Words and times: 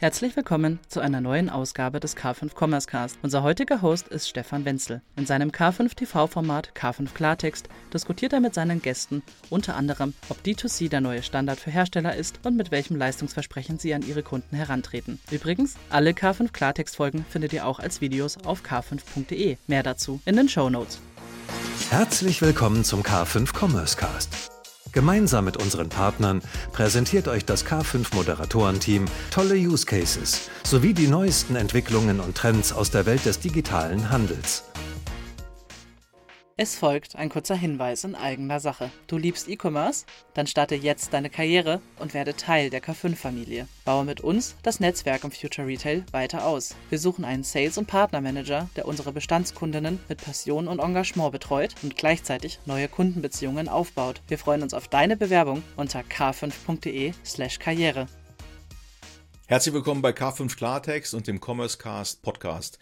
Herzlich 0.00 0.34
willkommen 0.34 0.78
zu 0.88 1.00
einer 1.00 1.20
neuen 1.20 1.50
Ausgabe 1.50 2.00
des 2.00 2.16
K5 2.16 2.52
Commerce 2.58 2.86
Cast. 2.86 3.18
Unser 3.20 3.42
heutiger 3.42 3.82
Host 3.82 4.08
ist 4.08 4.30
Stefan 4.30 4.64
Wenzel. 4.64 5.02
In 5.16 5.26
seinem 5.26 5.50
K5 5.50 5.94
TV-Format 5.94 6.72
K5 6.74 7.12
Klartext 7.12 7.68
diskutiert 7.92 8.32
er 8.32 8.40
mit 8.40 8.54
seinen 8.54 8.80
Gästen 8.80 9.22
unter 9.50 9.76
anderem, 9.76 10.14
ob 10.30 10.38
D2C 10.38 10.88
der 10.88 11.02
neue 11.02 11.22
Standard 11.22 11.60
für 11.60 11.70
Hersteller 11.70 12.16
ist 12.16 12.40
und 12.44 12.56
mit 12.56 12.70
welchem 12.70 12.96
Leistungsversprechen 12.96 13.78
sie 13.78 13.92
an 13.92 14.00
ihre 14.00 14.22
Kunden 14.22 14.56
herantreten. 14.56 15.20
Übrigens, 15.30 15.74
alle 15.90 16.12
K5 16.12 16.50
Klartext-Folgen 16.50 17.26
findet 17.28 17.52
ihr 17.52 17.66
auch 17.66 17.78
als 17.78 18.00
Videos 18.00 18.38
auf 18.38 18.62
k5.de. 18.62 19.58
Mehr 19.66 19.82
dazu 19.82 20.22
in 20.24 20.36
den 20.36 20.48
Show 20.48 20.70
Notes. 20.70 20.98
Herzlich 21.90 22.40
willkommen 22.40 22.84
zum 22.84 23.02
K5 23.02 23.54
Commerce 23.54 23.98
Cast. 23.98 24.59
Gemeinsam 24.92 25.44
mit 25.44 25.56
unseren 25.56 25.88
Partnern 25.88 26.42
präsentiert 26.72 27.28
euch 27.28 27.44
das 27.44 27.64
K5 27.64 28.14
Moderatorenteam 28.14 29.04
tolle 29.30 29.54
Use 29.54 29.86
Cases 29.86 30.50
sowie 30.64 30.94
die 30.94 31.06
neuesten 31.06 31.54
Entwicklungen 31.56 32.18
und 32.18 32.36
Trends 32.36 32.72
aus 32.72 32.90
der 32.90 33.06
Welt 33.06 33.24
des 33.24 33.38
digitalen 33.38 34.10
Handels. 34.10 34.69
Es 36.62 36.76
folgt 36.76 37.16
ein 37.16 37.30
kurzer 37.30 37.54
Hinweis 37.54 38.04
in 38.04 38.14
eigener 38.14 38.60
Sache. 38.60 38.90
Du 39.06 39.16
liebst 39.16 39.48
E-Commerce? 39.48 40.04
Dann 40.34 40.46
starte 40.46 40.74
jetzt 40.74 41.14
deine 41.14 41.30
Karriere 41.30 41.80
und 41.98 42.12
werde 42.12 42.36
Teil 42.36 42.68
der 42.68 42.82
K5-Familie. 42.82 43.66
Baue 43.86 44.04
mit 44.04 44.20
uns 44.20 44.56
das 44.62 44.78
Netzwerk 44.78 45.24
im 45.24 45.30
Future 45.30 45.66
Retail 45.66 46.04
weiter 46.10 46.44
aus. 46.44 46.76
Wir 46.90 46.98
suchen 46.98 47.24
einen 47.24 47.44
Sales- 47.44 47.78
und 47.78 47.86
Partnermanager, 47.86 48.68
der 48.76 48.86
unsere 48.86 49.10
Bestandskundinnen 49.10 50.00
mit 50.10 50.22
Passion 50.22 50.68
und 50.68 50.80
Engagement 50.80 51.32
betreut 51.32 51.74
und 51.82 51.96
gleichzeitig 51.96 52.58
neue 52.66 52.88
Kundenbeziehungen 52.88 53.70
aufbaut. 53.70 54.20
Wir 54.28 54.36
freuen 54.36 54.62
uns 54.62 54.74
auf 54.74 54.86
deine 54.86 55.16
Bewerbung 55.16 55.62
unter 55.76 56.00
k5.de/slash 56.00 57.58
karriere. 57.58 58.06
Herzlich 59.46 59.72
willkommen 59.74 60.02
bei 60.02 60.10
K5 60.10 60.54
Klartext 60.54 61.14
und 61.14 61.26
dem 61.26 61.40
Commerce 61.42 61.78
Cast 61.78 62.20
Podcast. 62.20 62.78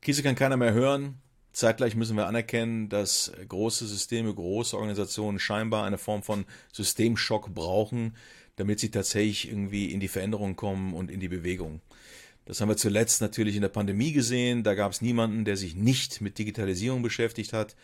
Krise 0.00 0.22
kann 0.22 0.34
keiner 0.34 0.56
mehr 0.56 0.72
hören. 0.72 1.20
Zeitgleich 1.52 1.96
müssen 1.96 2.16
wir 2.16 2.26
anerkennen, 2.26 2.88
dass 2.88 3.32
große 3.48 3.86
Systeme, 3.86 4.32
große 4.32 4.76
Organisationen 4.76 5.38
scheinbar 5.38 5.84
eine 5.84 5.98
Form 5.98 6.22
von 6.22 6.44
Systemschock 6.72 7.54
brauchen, 7.54 8.14
damit 8.56 8.80
sie 8.80 8.90
tatsächlich 8.90 9.48
irgendwie 9.48 9.92
in 9.92 10.00
die 10.00 10.08
Veränderung 10.08 10.56
kommen 10.56 10.94
und 10.94 11.10
in 11.10 11.20
die 11.20 11.28
Bewegung. 11.28 11.80
Das 12.44 12.60
haben 12.60 12.68
wir 12.68 12.76
zuletzt 12.76 13.20
natürlich 13.20 13.56
in 13.56 13.62
der 13.62 13.68
Pandemie 13.68 14.12
gesehen. 14.12 14.62
Da 14.62 14.74
gab 14.74 14.92
es 14.92 15.02
niemanden, 15.02 15.44
der 15.44 15.56
sich 15.56 15.74
nicht 15.74 16.20
mit 16.20 16.38
Digitalisierung 16.38 17.02
beschäftigt 17.02 17.52
hat. 17.52 17.76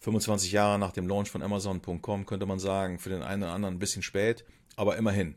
25 0.00 0.52
Jahre 0.52 0.78
nach 0.78 0.92
dem 0.92 1.06
Launch 1.06 1.30
von 1.30 1.42
Amazon.com 1.42 2.26
könnte 2.26 2.46
man 2.46 2.58
sagen, 2.58 2.98
für 2.98 3.10
den 3.10 3.22
einen 3.22 3.42
oder 3.42 3.52
anderen 3.52 3.76
ein 3.76 3.78
bisschen 3.78 4.02
spät, 4.02 4.44
aber 4.76 4.96
immerhin. 4.96 5.36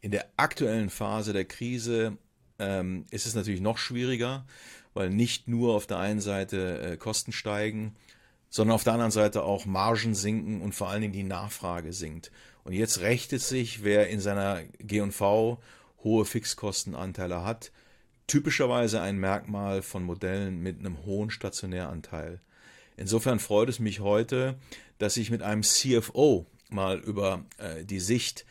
In 0.00 0.10
der 0.10 0.26
aktuellen 0.36 0.90
Phase 0.90 1.32
der 1.32 1.44
Krise 1.44 2.18
ähm, 2.60 3.06
ist 3.10 3.26
es 3.26 3.34
natürlich 3.34 3.60
noch 3.60 3.78
schwieriger 3.78 4.44
weil 4.94 5.10
nicht 5.10 5.48
nur 5.48 5.74
auf 5.74 5.86
der 5.86 5.98
einen 5.98 6.20
Seite 6.20 6.80
äh, 6.80 6.96
Kosten 6.96 7.32
steigen, 7.32 7.94
sondern 8.48 8.74
auf 8.74 8.84
der 8.84 8.94
anderen 8.94 9.12
Seite 9.12 9.44
auch 9.44 9.64
Margen 9.64 10.14
sinken 10.14 10.60
und 10.60 10.74
vor 10.74 10.88
allen 10.88 11.02
Dingen 11.02 11.12
die 11.12 11.22
Nachfrage 11.22 11.92
sinkt. 11.92 12.32
Und 12.64 12.72
jetzt 12.72 13.00
rächt 13.00 13.30
sich, 13.30 13.84
wer 13.84 14.08
in 14.08 14.20
seiner 14.20 14.62
G&V 14.78 15.60
hohe 16.02 16.24
Fixkostenanteile 16.24 17.44
hat, 17.44 17.70
typischerweise 18.26 19.00
ein 19.00 19.18
Merkmal 19.18 19.82
von 19.82 20.02
Modellen 20.02 20.62
mit 20.62 20.78
einem 20.78 21.04
hohen 21.04 21.30
Stationäranteil. 21.30 22.40
Insofern 22.96 23.38
freut 23.38 23.68
es 23.68 23.78
mich 23.78 24.00
heute, 24.00 24.58
dass 24.98 25.16
ich 25.16 25.30
mit 25.30 25.42
einem 25.42 25.62
CFO 25.62 26.46
mal 26.68 26.98
über 26.98 27.44
äh, 27.58 27.84
die 27.84 28.00
Sicht 28.00 28.44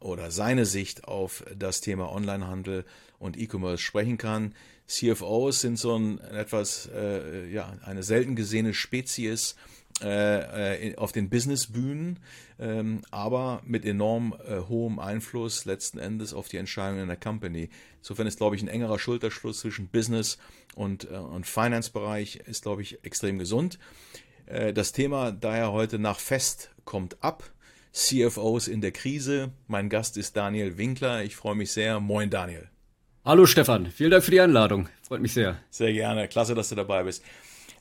oder 0.00 0.30
seine 0.30 0.66
Sicht 0.66 1.04
auf 1.04 1.44
das 1.54 1.80
Thema 1.80 2.10
Onlinehandel 2.12 2.84
und 3.22 3.38
E-Commerce 3.38 3.82
sprechen 3.82 4.18
kann. 4.18 4.54
CFOs 4.86 5.60
sind 5.60 5.78
so 5.78 5.96
ein 5.96 6.18
etwas, 6.18 6.90
äh, 6.92 7.48
ja, 7.48 7.72
eine 7.84 8.02
selten 8.02 8.36
gesehene 8.36 8.74
Spezies 8.74 9.54
äh, 10.02 10.88
äh, 10.88 10.96
auf 10.96 11.12
den 11.12 11.30
Businessbühnen, 11.30 12.18
ähm, 12.58 13.02
aber 13.10 13.62
mit 13.64 13.84
enorm 13.84 14.34
äh, 14.46 14.58
hohem 14.68 14.98
Einfluss 14.98 15.64
letzten 15.64 15.98
Endes 15.98 16.34
auf 16.34 16.48
die 16.48 16.56
Entscheidungen 16.56 17.02
in 17.02 17.08
der 17.08 17.16
Company. 17.16 17.70
Insofern 17.98 18.26
ist, 18.26 18.38
glaube 18.38 18.56
ich, 18.56 18.62
ein 18.62 18.68
engerer 18.68 18.98
Schulterschluss 18.98 19.60
zwischen 19.60 19.88
Business 19.88 20.38
und, 20.74 21.10
äh, 21.10 21.14
und 21.14 21.46
Finance-Bereich 21.46 22.36
ist, 22.36 22.62
glaube 22.62 22.82
ich, 22.82 23.04
extrem 23.04 23.38
gesund. 23.38 23.78
Äh, 24.46 24.72
das 24.72 24.92
Thema 24.92 25.30
daher 25.30 25.72
heute 25.72 25.98
nach 25.98 26.18
Fest 26.18 26.70
kommt 26.84 27.22
ab. 27.22 27.44
CFOs 27.92 28.68
in 28.68 28.80
der 28.80 28.92
Krise. 28.92 29.52
Mein 29.68 29.90
Gast 29.90 30.16
ist 30.16 30.36
Daniel 30.36 30.78
Winkler. 30.78 31.22
Ich 31.22 31.36
freue 31.36 31.54
mich 31.54 31.70
sehr. 31.72 32.00
Moin, 32.00 32.30
Daniel. 32.30 32.72
Hallo 33.24 33.46
Stefan, 33.46 33.86
vielen 33.86 34.10
Dank 34.10 34.24
für 34.24 34.32
die 34.32 34.40
Einladung. 34.40 34.88
Freut 35.06 35.20
mich 35.20 35.32
sehr. 35.32 35.56
Sehr 35.70 35.92
gerne, 35.92 36.26
klasse, 36.26 36.56
dass 36.56 36.70
du 36.70 36.74
dabei 36.74 37.04
bist. 37.04 37.22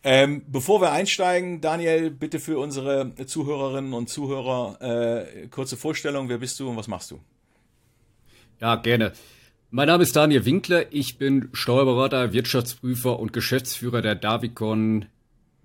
Ähm, 0.03 0.43
bevor 0.47 0.81
wir 0.81 0.91
einsteigen, 0.91 1.61
Daniel, 1.61 2.11
bitte 2.11 2.39
für 2.39 2.59
unsere 2.59 3.15
Zuhörerinnen 3.25 3.93
und 3.93 4.07
Zuhörer 4.07 4.77
äh, 4.81 5.47
kurze 5.47 5.77
Vorstellung. 5.77 6.29
Wer 6.29 6.37
bist 6.37 6.59
du 6.59 6.69
und 6.69 6.77
was 6.77 6.87
machst 6.87 7.09
du? 7.09 7.19
Ja, 8.59 8.75
gerne. 8.75 9.13
Mein 9.71 9.87
Name 9.87 10.03
ist 10.03 10.15
Daniel 10.15 10.45
Winkler. 10.45 10.93
Ich 10.93 11.17
bin 11.17 11.49
Steuerberater, 11.53 12.33
Wirtschaftsprüfer 12.33 13.19
und 13.19 13.33
Geschäftsführer 13.33 14.03
der 14.03 14.13
Davicon 14.13 15.05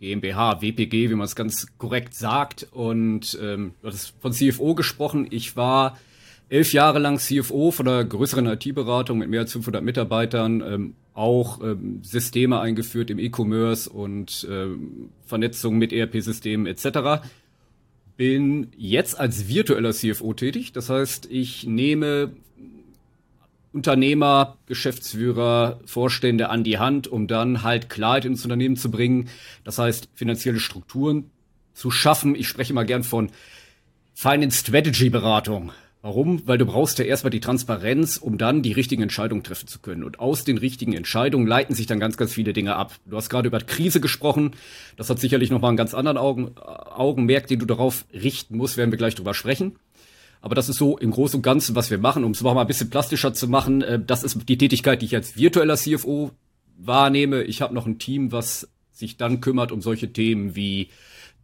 GmbH, 0.00 0.62
WPG, 0.62 1.10
wie 1.10 1.14
man 1.16 1.26
es 1.26 1.36
ganz 1.36 1.66
korrekt 1.76 2.14
sagt. 2.14 2.66
Und 2.70 3.38
ähm, 3.42 3.74
du 3.82 3.88
hast 3.88 4.14
von 4.22 4.32
CFO 4.32 4.74
gesprochen. 4.74 5.28
Ich 5.30 5.54
war 5.54 5.98
elf 6.48 6.72
Jahre 6.72 6.98
lang 6.98 7.18
CFO 7.18 7.70
von 7.70 7.88
einer 7.88 8.04
größeren 8.04 8.46
IT-Beratung 8.46 9.18
mit 9.18 9.28
mehr 9.28 9.40
als 9.40 9.52
500 9.52 9.82
Mitarbeitern, 9.82 10.62
ähm, 10.62 10.94
auch 11.14 11.62
ähm, 11.62 12.00
Systeme 12.02 12.60
eingeführt 12.60 13.10
im 13.10 13.18
E-Commerce 13.18 13.88
und 13.88 14.46
ähm, 14.50 15.10
Vernetzung 15.24 15.78
mit 15.78 15.92
ERP-Systemen 15.92 16.66
etc. 16.66 17.26
Bin 18.16 18.68
jetzt 18.76 19.18
als 19.18 19.48
virtueller 19.48 19.92
CFO 19.92 20.34
tätig. 20.34 20.72
Das 20.72 20.90
heißt, 20.90 21.26
ich 21.30 21.66
nehme 21.66 22.32
Unternehmer, 23.72 24.56
Geschäftsführer, 24.66 25.80
Vorstände 25.84 26.48
an 26.48 26.64
die 26.64 26.78
Hand, 26.78 27.08
um 27.08 27.26
dann 27.26 27.62
halt 27.62 27.90
Klarheit 27.90 28.24
ins 28.24 28.44
Unternehmen 28.44 28.76
zu 28.76 28.90
bringen. 28.90 29.28
Das 29.64 29.78
heißt, 29.78 30.08
finanzielle 30.14 30.60
Strukturen 30.60 31.30
zu 31.74 31.90
schaffen. 31.90 32.34
Ich 32.34 32.48
spreche 32.48 32.72
mal 32.72 32.86
gern 32.86 33.04
von 33.04 33.30
Finance 34.14 34.60
Strategy 34.60 35.10
Beratung. 35.10 35.72
Warum? 36.06 36.46
Weil 36.46 36.56
du 36.56 36.66
brauchst 36.66 37.00
ja 37.00 37.04
erstmal 37.04 37.32
die 37.32 37.40
Transparenz, 37.40 38.16
um 38.16 38.38
dann 38.38 38.62
die 38.62 38.70
richtigen 38.70 39.02
Entscheidungen 39.02 39.42
treffen 39.42 39.66
zu 39.66 39.80
können. 39.80 40.04
Und 40.04 40.20
aus 40.20 40.44
den 40.44 40.56
richtigen 40.56 40.92
Entscheidungen 40.92 41.48
leiten 41.48 41.74
sich 41.74 41.86
dann 41.86 41.98
ganz, 41.98 42.16
ganz 42.16 42.32
viele 42.32 42.52
Dinge 42.52 42.76
ab. 42.76 42.94
Du 43.06 43.16
hast 43.16 43.28
gerade 43.28 43.48
über 43.48 43.58
Krise 43.58 44.00
gesprochen. 44.00 44.52
Das 44.96 45.10
hat 45.10 45.18
sicherlich 45.18 45.50
nochmal 45.50 45.70
einen 45.70 45.76
ganz 45.76 45.94
anderen 45.94 46.16
Augen, 46.16 46.56
Augenmerk, 46.58 47.48
den 47.48 47.58
du 47.58 47.66
darauf 47.66 48.04
richten 48.12 48.56
musst, 48.56 48.76
werden 48.76 48.92
wir 48.92 48.98
gleich 48.98 49.16
drüber 49.16 49.34
sprechen. 49.34 49.80
Aber 50.40 50.54
das 50.54 50.68
ist 50.68 50.76
so 50.76 50.96
im 50.96 51.10
Großen 51.10 51.38
und 51.38 51.42
Ganzen, 51.42 51.74
was 51.74 51.90
wir 51.90 51.98
machen. 51.98 52.22
Um 52.22 52.30
es 52.30 52.40
mal 52.40 52.56
ein 52.56 52.68
bisschen 52.68 52.88
plastischer 52.88 53.34
zu 53.34 53.48
machen, 53.48 53.82
äh, 53.82 53.98
das 53.98 54.22
ist 54.22 54.48
die 54.48 54.58
Tätigkeit, 54.58 55.02
die 55.02 55.06
ich 55.06 55.16
als 55.16 55.36
virtueller 55.36 55.74
CFO 55.74 56.30
wahrnehme. 56.78 57.42
Ich 57.42 57.62
habe 57.62 57.74
noch 57.74 57.86
ein 57.86 57.98
Team, 57.98 58.30
was 58.30 58.68
sich 58.92 59.16
dann 59.16 59.40
kümmert 59.40 59.72
um 59.72 59.82
solche 59.82 60.12
Themen 60.12 60.54
wie 60.54 60.90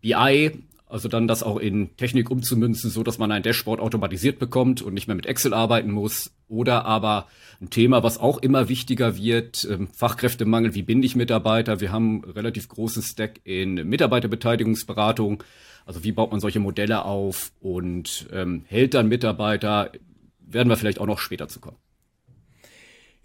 BI, 0.03 0.53
also 0.93 1.09
dann 1.09 1.27
das 1.27 1.43
auch 1.43 1.57
in 1.57 1.97
Technik 1.97 2.31
umzumünzen, 2.31 2.91
so 2.91 3.03
dass 3.03 3.17
man 3.17 3.33
ein 3.33 3.43
Dashboard 3.43 3.81
automatisiert 3.81 4.39
bekommt 4.39 4.83
und 4.83 4.93
nicht 4.93 5.07
mehr 5.07 5.17
mit 5.17 5.25
Excel 5.25 5.55
arbeiten 5.55 5.91
muss. 5.91 6.33
Oder 6.49 6.85
aber 6.85 7.29
ein 7.63 7.71
Thema, 7.71 8.03
was 8.03 8.19
auch 8.19 8.37
immer 8.37 8.69
wichtiger 8.69 9.17
wird, 9.17 9.67
ähm, 9.71 9.89
Fachkräftemangel, 9.89 10.75
wie 10.75 10.83
binde 10.83 11.07
ich 11.07 11.17
Mitarbeiter? 11.17 11.81
Wir 11.81 11.93
haben 11.93 12.23
relativ 12.25 12.69
großen 12.69 13.03
Stack 13.03 13.41
in 13.45 13.75
Mitarbeiterbeteiligungsberatung. 13.89 15.43
Also 15.87 16.05
wie 16.05 16.13
baut 16.13 16.31
man 16.31 16.41
solche 16.41 16.61
Modelle 16.61 17.07
auf 17.07 17.53
und 17.61 18.29
ähm, 18.31 18.65
hält 18.67 18.93
dann 18.93 19.09
Mitarbeiter? 19.09 19.93
Werden 20.41 20.69
wir 20.69 20.77
vielleicht 20.77 21.01
auch 21.01 21.07
noch 21.07 21.21
später 21.21 21.49
zu 21.49 21.61
kommen. 21.61 21.79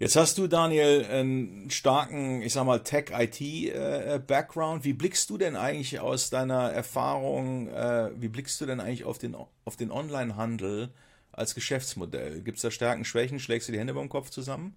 Jetzt 0.00 0.14
hast 0.14 0.38
du, 0.38 0.46
Daniel, 0.46 1.04
einen 1.10 1.70
starken, 1.70 2.40
ich 2.42 2.52
sag 2.52 2.64
mal, 2.64 2.78
Tech-IT-Background. 2.78 4.82
Äh, 4.82 4.84
wie 4.84 4.92
blickst 4.92 5.28
du 5.28 5.38
denn 5.38 5.56
eigentlich 5.56 5.98
aus 5.98 6.30
deiner 6.30 6.70
Erfahrung, 6.70 7.66
äh, 7.68 8.10
wie 8.16 8.28
blickst 8.28 8.60
du 8.60 8.66
denn 8.66 8.78
eigentlich 8.78 9.04
auf 9.04 9.18
den, 9.18 9.34
auf 9.64 9.76
den 9.76 9.90
Online-Handel 9.90 10.90
als 11.32 11.56
Geschäftsmodell? 11.56 12.42
Gibt 12.42 12.58
es 12.58 12.62
da 12.62 12.70
Stärken, 12.70 13.04
Schwächen? 13.04 13.40
Schlägst 13.40 13.66
du 13.66 13.72
die 13.72 13.80
Hände 13.80 13.92
beim 13.92 14.08
Kopf 14.08 14.30
zusammen? 14.30 14.76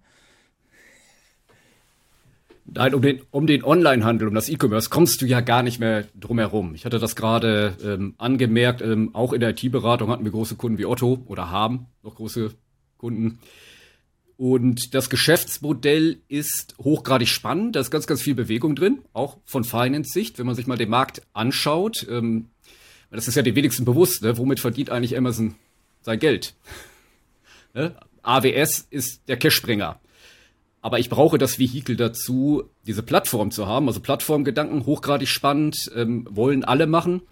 Nein, 2.64 2.92
um 2.92 3.02
den, 3.02 3.22
um 3.30 3.46
den 3.46 3.62
Online-Handel, 3.62 4.26
um 4.26 4.34
das 4.34 4.48
E-Commerce 4.48 4.90
kommst 4.90 5.22
du 5.22 5.26
ja 5.26 5.40
gar 5.40 5.62
nicht 5.62 5.78
mehr 5.78 6.04
drum 6.18 6.40
herum. 6.40 6.74
Ich 6.74 6.84
hatte 6.84 6.98
das 6.98 7.14
gerade 7.14 7.76
ähm, 7.84 8.16
angemerkt, 8.18 8.82
ähm, 8.82 9.14
auch 9.14 9.32
in 9.32 9.38
der 9.38 9.50
IT-Beratung 9.50 10.10
hatten 10.10 10.24
wir 10.24 10.32
große 10.32 10.56
Kunden 10.56 10.78
wie 10.78 10.86
Otto 10.86 11.22
oder 11.26 11.52
haben 11.52 11.86
noch 12.02 12.16
große 12.16 12.54
Kunden. 12.98 13.38
Und 14.42 14.92
das 14.94 15.08
Geschäftsmodell 15.08 16.18
ist 16.26 16.74
hochgradig 16.82 17.28
spannend. 17.28 17.76
Da 17.76 17.80
ist 17.80 17.92
ganz, 17.92 18.08
ganz 18.08 18.22
viel 18.22 18.34
Bewegung 18.34 18.74
drin, 18.74 18.98
auch 19.12 19.36
von 19.44 19.62
Finance-Sicht, 19.62 20.36
wenn 20.36 20.46
man 20.46 20.56
sich 20.56 20.66
mal 20.66 20.76
den 20.76 20.90
Markt 20.90 21.22
anschaut. 21.32 22.04
Ähm, 22.10 22.48
das 23.12 23.28
ist 23.28 23.36
ja 23.36 23.42
den 23.42 23.54
wenigsten 23.54 23.84
bewusst, 23.84 24.24
ne? 24.24 24.36
womit 24.38 24.58
verdient 24.58 24.90
eigentlich 24.90 25.16
Amazon 25.16 25.54
sein 26.00 26.18
Geld? 26.18 26.54
ne? 27.74 27.94
AWS 28.22 28.88
ist 28.90 29.20
der 29.28 29.36
Cashbringer. 29.36 30.00
Aber 30.80 30.98
ich 30.98 31.08
brauche 31.08 31.38
das 31.38 31.60
Vehikel 31.60 31.94
dazu, 31.96 32.64
diese 32.84 33.04
Plattform 33.04 33.52
zu 33.52 33.68
haben. 33.68 33.86
Also 33.86 34.00
Plattformgedanken, 34.00 34.86
hochgradig 34.86 35.28
spannend, 35.28 35.88
ähm, 35.94 36.26
wollen 36.28 36.64
alle 36.64 36.88
machen. 36.88 37.22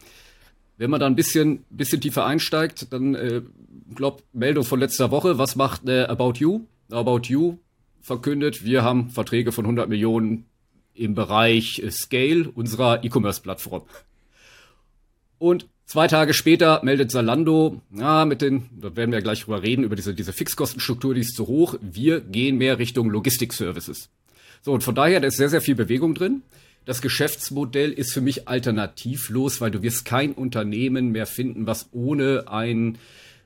Wenn 0.77 0.91
man 0.91 1.01
da 1.01 1.07
ein 1.07 1.17
bisschen, 1.17 1.65
bisschen 1.71 2.01
tiefer 2.01 2.25
einsteigt, 2.25 2.93
dann, 2.93 3.17
äh, 3.17 3.43
glaub, 3.97 4.23
Meldung 4.33 4.63
von 4.63 4.79
letzter 4.79 5.11
Woche, 5.11 5.39
was 5.39 5.57
macht 5.57 5.89
äh, 5.89 6.05
About 6.05 6.35
You? 6.39 6.67
About 6.93 7.23
You 7.25 7.59
verkündet, 8.01 8.65
wir 8.65 8.83
haben 8.83 9.11
Verträge 9.11 9.53
von 9.53 9.65
100 9.65 9.89
Millionen 9.89 10.47
im 10.95 11.15
Bereich 11.15 11.81
äh, 11.81 11.91
Scale 11.91 12.51
unserer 12.55 13.05
E-Commerce-Plattform. 13.05 13.83
Und 15.39 15.69
zwei 15.87 16.07
Tage 16.07 16.35
später 16.35 16.81
meldet 16.85 17.11
Zalando, 17.11 17.81
ja, 17.97 18.25
mit 18.25 18.43
den, 18.43 18.69
da 18.79 18.95
werden 18.97 19.13
wir 19.13 19.23
gleich 19.23 19.43
drüber 19.43 19.63
reden, 19.63 19.85
über 19.85 19.97
diese, 19.97 20.15
diese 20.15 20.33
Fixkostenstruktur, 20.33 21.15
die 21.15 21.23
ist 21.23 21.35
zu 21.35 21.47
hoch. 21.47 21.77
Wir 21.81 22.21
gehen 22.21 22.59
mehr 22.59 22.79
Richtung 22.79 23.11
Logistik-Services. 23.11 24.11
So, 24.63 24.73
und 24.73 24.85
von 24.85 24.95
daher, 24.95 25.21
da 25.21 25.29
ist 25.29 25.39
sehr, 25.39 25.49
sehr 25.49 25.63
viel 25.63 25.75
Bewegung 25.75 26.15
drin. 26.15 26.43
Das 26.85 27.01
Geschäftsmodell 27.01 27.93
ist 27.93 28.13
für 28.13 28.21
mich 28.21 28.49
alternativlos, 28.49 29.61
weil 29.61 29.71
du 29.71 29.83
wirst 29.83 30.05
kein 30.05 30.33
Unternehmen 30.33 31.13
mehr 31.13 31.27
finden, 31.27 31.67
was 31.67 31.89
ohne 31.93 32.45
einen 32.49 32.99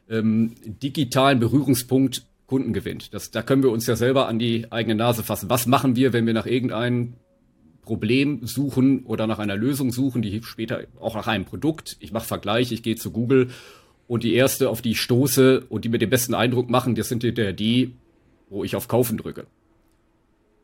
ähm, 0.09 0.55
digitalen 0.65 1.41
Berührungspunkt 1.41 2.25
Kunden 2.47 2.73
gewinnt. 2.73 3.15
Das, 3.15 3.31
da 3.31 3.43
können 3.43 3.63
wir 3.63 3.71
uns 3.71 3.87
ja 3.87 3.97
selber 3.97 4.29
an 4.29 4.39
die 4.39 4.71
eigene 4.71 4.95
Nase 4.95 5.23
fassen. 5.23 5.51
Was 5.51 5.67
machen 5.67 5.97
wir, 5.97 6.13
wenn 6.13 6.27
wir 6.27 6.35
nach 6.35 6.47
irgendeinem 6.47 7.15
Problem 7.85 8.47
suchen 8.47 9.05
oder 9.05 9.27
nach 9.27 9.39
einer 9.39 9.57
Lösung 9.57 9.93
suchen, 9.93 10.23
die 10.23 10.43
später 10.43 10.85
auch 11.01 11.15
nach 11.15 11.27
einem 11.27 11.45
Produkt. 11.45 11.97
Ich 12.01 12.13
mache 12.13 12.27
Vergleich, 12.27 12.73
ich 12.73 12.83
gehe 12.83 12.97
zu 12.97 13.11
Google 13.11 13.51
und 14.07 14.25
die 14.25 14.35
erste, 14.35 14.71
auf 14.71 14.83
die 14.83 14.93
ich 14.93 15.01
stoße 15.01 15.65
und 15.69 15.85
die 15.85 15.89
mir 15.89 15.99
den 15.99 16.11
besten 16.11 16.35
Eindruck 16.35 16.71
machen, 16.71 16.95
das 16.95 17.09
sind 17.09 17.23
die, 17.23 17.33
die 17.55 17.95
wo 18.51 18.65
ich 18.65 18.77
auf 18.77 18.89
Kaufen 18.89 19.17
drücke. 19.17 19.47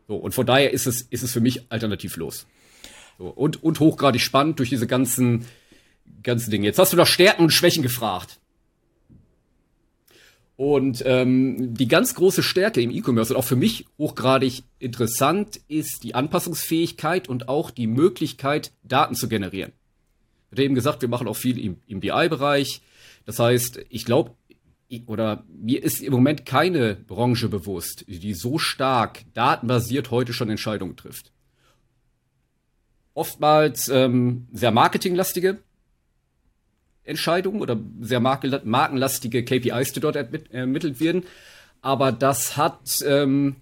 So, 0.08 0.16
und 0.16 0.34
von 0.34 0.46
daher 0.46 0.72
ist 0.72 0.86
es, 0.86 1.02
ist 1.02 1.22
es 1.22 1.32
für 1.32 1.40
mich 1.40 1.70
alternativlos. 1.70 2.46
So, 3.18 3.26
und, 3.26 3.62
und 3.62 3.80
hochgradig 3.80 4.20
spannend 4.20 4.58
durch 4.58 4.70
diese 4.70 4.86
ganzen, 4.86 5.46
ganzen 6.22 6.50
Dinge. 6.50 6.66
Jetzt 6.66 6.78
hast 6.78 6.92
du 6.92 6.96
nach 6.96 7.06
Stärken 7.06 7.42
und 7.42 7.52
Schwächen 7.52 7.82
gefragt. 7.82 8.39
Und 10.60 11.02
ähm, 11.06 11.72
die 11.72 11.88
ganz 11.88 12.14
große 12.14 12.42
Stärke 12.42 12.82
im 12.82 12.90
E-Commerce 12.90 13.32
und 13.32 13.38
auch 13.40 13.46
für 13.46 13.56
mich 13.56 13.86
hochgradig 13.96 14.62
interessant 14.78 15.58
ist 15.68 16.04
die 16.04 16.14
Anpassungsfähigkeit 16.14 17.30
und 17.30 17.48
auch 17.48 17.70
die 17.70 17.86
Möglichkeit, 17.86 18.70
Daten 18.82 19.14
zu 19.14 19.26
generieren. 19.26 19.72
Ich 20.44 20.52
hatte 20.52 20.62
eben 20.64 20.74
gesagt, 20.74 21.00
wir 21.00 21.08
machen 21.08 21.28
auch 21.28 21.36
viel 21.38 21.58
im, 21.58 21.78
im 21.86 22.00
BI-Bereich. 22.00 22.82
Das 23.24 23.38
heißt, 23.38 23.80
ich 23.88 24.04
glaube, 24.04 24.32
oder 25.06 25.44
mir 25.48 25.82
ist 25.82 26.02
im 26.02 26.12
Moment 26.12 26.44
keine 26.44 26.94
Branche 26.94 27.48
bewusst, 27.48 28.04
die 28.06 28.34
so 28.34 28.58
stark 28.58 29.22
datenbasiert 29.32 30.10
heute 30.10 30.34
schon 30.34 30.50
Entscheidungen 30.50 30.94
trifft. 30.94 31.32
Oftmals 33.14 33.88
ähm, 33.88 34.46
sehr 34.52 34.72
marketinglastige 34.72 35.60
Entscheidungen 37.04 37.60
oder 37.60 37.78
sehr 38.00 38.20
markenlastige 38.20 39.44
KPIs, 39.44 39.92
die 39.92 40.00
dort 40.00 40.16
ermittelt 40.16 41.00
werden. 41.00 41.24
Aber 41.82 42.12
das 42.12 42.56
hat 42.56 43.02
ähm, 43.06 43.56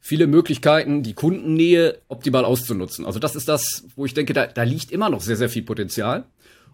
viele 0.00 0.26
Möglichkeiten, 0.26 1.02
die 1.02 1.14
Kundennähe 1.14 1.98
optimal 2.08 2.44
auszunutzen. 2.44 3.06
Also 3.06 3.18
das 3.18 3.34
ist 3.34 3.48
das, 3.48 3.84
wo 3.96 4.04
ich 4.04 4.14
denke, 4.14 4.32
da, 4.32 4.46
da 4.46 4.62
liegt 4.62 4.92
immer 4.92 5.10
noch 5.10 5.20
sehr, 5.20 5.36
sehr 5.36 5.48
viel 5.48 5.62
Potenzial. 5.62 6.24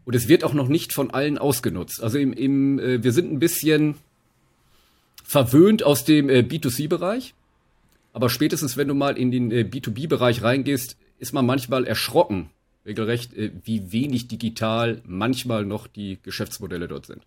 Und 0.04 0.14
es 0.14 0.28
wird 0.28 0.44
auch 0.44 0.52
noch 0.52 0.68
nicht 0.68 0.92
von 0.92 1.10
allen 1.10 1.38
ausgenutzt. 1.38 2.02
Also 2.02 2.18
im, 2.18 2.32
im 2.32 2.78
äh, 2.78 3.02
wir 3.02 3.12
sind 3.12 3.32
ein 3.32 3.38
bisschen 3.38 3.96
verwöhnt 5.24 5.82
aus 5.84 6.04
dem 6.04 6.28
äh, 6.28 6.40
B2C-Bereich. 6.40 7.34
Aber 8.12 8.30
spätestens, 8.30 8.76
wenn 8.76 8.88
du 8.88 8.94
mal 8.94 9.16
in 9.16 9.30
den 9.30 9.52
äh, 9.52 9.60
B2B-Bereich 9.60 10.42
reingehst, 10.42 10.96
ist 11.18 11.32
man 11.32 11.46
manchmal 11.46 11.86
erschrocken, 11.86 12.50
regelrecht, 12.86 13.34
äh, 13.34 13.50
wie 13.64 13.92
wenig 13.92 14.28
digital 14.28 15.00
manchmal 15.06 15.64
noch 15.64 15.86
die 15.86 16.18
Geschäftsmodelle 16.22 16.88
dort 16.88 17.06
sind. 17.06 17.22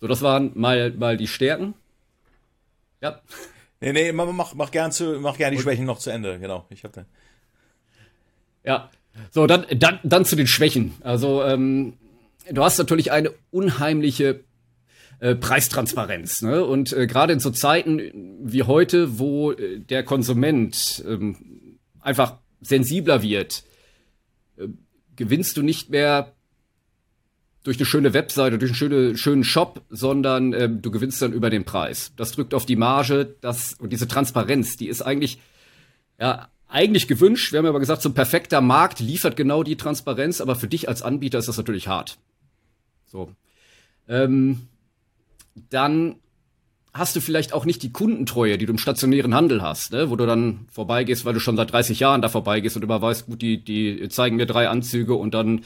So, 0.00 0.06
das 0.06 0.22
waren 0.22 0.52
mal, 0.54 0.92
mal 0.92 1.16
die 1.16 1.28
Stärken. 1.28 1.74
Ja. 3.00 3.20
Nee, 3.80 3.92
nee, 3.92 4.12
mach, 4.12 4.54
mach, 4.54 4.70
gern, 4.70 4.92
zu, 4.92 5.20
mach 5.20 5.36
gern 5.36 5.52
die 5.52 5.60
Schwächen 5.60 5.84
noch 5.84 5.98
zu 5.98 6.10
Ende, 6.10 6.38
genau. 6.38 6.66
Ich 6.70 6.84
hatte. 6.84 7.06
Ja. 8.64 8.90
So, 9.30 9.46
dann, 9.46 9.66
dann, 9.70 10.00
dann 10.02 10.24
zu 10.24 10.36
den 10.36 10.46
Schwächen. 10.46 10.94
Also, 11.00 11.42
ähm, 11.44 11.94
du 12.50 12.62
hast 12.62 12.78
natürlich 12.78 13.12
eine 13.12 13.32
unheimliche 13.50 14.40
äh, 15.18 15.34
Preistransparenz. 15.34 16.42
Ne? 16.42 16.64
Und 16.64 16.92
äh, 16.92 17.06
gerade 17.06 17.32
in 17.32 17.40
so 17.40 17.50
Zeiten 17.50 18.38
wie 18.42 18.64
heute, 18.64 19.18
wo 19.18 19.52
äh, 19.52 19.78
der 19.78 20.02
Konsument 20.02 21.02
ähm, 21.06 21.78
einfach 22.00 22.36
sensibler 22.60 23.22
wird, 23.22 23.64
gewinnst 25.16 25.56
du 25.56 25.62
nicht 25.62 25.90
mehr 25.90 26.32
durch 27.62 27.78
eine 27.78 27.86
schöne 27.86 28.14
Webseite, 28.14 28.58
durch 28.58 28.70
einen 28.70 28.76
schöne, 28.76 29.16
schönen 29.16 29.44
Shop, 29.44 29.82
sondern 29.90 30.52
äh, 30.52 30.68
du 30.70 30.90
gewinnst 30.90 31.20
dann 31.20 31.32
über 31.32 31.50
den 31.50 31.64
Preis. 31.64 32.12
Das 32.16 32.32
drückt 32.32 32.54
auf 32.54 32.64
die 32.64 32.76
Marge, 32.76 33.34
das 33.40 33.74
und 33.74 33.92
diese 33.92 34.06
Transparenz, 34.06 34.76
die 34.76 34.88
ist 34.88 35.02
eigentlich 35.02 35.40
ja 36.18 36.48
eigentlich 36.68 37.08
gewünscht. 37.08 37.52
Wir 37.52 37.58
haben 37.58 37.66
aber 37.66 37.80
gesagt, 37.80 38.02
so 38.02 38.08
ein 38.08 38.14
perfekter 38.14 38.60
Markt 38.60 39.00
liefert 39.00 39.36
genau 39.36 39.62
die 39.62 39.76
Transparenz, 39.76 40.40
aber 40.40 40.56
für 40.56 40.68
dich 40.68 40.88
als 40.88 41.02
Anbieter 41.02 41.38
ist 41.38 41.48
das 41.48 41.56
natürlich 41.56 41.88
hart. 41.88 42.18
So. 43.06 43.30
Ähm, 44.08 44.68
dann 45.70 46.16
hast 46.96 47.16
du 47.16 47.20
vielleicht 47.20 47.52
auch 47.52 47.64
nicht 47.64 47.82
die 47.82 47.92
Kundentreue, 47.92 48.58
die 48.58 48.66
du 48.66 48.72
im 48.72 48.78
stationären 48.78 49.34
Handel 49.34 49.62
hast, 49.62 49.92
ne? 49.92 50.10
wo 50.10 50.16
du 50.16 50.26
dann 50.26 50.66
vorbeigehst, 50.70 51.24
weil 51.24 51.34
du 51.34 51.40
schon 51.40 51.56
seit 51.56 51.72
30 51.72 52.00
Jahren 52.00 52.22
da 52.22 52.28
vorbeigehst 52.28 52.76
und 52.76 52.82
immer 52.82 53.00
weißt, 53.00 53.26
gut, 53.26 53.42
die, 53.42 53.62
die 53.62 54.08
zeigen 54.08 54.36
mir 54.36 54.46
drei 54.46 54.68
Anzüge 54.68 55.14
und 55.14 55.34
dann 55.34 55.64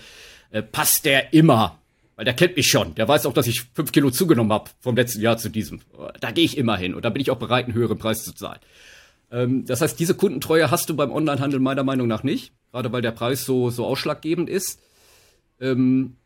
äh, 0.51 0.63
passt 0.63 1.05
der 1.05 1.33
immer. 1.33 1.79
Weil 2.17 2.27
der 2.27 2.35
kennt 2.35 2.57
mich 2.57 2.69
schon. 2.69 2.95
Der 2.97 3.09
weiß 3.09 3.25
auch, 3.25 3.33
dass 3.33 3.47
ich 3.47 3.63
fünf 3.73 3.93
Kilo 3.93 4.11
zugenommen 4.11 4.53
habe 4.53 4.69
vom 4.81 4.95
letzten 4.95 5.23
Jahr 5.23 5.39
zu 5.39 5.49
diesem. 5.49 5.81
Da 6.21 6.33
gehe 6.33 6.45
ich 6.45 6.59
immer 6.59 6.77
hin 6.77 6.95
und 6.95 7.05
da 7.05 7.11
bin 7.11 7.23
ich 7.23 7.31
auch 7.31 7.39
bereit, 7.39 7.65
einen 7.65 7.75
höheren 7.75 7.97
Preis 7.99 8.25
zu 8.25 8.35
zahlen. 8.35 8.61
Ähm, 9.31 9.65
das 9.65 9.81
heißt, 9.81 9.99
diese 9.99 10.15
Kundentreue 10.15 10.71
hast 10.71 10.91
du 10.91 10.97
beim 10.97 11.13
Onlinehandel 11.13 11.61
meiner 11.61 11.85
Meinung 11.85 12.09
nach 12.09 12.23
nicht, 12.23 12.53
gerade 12.73 12.93
weil 12.93 13.03
der 13.03 13.13
Preis 13.13 13.45
so, 13.45 13.71
so 13.71 13.87
ausschlaggebend 13.87 14.51
ist. 14.51 14.81
Ähm, 15.61 16.17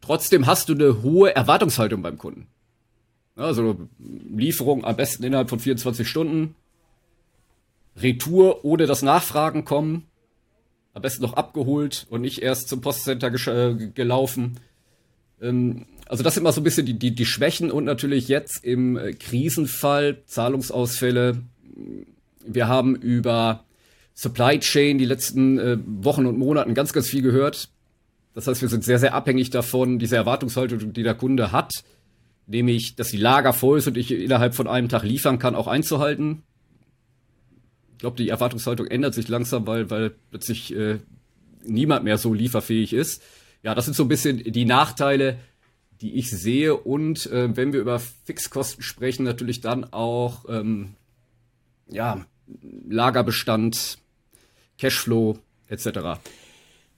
trotzdem 0.00 0.46
hast 0.46 0.68
du 0.68 0.74
eine 0.74 1.02
hohe 1.02 1.34
Erwartungshaltung 1.34 2.02
beim 2.02 2.18
Kunden. 2.18 2.46
Also 3.38 3.88
Lieferung 4.00 4.84
am 4.84 4.96
besten 4.96 5.22
innerhalb 5.22 5.48
von 5.48 5.60
24 5.60 6.08
Stunden. 6.08 6.56
Retour 7.96 8.64
ohne 8.64 8.86
das 8.86 9.02
Nachfragen 9.02 9.64
kommen. 9.64 10.04
Am 10.92 11.02
besten 11.02 11.22
noch 11.22 11.34
abgeholt 11.34 12.06
und 12.10 12.22
nicht 12.22 12.42
erst 12.42 12.68
zum 12.68 12.80
Postcenter 12.80 13.32
äh, 13.32 13.74
gelaufen. 13.94 14.58
Ähm, 15.40 15.86
also 16.08 16.24
das 16.24 16.34
sind 16.34 16.42
mal 16.42 16.52
so 16.52 16.60
ein 16.60 16.64
bisschen 16.64 16.86
die, 16.86 16.98
die, 16.98 17.14
die 17.14 17.26
Schwächen 17.26 17.70
und 17.70 17.84
natürlich 17.84 18.26
jetzt 18.26 18.64
im 18.64 18.96
äh, 18.96 19.12
Krisenfall 19.12 20.22
Zahlungsausfälle. 20.26 21.42
Wir 22.44 22.66
haben 22.66 22.96
über 22.96 23.64
Supply 24.14 24.58
Chain 24.58 24.98
die 24.98 25.04
letzten 25.04 25.58
äh, 25.58 25.78
Wochen 25.86 26.26
und 26.26 26.38
Monaten 26.38 26.74
ganz, 26.74 26.92
ganz 26.92 27.08
viel 27.08 27.22
gehört. 27.22 27.68
Das 28.34 28.48
heißt, 28.48 28.62
wir 28.62 28.68
sind 28.68 28.82
sehr, 28.82 28.98
sehr 28.98 29.14
abhängig 29.14 29.50
davon, 29.50 30.00
diese 30.00 30.16
Erwartungshaltung, 30.16 30.92
die 30.92 31.02
der 31.04 31.14
Kunde 31.14 31.52
hat 31.52 31.84
nämlich, 32.48 32.96
dass 32.96 33.10
die 33.10 33.18
Lager 33.18 33.52
voll 33.52 33.78
ist 33.78 33.86
und 33.86 33.96
ich 33.96 34.10
innerhalb 34.10 34.54
von 34.54 34.66
einem 34.66 34.88
Tag 34.88 35.04
liefern 35.04 35.38
kann, 35.38 35.54
auch 35.54 35.68
einzuhalten. 35.68 36.42
Ich 37.92 37.98
glaube, 37.98 38.16
die 38.16 38.28
Erwartungshaltung 38.28 38.86
ändert 38.86 39.14
sich 39.14 39.28
langsam, 39.28 39.66
weil, 39.66 39.90
weil 39.90 40.14
plötzlich 40.30 40.74
äh, 40.74 40.98
niemand 41.64 42.04
mehr 42.04 42.18
so 42.18 42.32
lieferfähig 42.32 42.92
ist. 42.92 43.22
Ja, 43.62 43.74
das 43.74 43.84
sind 43.84 43.94
so 43.94 44.04
ein 44.04 44.08
bisschen 44.08 44.38
die 44.38 44.64
Nachteile, 44.64 45.38
die 46.00 46.14
ich 46.14 46.30
sehe. 46.30 46.76
Und 46.76 47.26
äh, 47.26 47.54
wenn 47.56 47.72
wir 47.72 47.80
über 47.80 47.98
Fixkosten 47.98 48.82
sprechen, 48.82 49.24
natürlich 49.24 49.60
dann 49.60 49.84
auch 49.92 50.44
ähm, 50.48 50.94
ja, 51.88 52.24
Lagerbestand, 52.88 53.98
Cashflow 54.78 55.38
etc. 55.66 56.20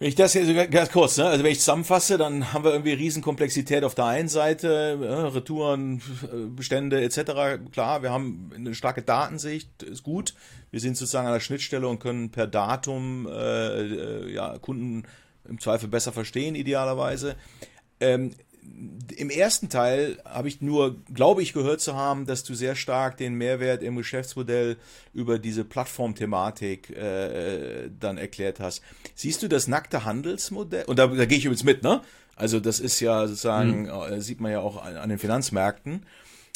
Wenn 0.00 0.09
ich 0.09 0.14
das 0.14 0.33
hier 0.33 0.47
so 0.47 0.54
ganz 0.54 0.90
kurz, 0.90 1.19
ne? 1.19 1.26
also 1.26 1.45
wenn 1.45 1.52
ich 1.52 1.59
zusammenfasse, 1.59 2.16
dann 2.16 2.54
haben 2.54 2.64
wir 2.64 2.73
irgendwie 2.73 2.95
Riesenkomplexität 2.95 3.85
auf 3.85 3.95
der 3.95 4.07
einen 4.07 4.30
Seite, 4.30 4.99
äh, 4.99 5.07
Retouren, 5.28 6.00
Bestände 6.57 7.02
etc. 7.02 7.61
Klar, 7.71 8.02
wir 8.02 8.11
haben 8.11 8.50
eine 8.54 8.75
starke 8.75 9.02
Datensicht, 9.02 9.83
ist 9.83 10.02
gut. 10.02 10.35
Wir 10.71 10.80
sind 10.80 10.97
sozusagen 10.97 11.26
an 11.26 11.35
der 11.35 11.40
Schnittstelle 11.40 11.87
und 11.87 11.99
können 11.99 12.30
per 12.30 12.47
Datum 12.47 13.26
äh, 13.26 13.33
äh 13.33 14.33
ja, 14.33 14.57
Kunden 14.57 15.02
im 15.47 15.61
Zweifel 15.61 15.90
besser 15.90 16.12
verstehen, 16.12 16.54
idealerweise. 16.54 17.37
Ähm, 18.00 18.30
im 19.17 19.31
ersten 19.31 19.69
Teil 19.69 20.19
habe 20.25 20.49
ich 20.49 20.61
nur, 20.61 20.97
glaube 21.12 21.43
ich, 21.43 21.52
gehört 21.52 21.81
zu 21.81 21.95
haben, 21.95 22.26
dass 22.26 22.45
du 22.45 22.55
sehr 22.55 22.75
stark 22.75 23.17
den 23.17 23.35
Mehrwert 23.35 23.83
im 23.83 23.97
Geschäftsmodell 23.97 24.76
über 25.12 25.38
diese 25.38 25.64
Plattformthematik 25.64 26.90
äh, 26.90 27.90
dann 27.99 28.19
erklärt 28.19 28.61
hast. 28.61 28.83
Siehst 29.14 29.43
du 29.43 29.49
das 29.49 29.69
nackte 29.69 30.05
Handelsmodell? 30.05 30.85
Und 30.87 30.99
da, 30.99 31.07
da 31.07 31.25
gehe 31.26 31.38
ich 31.38 31.45
übrigens 31.45 31.64
mit, 31.64 31.83
ne? 31.83 32.02
Also 32.37 32.59
das 32.59 32.81
ist 32.81 33.00
ja 33.00 33.26
sozusagen, 33.26 33.83
mhm. 33.83 33.88
äh, 33.88 34.21
sieht 34.21 34.40
man 34.40 34.52
ja 34.52 34.61
auch 34.61 34.83
an, 34.83 34.97
an 34.97 35.09
den 35.11 35.19
Finanzmärkten. 35.19 36.07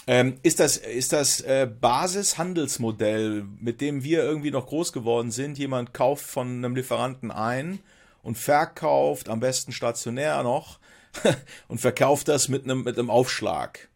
Ähm, 0.07 0.35
ist 0.43 0.61
das, 0.61 0.77
ist 0.77 1.13
das 1.13 1.41
äh, 1.41 1.67
Basishandelsmodell, 1.67 3.45
mit 3.61 3.81
dem 3.81 4.05
wir 4.05 4.23
irgendwie 4.23 4.51
noch 4.51 4.67
groß 4.67 4.93
geworden 4.93 5.31
sind? 5.31 5.59
Jemand 5.59 5.95
kauft 5.95 6.27
von 6.27 6.49
einem 6.49 6.75
Lieferanten 6.75 7.31
ein 7.31 7.81
und 8.23 8.37
verkauft, 8.37 9.29
am 9.29 9.41
besten 9.41 9.73
stationär 9.73 10.43
noch, 10.43 10.79
und 11.69 11.81
verkauft 11.81 12.29
das 12.29 12.49
mit 12.49 12.65
einem, 12.65 12.85
mit 12.85 12.99
einem 12.99 13.11
Aufschlag. 13.11 13.89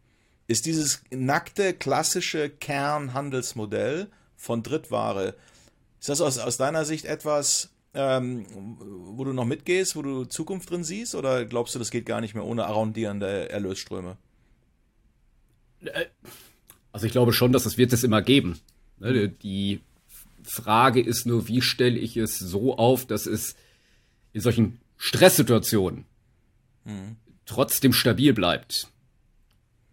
Ist 0.47 0.67
dieses 0.67 1.03
nackte, 1.11 1.75
klassische 1.75 2.49
Kernhandelsmodell 2.49 4.09
von 4.37 4.63
Drittware, 4.63 5.35
ist 6.01 6.09
das 6.09 6.21
aus, 6.21 6.39
aus 6.39 6.57
deiner 6.57 6.85
Sicht 6.85 7.05
etwas, 7.05 7.71
ähm, 7.95 8.47
wo 8.89 9.25
du 9.25 9.33
noch 9.33 9.45
mitgehst, 9.45 9.97
wo 9.97 10.03
du 10.03 10.25
Zukunft 10.25 10.71
drin 10.71 10.85
siehst, 10.85 11.15
oder 11.15 11.45
glaubst 11.45 11.75
du, 11.75 11.79
das 11.79 11.91
geht 11.91 12.07
gar 12.07 12.21
nicht 12.21 12.35
mehr 12.35 12.45
ohne 12.45 12.67
arrondierende 12.67 13.49
Erlösströme? 13.51 14.17
Also 16.93 17.07
ich 17.07 17.13
glaube 17.13 17.33
schon, 17.33 17.53
dass 17.53 17.67
es 17.67 17.79
wird 17.79 17.93
es 17.93 18.05
immer 18.05 18.23
geben. 18.23 18.59
Ne, 18.99 19.29
die 19.29 19.81
Frage 20.43 21.01
ist 21.01 21.27
nur, 21.27 21.49
wie 21.49 21.61
stelle 21.61 21.99
ich 21.99 22.17
es 22.17 22.39
so 22.39 22.77
auf, 22.77 23.07
dass 23.07 23.27
es 23.27 23.55
in 24.33 24.41
solchen 24.41 24.81
Stresssituationen 24.97 26.05
mhm. 26.88 27.16
trotzdem 27.47 27.92
stabil 27.92 28.33
bleibt. 28.33 28.88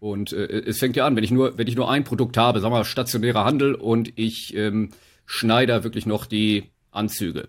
Und 0.00 0.32
äh, 0.32 0.46
es 0.46 0.78
fängt 0.78 0.96
ja 0.96 1.06
an, 1.06 1.16
wenn 1.16 1.24
ich 1.24 1.30
nur, 1.30 1.56
wenn 1.56 1.68
ich 1.68 1.76
nur 1.76 1.90
ein 1.90 2.04
Produkt 2.04 2.36
habe, 2.36 2.60
sagen 2.60 2.72
wir 2.72 2.78
mal 2.78 2.84
stationärer 2.84 3.44
Handel 3.44 3.74
und 3.74 4.18
ich 4.18 4.54
ähm, 4.54 4.90
schneide 5.24 5.84
wirklich 5.84 6.06
noch 6.06 6.26
die 6.26 6.64
Anzüge. 6.90 7.48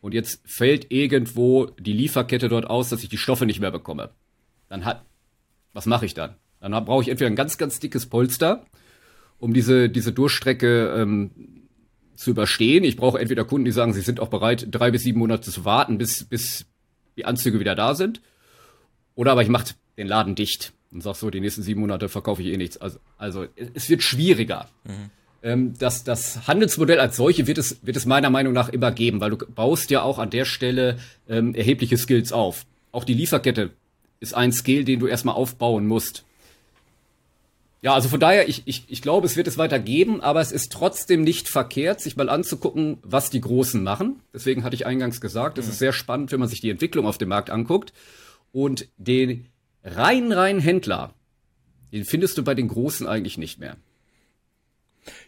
Und 0.00 0.14
jetzt 0.14 0.40
fällt 0.44 0.92
irgendwo 0.92 1.66
die 1.66 1.92
Lieferkette 1.92 2.48
dort 2.48 2.66
aus, 2.66 2.90
dass 2.90 3.02
ich 3.02 3.08
die 3.08 3.18
Stoffe 3.18 3.46
nicht 3.46 3.60
mehr 3.60 3.70
bekomme. 3.70 4.10
Dann 4.68 4.84
hat, 4.84 5.04
was 5.72 5.86
mache 5.86 6.06
ich 6.06 6.14
dann? 6.14 6.36
Dann 6.60 6.72
brauche 6.84 7.02
ich 7.02 7.08
entweder 7.08 7.30
ein 7.30 7.36
ganz, 7.36 7.58
ganz 7.58 7.80
dickes 7.80 8.06
Polster, 8.06 8.64
um 9.38 9.52
diese, 9.52 9.88
diese 9.88 10.12
Durchstrecke 10.12 10.94
ähm, 10.96 11.30
zu 12.14 12.30
überstehen. 12.30 12.84
Ich 12.84 12.96
brauche 12.96 13.18
entweder 13.18 13.44
Kunden, 13.44 13.64
die 13.64 13.72
sagen, 13.72 13.92
sie 13.92 14.00
sind 14.00 14.20
auch 14.20 14.28
bereit, 14.28 14.68
drei 14.70 14.90
bis 14.90 15.02
sieben 15.02 15.18
Monate 15.18 15.50
zu 15.50 15.64
warten, 15.64 15.98
bis, 15.98 16.24
bis 16.24 16.66
die 17.16 17.24
Anzüge 17.24 17.60
wieder 17.60 17.74
da 17.74 17.94
sind. 17.94 18.20
Oder 19.16 19.32
aber 19.32 19.42
ich 19.42 19.48
mache 19.48 19.74
den 19.96 20.06
Laden 20.06 20.36
dicht 20.36 20.72
und 20.92 21.02
sag 21.02 21.16
so, 21.16 21.30
die 21.30 21.40
nächsten 21.40 21.62
sieben 21.62 21.80
Monate 21.80 22.08
verkaufe 22.08 22.42
ich 22.42 22.48
eh 22.48 22.56
nichts. 22.56 22.76
Also, 22.76 23.00
also 23.18 23.46
es 23.74 23.90
wird 23.90 24.02
schwieriger. 24.02 24.68
Mhm. 24.84 25.10
Ähm, 25.42 25.74
das, 25.78 26.04
das 26.04 26.46
Handelsmodell 26.46 27.00
als 27.00 27.16
solche 27.16 27.46
wird 27.46 27.58
es, 27.58 27.78
wird 27.82 27.96
es 27.96 28.06
meiner 28.06 28.30
Meinung 28.30 28.52
nach 28.52 28.68
immer 28.68 28.92
geben, 28.92 29.20
weil 29.20 29.30
du 29.30 29.36
baust 29.36 29.90
ja 29.90 30.02
auch 30.02 30.18
an 30.18 30.30
der 30.30 30.44
Stelle 30.44 30.98
ähm, 31.28 31.54
erhebliche 31.54 31.96
Skills 31.96 32.32
auf. 32.32 32.66
Auch 32.92 33.04
die 33.04 33.14
Lieferkette 33.14 33.70
ist 34.20 34.34
ein 34.34 34.52
Skill, 34.52 34.84
den 34.84 35.00
du 35.00 35.06
erstmal 35.06 35.34
aufbauen 35.34 35.86
musst. 35.86 36.24
Ja, 37.82 37.94
also 37.94 38.08
von 38.08 38.18
daher, 38.18 38.48
ich, 38.48 38.62
ich, 38.64 38.84
ich 38.88 39.02
glaube, 39.02 39.26
es 39.26 39.36
wird 39.36 39.46
es 39.46 39.58
weiter 39.58 39.78
geben, 39.78 40.20
aber 40.20 40.40
es 40.40 40.50
ist 40.50 40.72
trotzdem 40.72 41.22
nicht 41.22 41.48
verkehrt, 41.48 42.00
sich 42.00 42.16
mal 42.16 42.28
anzugucken, 42.28 42.98
was 43.02 43.30
die 43.30 43.40
Großen 43.40 43.82
machen. 43.82 44.20
Deswegen 44.32 44.64
hatte 44.64 44.74
ich 44.74 44.86
eingangs 44.86 45.20
gesagt, 45.20 45.58
es 45.58 45.66
mhm. 45.66 45.72
ist 45.72 45.78
sehr 45.78 45.92
spannend, 45.92 46.32
wenn 46.32 46.40
man 46.40 46.48
sich 46.48 46.60
die 46.60 46.70
Entwicklung 46.70 47.06
auf 47.06 47.18
dem 47.18 47.28
Markt 47.28 47.50
anguckt. 47.50 47.92
Und 48.56 48.88
den 48.96 49.48
rein, 49.84 50.32
rein 50.32 50.60
Händler, 50.60 51.12
den 51.92 52.06
findest 52.06 52.38
du 52.38 52.42
bei 52.42 52.54
den 52.54 52.68
Großen 52.68 53.06
eigentlich 53.06 53.36
nicht 53.36 53.58
mehr. 53.58 53.76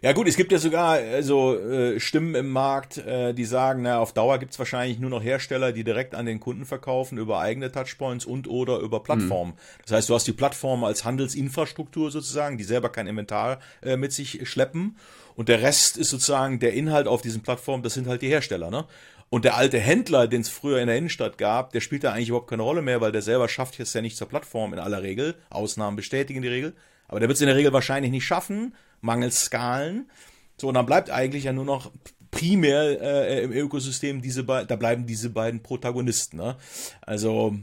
Ja 0.00 0.14
gut, 0.14 0.26
es 0.26 0.38
gibt 0.38 0.50
ja 0.50 0.56
sogar 0.56 0.92
also 0.92 1.58
äh, 1.58 2.00
Stimmen 2.00 2.35
im 2.35 2.50
Markt, 2.50 2.97
äh, 2.97 3.35
die 3.35 3.44
sagen, 3.44 3.82
na, 3.82 3.99
auf 3.99 4.14
Dauer 4.14 4.38
gibt's 4.38 4.58
wahrscheinlich 4.58 4.99
nur 4.99 5.11
noch 5.11 5.23
Hersteller, 5.23 5.73
die 5.73 5.85
direkt 5.85 6.14
an 6.14 6.25
den 6.25 6.40
Kunden 6.40 6.64
verkaufen 6.64 7.18
über 7.18 7.38
eigene 7.38 7.70
Touchpoints 7.70 8.25
und 8.25 8.49
oder 8.49 8.78
über 8.78 9.02
Plattformen. 9.02 9.52
Mhm. 9.52 9.82
Das 9.82 9.92
heißt, 9.92 10.08
du 10.08 10.14
hast 10.14 10.26
die 10.26 10.32
Plattform 10.32 10.82
als 10.82 11.04
Handelsinfrastruktur 11.04 12.11
sozusagen, 12.11 12.56
die 12.56 12.64
selber 12.64 12.88
kein 12.88 13.06
Inventar 13.06 13.61
äh, 13.82 13.99
mit 13.99 14.14
sich 14.14 14.49
schleppen 14.49 14.97
und 15.37 15.50
der 15.50 15.61
Rest 15.61 15.99
ist 15.99 16.08
sozusagen 16.08 16.61
der 16.61 16.73
Inhalt 16.73 17.06
auf 17.06 17.20
diesen 17.20 17.42
Plattformen, 17.42 17.82
das 17.82 17.92
sind 17.92 18.06
halt 18.06 18.23
die 18.23 18.28
Hersteller, 18.28 18.70
ne? 18.70 18.87
Und 19.30 19.44
der 19.44 19.56
alte 19.56 19.78
Händler, 19.78 20.26
den 20.26 20.40
es 20.40 20.49
früher 20.49 20.80
in 20.80 20.87
der 20.87 20.97
Innenstadt 20.97 21.37
gab, 21.37 21.73
der 21.73 21.80
spielt 21.80 22.04
da 22.04 22.12
eigentlich 22.12 22.28
überhaupt 22.28 22.49
keine 22.49 22.62
Rolle 22.62 22.80
mehr, 22.80 23.00
weil 23.00 23.12
der 23.12 23.23
selber 23.23 23.49
schafft 23.49 23.78
es 23.78 23.92
ja 23.92 24.00
nicht 24.00 24.16
zur 24.16 24.28
Plattform 24.28 24.73
in 24.73 24.78
aller 24.78 25.02
Regel. 25.02 25.35
Ausnahmen 25.50 25.97
bestätigen 25.97 26.40
die 26.40 26.49
Regel. 26.49 26.75
Aber 27.08 27.20
der 27.20 27.28
wird 27.28 27.37
es 27.37 27.42
in 27.42 27.47
der 27.47 27.56
Regel 27.56 27.73
wahrscheinlich 27.73 28.11
nicht 28.11 28.25
schaffen, 28.25 28.75
mangels 29.00 29.44
Skalen. 29.44 30.11
So, 30.56 30.68
und 30.68 30.75
dann 30.75 30.87
bleibt 30.87 31.11
eigentlich 31.11 31.44
ja 31.44 31.52
nur 31.52 31.64
noch 31.64 31.90
primär 32.30 33.00
äh, 33.00 33.44
im 33.44 33.52
Ökosystem 33.52 34.20
diese 34.20 34.44
da 34.44 34.76
bleiben 34.76 35.06
diese 35.06 35.30
beiden 35.30 35.62
Protagonisten. 35.62 36.37
Ne? 36.37 36.56
Also 37.00 37.56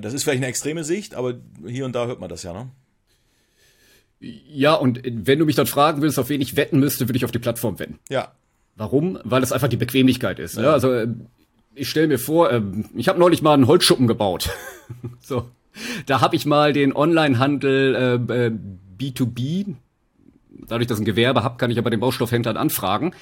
das 0.00 0.12
ist 0.12 0.24
vielleicht 0.24 0.38
eine 0.38 0.48
extreme 0.48 0.84
Sicht, 0.84 1.14
aber 1.14 1.34
hier 1.66 1.84
und 1.84 1.94
da 1.94 2.06
hört 2.06 2.20
man 2.20 2.28
das 2.28 2.42
ja. 2.42 2.52
Ne? 2.52 2.70
Ja, 4.20 4.74
und 4.74 5.00
wenn 5.02 5.38
du 5.38 5.46
mich 5.46 5.56
dann 5.56 5.66
fragen 5.66 6.02
willst, 6.02 6.18
auf 6.18 6.28
wen 6.28 6.42
ich 6.42 6.56
wetten 6.56 6.78
müsste, 6.78 7.08
würde 7.08 7.16
ich 7.16 7.24
auf 7.24 7.32
die 7.32 7.38
Plattform 7.38 7.78
wetten. 7.78 7.98
Ja. 8.10 8.32
Warum? 8.80 9.18
Weil 9.24 9.42
es 9.42 9.52
einfach 9.52 9.68
die 9.68 9.76
Bequemlichkeit 9.76 10.38
ist. 10.38 10.56
Ne? 10.56 10.62
Ja. 10.62 10.68
Ne? 10.68 10.72
Also 10.72 10.90
äh, 10.90 11.06
ich 11.74 11.90
stelle 11.90 12.08
mir 12.08 12.18
vor, 12.18 12.50
äh, 12.50 12.62
ich 12.96 13.08
habe 13.08 13.18
neulich 13.18 13.42
mal 13.42 13.52
einen 13.52 13.66
Holzschuppen 13.66 14.06
gebaut. 14.06 14.48
so, 15.20 15.50
da 16.06 16.22
habe 16.22 16.34
ich 16.34 16.46
mal 16.46 16.72
den 16.72 16.96
Onlinehandel 16.96 17.94
äh, 17.94 19.02
B2B 19.02 19.74
dadurch, 20.66 20.86
dass 20.86 20.98
ich 20.98 21.02
ein 21.02 21.04
Gewerbe 21.04 21.42
habe, 21.42 21.58
kann 21.58 21.70
ich 21.70 21.78
aber 21.78 21.90
den 21.90 22.00
Baustoffhändlern 22.00 22.56
anfragen. 22.56 23.12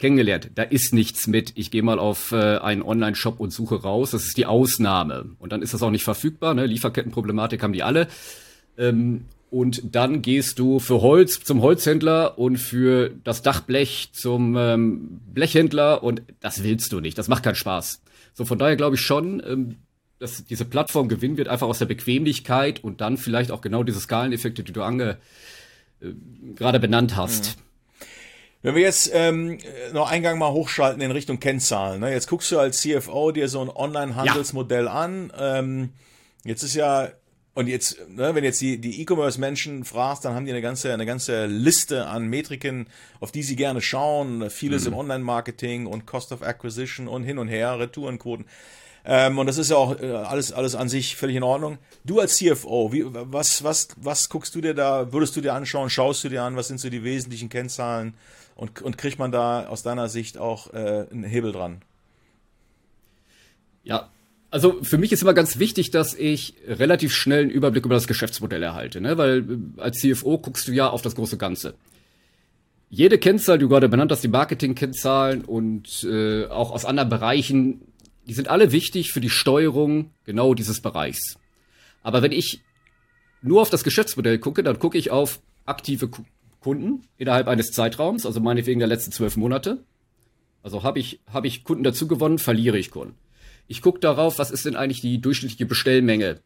Kennengelernt. 0.00 0.50
Da 0.56 0.64
ist 0.64 0.92
nichts 0.92 1.28
mit, 1.28 1.52
ich 1.54 1.70
gehe 1.70 1.84
mal 1.84 2.00
auf 2.00 2.32
äh, 2.32 2.58
einen 2.58 2.82
Online-Shop 2.82 3.38
und 3.38 3.52
suche 3.52 3.82
raus. 3.82 4.10
Das 4.10 4.24
ist 4.24 4.36
die 4.36 4.46
Ausnahme. 4.46 5.30
Und 5.38 5.52
dann 5.52 5.62
ist 5.62 5.74
das 5.74 5.82
auch 5.82 5.90
nicht 5.90 6.04
verfügbar. 6.04 6.54
Ne? 6.54 6.66
Lieferkettenproblematik 6.66 7.62
haben 7.62 7.72
die 7.72 7.84
alle. 7.84 8.08
Ähm, 8.76 9.26
und 9.50 9.94
dann 9.94 10.22
gehst 10.22 10.58
du 10.58 10.78
für 10.78 11.00
Holz 11.00 11.42
zum 11.42 11.62
Holzhändler 11.62 12.38
und 12.38 12.58
für 12.58 13.10
das 13.24 13.42
Dachblech 13.42 14.10
zum 14.12 14.56
ähm, 14.56 15.20
Blechhändler 15.32 16.02
und 16.02 16.22
das 16.40 16.62
willst 16.62 16.92
du 16.92 17.00
nicht. 17.00 17.16
Das 17.16 17.28
macht 17.28 17.44
keinen 17.44 17.54
Spaß. 17.54 18.00
So 18.34 18.44
von 18.44 18.58
daher 18.58 18.76
glaube 18.76 18.96
ich 18.96 19.02
schon, 19.02 19.42
ähm, 19.46 19.76
dass 20.18 20.44
diese 20.44 20.64
Plattform 20.64 21.08
gewinnen 21.08 21.36
wird, 21.36 21.48
einfach 21.48 21.68
aus 21.68 21.78
der 21.78 21.86
Bequemlichkeit 21.86 22.82
und 22.82 23.00
dann 23.00 23.16
vielleicht 23.16 23.50
auch 23.50 23.60
genau 23.60 23.82
diese 23.84 24.00
Skaleneffekte, 24.00 24.62
die 24.64 24.72
du 24.72 24.82
ange, 24.82 25.16
äh, 26.00 26.08
gerade 26.54 26.80
benannt 26.80 27.16
hast. 27.16 27.56
Mhm. 27.56 27.62
Wenn 28.60 28.74
wir 28.74 28.82
jetzt 28.82 29.10
ähm, 29.14 29.58
noch 29.92 30.10
Eingang 30.10 30.38
mal 30.38 30.50
hochschalten 30.50 31.00
in 31.00 31.12
Richtung 31.12 31.38
Kennzahlen. 31.38 32.00
Ne? 32.00 32.12
Jetzt 32.12 32.26
guckst 32.28 32.50
du 32.50 32.58
als 32.58 32.80
CFO 32.80 33.30
dir 33.30 33.48
so 33.48 33.60
ein 33.60 33.68
Online-Handelsmodell 33.68 34.86
ja. 34.86 34.92
an. 34.92 35.32
Ähm, 35.38 35.90
jetzt 36.44 36.64
ist 36.64 36.74
ja 36.74 37.08
und 37.58 37.66
jetzt, 37.66 38.08
ne, 38.08 38.36
wenn 38.36 38.44
jetzt 38.44 38.60
die 38.60 38.78
die 38.78 39.02
E-Commerce-Menschen 39.02 39.84
fragst, 39.84 40.24
dann 40.24 40.32
haben 40.32 40.44
die 40.44 40.52
eine 40.52 40.62
ganze 40.62 40.92
eine 40.92 41.06
ganze 41.06 41.46
Liste 41.46 42.06
an 42.06 42.28
Metriken, 42.28 42.86
auf 43.18 43.32
die 43.32 43.42
sie 43.42 43.56
gerne 43.56 43.80
schauen. 43.80 44.48
Vieles 44.48 44.82
mhm. 44.82 44.92
im 44.92 44.98
Online-Marketing 45.00 45.86
und 45.86 46.06
Cost 46.06 46.30
of 46.30 46.42
Acquisition 46.42 47.08
und 47.08 47.24
hin 47.24 47.36
und 47.36 47.48
her, 47.48 47.80
Retourenquoten. 47.80 48.46
Ähm, 49.04 49.40
und 49.40 49.46
das 49.46 49.58
ist 49.58 49.70
ja 49.72 49.76
auch 49.76 49.98
äh, 50.00 50.08
alles, 50.08 50.52
alles 50.52 50.76
an 50.76 50.88
sich 50.88 51.16
völlig 51.16 51.34
in 51.34 51.42
Ordnung. 51.42 51.78
Du 52.04 52.20
als 52.20 52.36
CFO, 52.36 52.92
wie, 52.92 53.04
was, 53.08 53.64
was, 53.64 53.88
was 53.96 54.28
guckst 54.28 54.54
du 54.54 54.60
dir 54.60 54.74
da, 54.74 55.12
würdest 55.12 55.34
du 55.34 55.40
dir 55.40 55.54
anschauen, 55.54 55.90
schaust 55.90 56.22
du 56.22 56.28
dir 56.28 56.44
an, 56.44 56.54
was 56.54 56.68
sind 56.68 56.78
so 56.78 56.88
die 56.90 57.02
wesentlichen 57.02 57.48
Kennzahlen 57.48 58.14
und, 58.54 58.82
und 58.82 58.98
kriegt 58.98 59.18
man 59.18 59.32
da 59.32 59.66
aus 59.66 59.82
deiner 59.82 60.08
Sicht 60.08 60.38
auch 60.38 60.72
äh, 60.74 61.06
einen 61.10 61.24
Hebel 61.24 61.50
dran? 61.50 61.82
Ja, 63.82 64.10
also 64.50 64.82
für 64.82 64.98
mich 64.98 65.12
ist 65.12 65.22
immer 65.22 65.34
ganz 65.34 65.58
wichtig, 65.58 65.90
dass 65.90 66.14
ich 66.14 66.54
relativ 66.66 67.14
schnell 67.14 67.42
einen 67.42 67.50
Überblick 67.50 67.84
über 67.84 67.94
das 67.94 68.06
Geschäftsmodell 68.06 68.62
erhalte, 68.62 69.00
ne? 69.00 69.18
weil 69.18 69.38
äh, 69.38 69.80
als 69.80 69.98
CFO 69.98 70.38
guckst 70.38 70.68
du 70.68 70.72
ja 70.72 70.88
auf 70.88 71.02
das 71.02 71.14
große 71.14 71.36
Ganze. 71.36 71.74
Jede 72.90 73.18
Kennzahl, 73.18 73.58
die 73.58 73.62
du 73.62 73.68
gerade 73.68 73.88
benannt 73.88 74.10
hast, 74.10 74.24
die 74.24 74.28
Marketing-Kennzahlen 74.28 75.44
und 75.44 76.04
äh, 76.04 76.46
auch 76.46 76.70
aus 76.70 76.86
anderen 76.86 77.10
Bereichen, 77.10 77.82
die 78.26 78.32
sind 78.32 78.48
alle 78.48 78.72
wichtig 78.72 79.12
für 79.12 79.20
die 79.20 79.30
Steuerung 79.30 80.10
genau 80.24 80.54
dieses 80.54 80.80
Bereichs. 80.80 81.38
Aber 82.02 82.22
wenn 82.22 82.32
ich 82.32 82.62
nur 83.42 83.60
auf 83.60 83.68
das 83.68 83.84
Geschäftsmodell 83.84 84.38
gucke, 84.38 84.62
dann 84.62 84.78
gucke 84.78 84.96
ich 84.96 85.10
auf 85.10 85.40
aktive 85.66 86.08
Kunden 86.60 87.02
innerhalb 87.18 87.48
eines 87.48 87.72
Zeitraums, 87.72 88.24
also 88.24 88.40
meinetwegen 88.40 88.78
der 88.78 88.88
letzten 88.88 89.12
zwölf 89.12 89.36
Monate. 89.36 89.84
Also 90.62 90.82
habe 90.82 90.98
ich, 90.98 91.20
hab 91.30 91.44
ich 91.44 91.64
Kunden 91.64 91.84
dazu 91.84 92.08
gewonnen, 92.08 92.38
verliere 92.38 92.78
ich 92.78 92.90
Kunden. 92.90 93.14
Ich 93.68 93.82
gucke 93.82 94.00
darauf, 94.00 94.38
was 94.38 94.50
ist 94.50 94.64
denn 94.66 94.76
eigentlich 94.76 95.00
die 95.00 95.20
durchschnittliche 95.20 95.66
Bestellmenge 95.66 96.40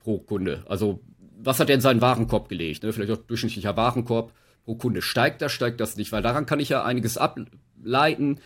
pro 0.00 0.18
Kunde. 0.18 0.64
Also 0.66 1.00
was 1.38 1.58
hat 1.58 1.68
er 1.68 1.74
in 1.74 1.80
seinen 1.80 2.00
Warenkorb 2.00 2.48
gelegt? 2.48 2.82
Ne? 2.82 2.92
Vielleicht 2.92 3.12
auch 3.12 3.24
durchschnittlicher 3.24 3.76
Warenkorb 3.76 4.32
pro 4.64 4.74
Kunde. 4.74 5.02
Steigt 5.02 5.42
das, 5.42 5.52
steigt 5.52 5.80
das 5.80 5.96
nicht? 5.96 6.12
Weil 6.12 6.22
daran 6.22 6.46
kann 6.46 6.60
ich 6.60 6.68
ja 6.68 6.84
einiges 6.84 7.16
ableiten. 7.18 8.40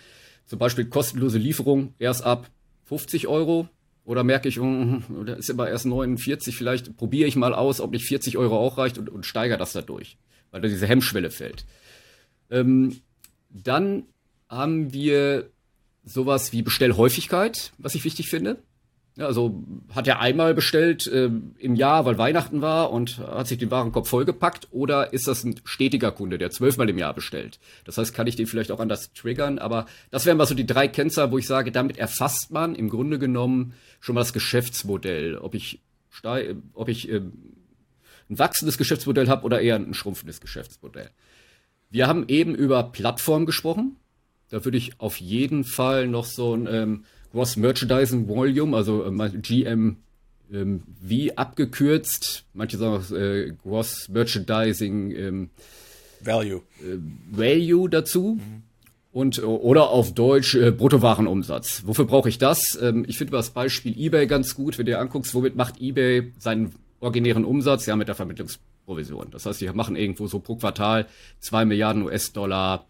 Zum 0.46 0.58
Beispiel 0.58 0.86
kostenlose 0.86 1.38
Lieferung 1.38 1.94
erst 1.98 2.24
ab 2.24 2.50
50 2.84 3.26
Euro. 3.26 3.68
Oder 4.04 4.22
merke 4.22 4.48
ich, 4.48 4.58
mm, 4.58 4.98
da 5.26 5.34
ist 5.34 5.50
aber 5.50 5.68
erst 5.68 5.86
49, 5.86 6.56
vielleicht 6.56 6.96
probiere 6.96 7.26
ich 7.26 7.34
mal 7.34 7.54
aus, 7.54 7.80
ob 7.80 7.90
nicht 7.90 8.06
40 8.06 8.38
Euro 8.38 8.56
auch 8.56 8.78
reicht 8.78 8.98
und, 8.98 9.10
und 9.10 9.26
steigere 9.26 9.58
das 9.58 9.72
dadurch, 9.72 10.16
weil 10.52 10.60
da 10.60 10.68
diese 10.68 10.86
Hemmschwelle 10.86 11.30
fällt. 11.30 11.66
Ähm, 12.48 13.00
dann 13.50 14.04
haben 14.48 14.92
wir 14.92 15.50
sowas 16.06 16.52
wie 16.52 16.62
Bestellhäufigkeit, 16.62 17.72
was 17.76 17.94
ich 17.94 18.04
wichtig 18.04 18.30
finde. 18.30 18.62
Also 19.18 19.64
hat 19.94 20.06
er 20.06 20.20
einmal 20.20 20.52
bestellt 20.52 21.06
äh, 21.06 21.30
im 21.58 21.74
Jahr, 21.74 22.04
weil 22.04 22.18
Weihnachten 22.18 22.60
war 22.60 22.92
und 22.92 23.18
hat 23.18 23.46
sich 23.46 23.56
den 23.56 23.70
Warenkorb 23.70 24.06
vollgepackt 24.06 24.68
oder 24.72 25.14
ist 25.14 25.26
das 25.26 25.42
ein 25.42 25.58
stetiger 25.64 26.12
Kunde, 26.12 26.36
der 26.36 26.50
zwölfmal 26.50 26.90
im 26.90 26.98
Jahr 26.98 27.14
bestellt? 27.14 27.58
Das 27.84 27.96
heißt, 27.96 28.14
kann 28.14 28.26
ich 28.26 28.36
den 28.36 28.46
vielleicht 28.46 28.70
auch 28.70 28.80
anders 28.80 29.14
triggern, 29.14 29.58
aber 29.58 29.86
das 30.10 30.26
wären 30.26 30.36
mal 30.36 30.46
so 30.46 30.54
die 30.54 30.66
drei 30.66 30.86
Kennzahlen, 30.86 31.32
wo 31.32 31.38
ich 31.38 31.46
sage, 31.46 31.72
damit 31.72 31.96
erfasst 31.96 32.50
man 32.50 32.74
im 32.74 32.90
Grunde 32.90 33.18
genommen 33.18 33.72
schon 34.00 34.14
mal 34.14 34.20
das 34.20 34.34
Geschäftsmodell, 34.34 35.38
ob 35.38 35.54
ich, 35.54 35.80
ob 36.74 36.88
ich 36.90 37.08
äh, 37.10 37.22
ein 38.28 38.38
wachsendes 38.38 38.76
Geschäftsmodell 38.76 39.28
habe 39.28 39.46
oder 39.46 39.62
eher 39.62 39.76
ein 39.76 39.94
schrumpfendes 39.94 40.42
Geschäftsmodell. 40.42 41.08
Wir 41.88 42.06
haben 42.06 42.26
eben 42.28 42.54
über 42.54 42.82
Plattform 42.82 43.46
gesprochen. 43.46 43.96
Da 44.50 44.64
würde 44.64 44.78
ich 44.78 45.00
auf 45.00 45.20
jeden 45.20 45.64
Fall 45.64 46.06
noch 46.06 46.24
so 46.24 46.54
ein 46.54 46.68
ähm, 46.70 47.04
Gross 47.32 47.56
Merchandising 47.56 48.28
Volume, 48.28 48.76
also 48.76 49.04
äh, 49.04 49.30
GM 49.30 49.96
ähm, 50.52 50.82
wie 51.00 51.36
abgekürzt, 51.36 52.44
manche 52.54 52.76
sagen 52.76 53.02
auch 53.02 53.10
äh, 53.10 53.52
Gross 53.62 54.08
Merchandising 54.08 55.10
ähm, 55.10 55.50
Value. 56.20 56.62
Äh, 56.80 56.98
Value 57.30 57.88
dazu. 57.88 58.38
Mhm. 58.40 58.62
Und, 59.12 59.42
oder 59.42 59.88
auf 59.88 60.12
Deutsch 60.12 60.54
äh, 60.54 60.70
Bruttowarenumsatz. 60.70 61.84
Wofür 61.86 62.04
brauche 62.04 62.28
ich 62.28 62.36
das? 62.36 62.78
Ähm, 62.80 63.06
ich 63.08 63.16
finde 63.16 63.32
das 63.32 63.48
Beispiel 63.48 63.98
eBay 63.98 64.26
ganz 64.26 64.54
gut, 64.54 64.76
wenn 64.76 64.84
du 64.84 64.92
dir 64.92 65.00
anguckst, 65.00 65.34
womit 65.34 65.56
macht 65.56 65.80
eBay 65.80 66.32
seinen 66.38 66.74
originären 67.00 67.46
Umsatz? 67.46 67.86
Ja, 67.86 67.96
mit 67.96 68.08
der 68.08 68.14
Vermittlungsprovision. 68.14 69.28
Das 69.30 69.46
heißt, 69.46 69.62
die 69.62 69.68
machen 69.70 69.96
irgendwo 69.96 70.26
so 70.26 70.38
pro 70.38 70.56
Quartal 70.56 71.06
zwei 71.40 71.64
Milliarden 71.64 72.02
US-Dollar 72.02 72.84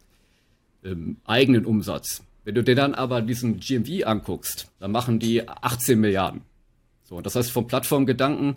ähm, 0.87 1.17
eigenen 1.25 1.67
Umsatz. 1.67 2.23
Wenn 2.45 2.55
du 2.55 2.63
dir 2.63 2.77
dann 2.77 2.95
aber 2.95 3.23
diesen 3.23 3.59
GMV 3.59 4.07
anguckst, 4.07 4.71
dann 4.79 4.93
machen 4.93 5.19
die 5.19 5.49
18 5.49 5.99
Milliarden. 5.99 6.43
So, 7.05 7.21
das 7.21 7.35
heißt, 7.35 7.51
vom 7.51 7.67
Plattformgedanken 7.67 8.57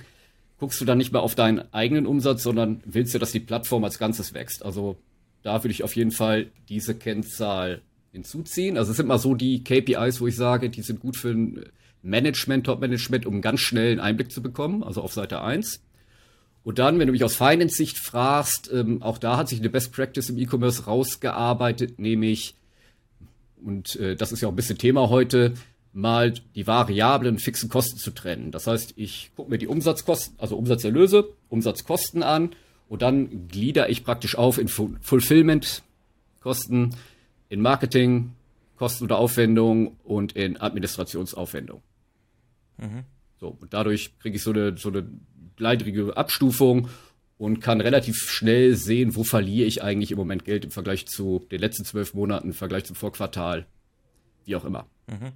guckst 0.60 0.80
du 0.80 0.86
dann 0.86 0.98
nicht 0.98 1.12
mehr 1.12 1.22
auf 1.22 1.36
deinen 1.36 1.74
eigenen 1.74 2.06
Umsatz, 2.06 2.44
sondern 2.44 2.82
willst 2.86 3.14
du, 3.14 3.20
dass 3.20 3.32
die 3.32 3.40
Plattform 3.40 3.84
als 3.84 3.98
Ganzes 3.98 4.34
wächst. 4.34 4.64
Also 4.64 4.98
da 5.42 5.64
würde 5.64 5.72
ich 5.72 5.84
auf 5.84 5.96
jeden 5.96 6.12
Fall 6.12 6.48
diese 6.68 6.96
Kennzahl 6.96 7.82
hinzuziehen. 8.12 8.78
Also 8.78 8.92
es 8.92 8.98
sind 8.98 9.08
mal 9.08 9.20
so 9.20 9.36
die 9.36 9.64
KPIs, 9.64 10.22
wo 10.22 10.28
ich 10.28 10.36
sage, 10.36 10.70
die 10.70 10.82
sind 10.82 11.00
gut 11.00 11.18
für 11.18 11.30
ein 11.30 11.66
Management, 12.02 12.66
Top-Management, 12.66 13.26
um 13.26 13.42
ganz 13.42 13.60
schnell 13.62 13.92
einen 13.92 14.00
Einblick 14.00 14.32
zu 14.32 14.42
bekommen, 14.42 14.84
also 14.84 15.02
auf 15.02 15.14
Seite 15.14 15.42
1. 15.42 15.82
Und 16.70 16.78
dann, 16.78 17.00
wenn 17.00 17.08
du 17.08 17.14
mich 17.14 17.24
aus 17.24 17.36
Finance-Sicht 17.36 17.98
fragst, 17.98 18.72
ähm, 18.72 19.02
auch 19.02 19.18
da 19.18 19.38
hat 19.38 19.50
sich 19.50 19.58
eine 19.58 19.72
Best 19.72 19.92
Practice 19.92 20.30
im 20.30 20.38
E-Commerce 20.38 20.86
rausgearbeitet, 20.86 21.98
nämlich 21.98 22.54
und 23.66 23.96
äh, 23.96 24.16
das 24.16 24.32
ist 24.32 24.42
ja 24.42 24.48
auch 24.48 24.52
ein 24.52 24.56
bisschen 24.56 24.78
Thema 24.78 25.10
heute, 25.10 25.56
mal 25.94 26.32
die 26.32 26.68
variablen 26.68 27.40
fixen 27.40 27.70
Kosten 27.70 27.98
zu 27.98 28.12
trennen. 28.12 28.52
Das 28.52 28.68
heißt, 28.68 28.94
ich 28.98 29.32
gucke 29.36 29.50
mir 29.50 29.58
die 29.58 29.66
Umsatzkosten, 29.66 30.36
also 30.38 30.58
Umsatzerlöse, 30.58 31.30
Umsatzkosten 31.50 32.22
an 32.22 32.52
und 32.88 33.02
dann 33.02 33.48
glieder 33.48 33.90
ich 33.90 34.04
praktisch 34.04 34.38
auf 34.38 34.60
in 34.60 34.68
Fulfillment-Kosten, 34.68 36.94
in 37.50 37.62
Marketing, 37.62 38.34
Kosten 38.78 39.06
oder 39.06 39.18
Aufwendungen 39.18 39.98
und 40.04 40.34
in 40.34 40.62
Administrationsaufwendungen. 40.62 41.82
Mhm. 42.78 43.06
So, 43.40 43.58
und 43.60 43.74
dadurch 43.74 44.20
kriege 44.20 44.36
ich 44.36 44.44
so 44.44 44.52
eine, 44.52 44.78
so 44.78 44.90
eine 44.90 45.08
gleitrige 45.60 46.18
Abstufung 46.18 46.90
und 47.38 47.62
kann 47.62 47.80
relativ 47.80 48.18
schnell 48.30 48.76
sehen, 48.76 49.16
wo 49.16 49.24
verliere 49.24 49.68
ich 49.68 49.84
eigentlich 49.84 50.12
im 50.12 50.18
Moment 50.18 50.44
Geld 50.44 50.66
im 50.66 50.72
Vergleich 50.72 51.08
zu 51.08 51.46
den 51.52 51.60
letzten 51.60 51.86
zwölf 51.86 52.16
Monaten, 52.16 52.48
im 52.48 52.54
Vergleich 52.54 52.86
zum 52.86 52.96
Vorquartal, 52.96 53.68
wie 54.46 54.56
auch 54.56 54.66
immer. 54.66 54.88
Mhm. 55.08 55.34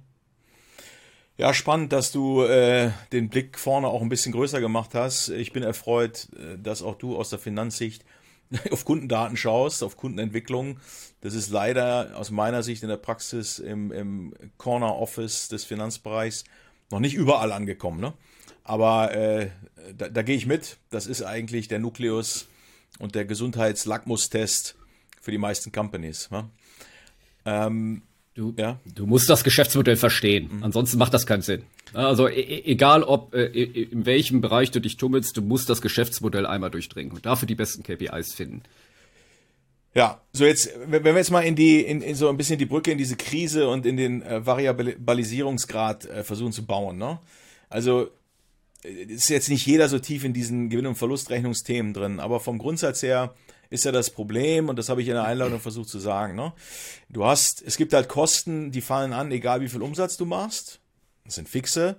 Ja, 1.36 1.52
spannend, 1.52 1.92
dass 1.92 2.12
du 2.12 2.42
äh, 2.42 2.90
den 3.12 3.28
Blick 3.28 3.58
vorne 3.58 3.88
auch 3.88 4.02
ein 4.02 4.08
bisschen 4.08 4.32
größer 4.32 4.60
gemacht 4.60 4.94
hast. 4.94 5.30
Ich 5.30 5.52
bin 5.52 5.62
erfreut, 5.62 6.28
äh, 6.36 6.58
dass 6.58 6.82
auch 6.82 6.96
du 6.96 7.16
aus 7.16 7.30
der 7.30 7.38
Finanzsicht 7.38 8.04
auf 8.70 8.84
Kundendaten 8.84 9.36
schaust, 9.36 9.82
auf 9.82 9.96
Kundenentwicklung. 9.96 10.78
Das 11.22 11.34
ist 11.34 11.50
leider 11.50 12.12
aus 12.16 12.30
meiner 12.30 12.62
Sicht 12.62 12.82
in 12.82 12.88
der 12.88 12.98
Praxis 12.98 13.58
im, 13.58 13.90
im 13.90 14.34
Corner 14.58 14.96
Office 14.96 15.48
des 15.48 15.64
Finanzbereichs 15.64 16.44
noch 16.90 17.00
nicht 17.00 17.14
überall 17.14 17.50
angekommen. 17.50 18.00
Ne? 18.00 18.12
Aber 18.64 19.14
äh, 19.14 19.50
da, 19.96 20.08
da 20.08 20.22
gehe 20.22 20.36
ich 20.36 20.46
mit. 20.46 20.78
Das 20.90 21.06
ist 21.06 21.22
eigentlich 21.22 21.68
der 21.68 21.78
Nukleus 21.78 22.48
und 22.98 23.14
der 23.14 23.24
Gesundheitslackmustest 23.24 24.76
für 25.20 25.30
die 25.30 25.38
meisten 25.38 25.70
Companies. 25.70 26.30
Ne? 26.30 26.48
Ähm, 27.44 28.02
du, 28.34 28.54
ja? 28.56 28.80
du 28.94 29.06
musst 29.06 29.28
das 29.28 29.44
Geschäftsmodell 29.44 29.96
verstehen. 29.96 30.50
Mhm. 30.56 30.64
Ansonsten 30.64 30.98
macht 30.98 31.12
das 31.12 31.26
keinen 31.26 31.42
Sinn. 31.42 31.64
Also 31.92 32.28
e, 32.28 32.40
e 32.40 32.64
egal, 32.64 33.02
ob 33.02 33.34
äh, 33.34 33.46
in 33.46 34.06
welchem 34.06 34.40
Bereich 34.40 34.70
du 34.70 34.80
dich 34.80 34.96
tummelst, 34.96 35.36
du 35.36 35.42
musst 35.42 35.68
das 35.68 35.82
Geschäftsmodell 35.82 36.46
einmal 36.46 36.70
durchdringen 36.70 37.12
und 37.12 37.26
dafür 37.26 37.46
die 37.46 37.54
besten 37.54 37.82
KPIs 37.82 38.34
finden. 38.34 38.62
Ja, 39.94 40.20
so 40.32 40.44
jetzt, 40.44 40.70
wenn 40.86 41.04
wir 41.04 41.14
jetzt 41.14 41.30
mal 41.30 41.42
in 41.42 41.54
die, 41.54 41.80
in, 41.80 42.02
in 42.02 42.16
so 42.16 42.28
ein 42.28 42.36
bisschen 42.36 42.58
die 42.58 42.66
Brücke 42.66 42.90
in 42.90 42.98
diese 42.98 43.16
Krise 43.16 43.68
und 43.68 43.86
in 43.86 43.96
den 43.96 44.22
äh, 44.22 44.44
Variabilisierungsgrad 44.44 46.06
äh, 46.06 46.24
versuchen 46.24 46.52
zu 46.52 46.66
bauen, 46.66 46.98
ne? 46.98 47.20
Also 47.70 48.10
ist 48.84 49.30
jetzt 49.30 49.48
nicht 49.48 49.66
jeder 49.66 49.88
so 49.88 49.98
tief 49.98 50.24
in 50.24 50.32
diesen 50.32 50.68
Gewinn- 50.68 50.86
und 50.86 50.96
Verlustrechnungsthemen 50.96 51.94
drin, 51.94 52.20
aber 52.20 52.38
vom 52.40 52.58
Grundsatz 52.58 53.02
her 53.02 53.34
ist 53.70 53.84
ja 53.84 53.92
das 53.92 54.10
Problem, 54.10 54.68
und 54.68 54.78
das 54.78 54.88
habe 54.88 55.02
ich 55.02 55.08
in 55.08 55.14
der 55.14 55.24
Einladung 55.24 55.58
versucht 55.58 55.88
zu 55.88 55.98
sagen, 55.98 56.36
ne? 56.36 56.52
Du 57.08 57.24
hast, 57.24 57.62
es 57.62 57.76
gibt 57.76 57.92
halt 57.92 58.08
Kosten, 58.08 58.70
die 58.70 58.82
fallen 58.82 59.12
an, 59.12 59.32
egal 59.32 59.62
wie 59.62 59.68
viel 59.68 59.82
Umsatz 59.82 60.16
du 60.16 60.26
machst. 60.26 60.80
Das 61.24 61.36
sind 61.36 61.48
fixe. 61.48 61.96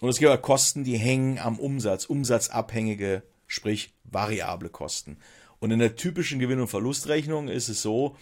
Und 0.00 0.08
es 0.08 0.18
gibt 0.18 0.30
halt 0.30 0.42
Kosten, 0.42 0.84
die 0.84 0.96
hängen 0.96 1.38
am 1.38 1.58
Umsatz, 1.58 2.04
umsatzabhängige, 2.04 3.22
sprich 3.46 3.94
variable 4.04 4.68
Kosten. 4.68 5.18
Und 5.58 5.70
in 5.70 5.78
der 5.78 5.96
typischen 5.96 6.38
Gewinn- 6.38 6.60
und 6.60 6.68
Verlustrechnung 6.68 7.48
ist 7.48 7.68
es 7.68 7.82
so, 7.82 8.16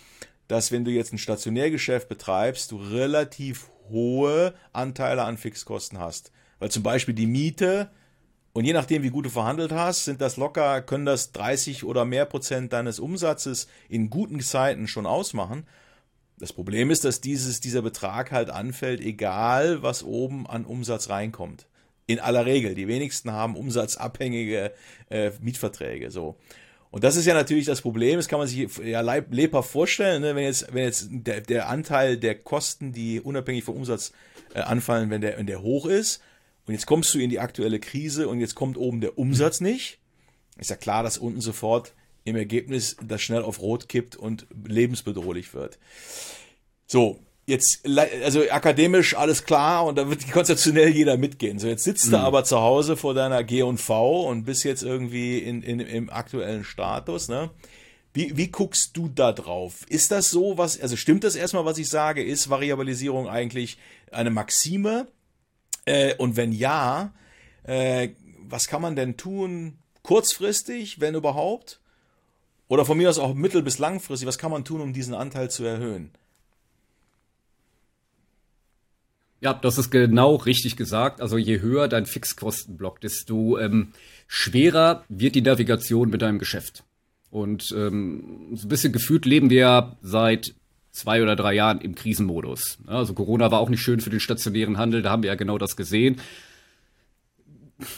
dass 0.49 0.73
wenn 0.73 0.85
du 0.85 0.91
jetzt 0.91 1.13
ein 1.13 1.19
Stationärgeschäft 1.19 2.09
betreibst, 2.09 2.71
du 2.71 2.77
relativ 2.77 3.71
hohe 3.91 4.55
Anteile 4.73 5.25
an 5.25 5.37
Fixkosten 5.37 5.99
hast. 5.99 6.33
Weil 6.59 6.71
zum 6.71 6.83
Beispiel 6.83 7.15
die 7.15 7.27
Miete 7.27 7.91
und 8.55 8.65
je 8.65 8.73
nachdem, 8.73 9.03
wie 9.03 9.11
gut 9.11 9.27
du 9.27 9.31
verhandelt 9.31 9.73
hast, 9.73 10.05
sind 10.05 10.21
das 10.21 10.37
locker, 10.37 10.81
können 10.81 11.05
das 11.05 11.33
30 11.33 11.83
oder 11.83 12.05
mehr 12.05 12.25
Prozent 12.25 12.73
deines 12.73 13.01
Umsatzes 13.01 13.67
in 13.89 14.11
guten 14.11 14.39
Zeiten 14.41 14.87
schon 14.87 15.07
ausmachen. 15.07 15.67
Das 16.39 16.53
Problem 16.53 16.91
ist, 16.91 17.05
dass 17.05 17.21
dieses, 17.21 17.61
dieser 17.61 17.83
Betrag 17.83 18.31
halt 18.31 18.51
anfällt, 18.51 19.01
egal 19.01 19.83
was 19.83 20.05
oben 20.05 20.47
an 20.47 20.65
Umsatz 20.65 21.11
reinkommt. 21.11 21.67
In 22.07 22.21
aller 22.21 22.47
Regel. 22.47 22.77
Die 22.77 22.87
wenigsten 22.87 23.33
haben 23.33 23.57
umsatzabhängige 23.57 24.73
äh, 25.11 25.33
Mietverträge. 25.41 26.13
So. 26.13 26.37
Und 26.93 27.03
das 27.03 27.17
ist 27.17 27.27
ja 27.27 27.35
natürlich 27.35 27.67
das 27.67 27.81
Problem, 27.81 28.19
das 28.19 28.29
kann 28.29 28.39
man 28.39 28.47
sich 28.47 28.69
ja 28.85 29.01
lebhaft 29.01 29.71
vorstellen, 29.71 30.23
ne? 30.23 30.37
wenn 30.37 30.45
jetzt, 30.45 30.73
wenn 30.73 30.85
jetzt 30.85 31.09
der, 31.11 31.41
der 31.41 31.69
Anteil 31.69 32.19
der 32.19 32.37
Kosten, 32.37 32.93
die 32.93 33.21
unabhängig 33.21 33.65
vom 33.65 33.75
Umsatz 33.75 34.13
äh, 34.55 34.61
anfallen, 34.61 35.11
wenn 35.11 35.23
der, 35.23 35.39
wenn 35.39 35.47
der 35.47 35.61
hoch 35.61 35.87
ist, 35.87 36.23
und 36.67 36.75
jetzt 36.75 36.87
kommst 36.87 37.13
du 37.15 37.19
in 37.19 37.31
die 37.31 37.41
aktuelle 37.41 37.81
Krise 37.81 38.29
und 38.29 38.41
jetzt 38.41 38.55
kommt 38.55 38.77
oben 38.77 39.01
der 39.01 39.19
Umsatz 39.19 39.61
nicht. 39.61 39.99
Ist 40.59 40.71
ja 40.71 40.77
klar, 40.77 41.03
dass 41.03 41.19
unten 41.19 41.41
sofort 41.41 41.93
im 42.25 42.37
Ergebnis 42.37 42.97
das 43.03 43.23
schnell 43.23 43.43
auf 43.43 43.61
Rot 43.61 43.89
kippt 43.89 44.17
und 44.17 44.47
lebensbedrohlich 44.67 45.53
wird. 45.53 45.79
So, 46.87 47.19
jetzt, 47.47 47.87
also 48.25 48.43
akademisch 48.51 49.15
alles 49.15 49.45
klar 49.45 49.85
und 49.85 49.97
da 49.97 50.09
wird 50.09 50.31
konzeptionell 50.33 50.89
jeder 50.89 51.17
mitgehen. 51.17 51.59
So, 51.59 51.67
jetzt 51.67 51.85
sitzt 51.85 52.07
mhm. 52.07 52.13
du 52.13 52.19
aber 52.19 52.45
zu 52.45 52.61
Hause 52.61 52.97
vor 52.97 53.15
deiner 53.15 53.45
G&V 53.45 54.29
und 54.29 54.45
bist 54.45 54.65
jetzt 54.65 54.83
irgendwie 54.83 55.39
in, 55.39 55.63
in, 55.63 55.81
im 55.81 56.11
aktuellen 56.11 56.65
Status, 56.65 57.29
ne? 57.29 57.51
Wie, 58.17 58.37
wie 58.37 58.47
guckst 58.47 58.97
du 58.97 59.09
da 59.09 59.33
drauf? 59.33 59.85
Ist 59.89 60.13
das 60.13 60.31
so, 60.31 60.57
was, 60.57 60.81
also 60.81 60.95
stimmt 60.95 61.25
das 61.25 61.35
erstmal, 61.35 61.65
was 61.65 61.79
ich 61.79 61.91
sage? 61.91 62.23
Ist 62.23 62.49
Variabilisierung 62.49 63.29
eigentlich 63.29 63.77
eine 64.13 64.31
Maxime? 64.31 65.09
Äh, 65.85 66.15
und 66.17 66.37
wenn 66.37 66.53
ja, 66.53 67.13
äh, 67.65 68.11
was 68.49 68.69
kann 68.69 68.83
man 68.83 68.97
denn 68.97 69.17
tun 69.17 69.79
kurzfristig, 70.03 71.01
wenn 71.01 71.15
überhaupt? 71.15 71.81
Oder 72.69 72.85
von 72.85 72.97
mir 72.97 73.11
aus 73.11 73.19
auch 73.19 73.35
mittel- 73.35 73.63
bis 73.63 73.79
langfristig, 73.79 74.27
was 74.27 74.39
kann 74.39 74.51
man 74.51 74.65
tun, 74.65 74.81
um 74.81 74.93
diesen 74.93 75.15
Anteil 75.15 75.51
zu 75.51 75.65
erhöhen? 75.65 76.11
Ja, 79.41 79.53
das 79.53 79.77
ist 79.77 79.91
genau 79.91 80.37
richtig 80.37 80.77
gesagt. 80.77 81.21
Also 81.21 81.37
je 81.37 81.61
höher 81.61 81.87
dein 81.89 82.07
Fixkostenblock, 82.07 83.01
desto 83.03 83.59
ähm, 83.59 83.93
schwerer 84.27 85.05
wird 85.11 85.35
die 85.35 85.43
Navigation 85.43 86.09
mit 86.09 86.23
deinem 86.23 86.39
Geschäft. 86.39 86.85
Und 87.31 87.71
ähm, 87.77 88.53
so 88.55 88.67
ein 88.67 88.69
bisschen 88.71 88.93
gefühlt 88.95 89.27
leben 89.27 89.51
wir 89.51 89.61
ja 89.61 89.97
seit 90.01 90.55
zwei 90.95 91.23
oder 91.23 91.37
drei 91.37 91.55
Jahren 91.55 91.81
im 91.81 91.95
Krisenmodus. 91.95 92.79
Also 92.87 93.15
Corona 93.15 93.51
war 93.51 93.61
auch 93.61 93.69
nicht 93.69 93.83
schön 93.83 94.01
für 94.01 94.11
den 94.11 94.21
stationären 94.21 94.79
Handel, 94.79 95.03
da 95.03 95.11
haben 95.11 95.23
wir 95.23 95.29
ja 95.29 95.35
genau 95.35 95.59
das 95.59 95.77
gesehen. 95.77 96.21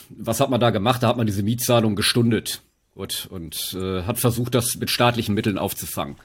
Was 0.08 0.40
hat 0.40 0.50
man 0.50 0.60
da 0.60 0.70
gemacht? 0.70 1.02
Da 1.02 1.08
hat 1.08 1.18
man 1.18 1.26
diese 1.26 1.42
Mietzahlung 1.42 1.94
gestundet 1.94 2.62
Gut, 2.96 3.28
und 3.30 3.76
äh, 3.78 4.02
hat 4.04 4.18
versucht, 4.18 4.54
das 4.54 4.76
mit 4.76 4.88
staatlichen 4.88 5.34
Mitteln 5.34 5.58
aufzufangen. 5.58 6.16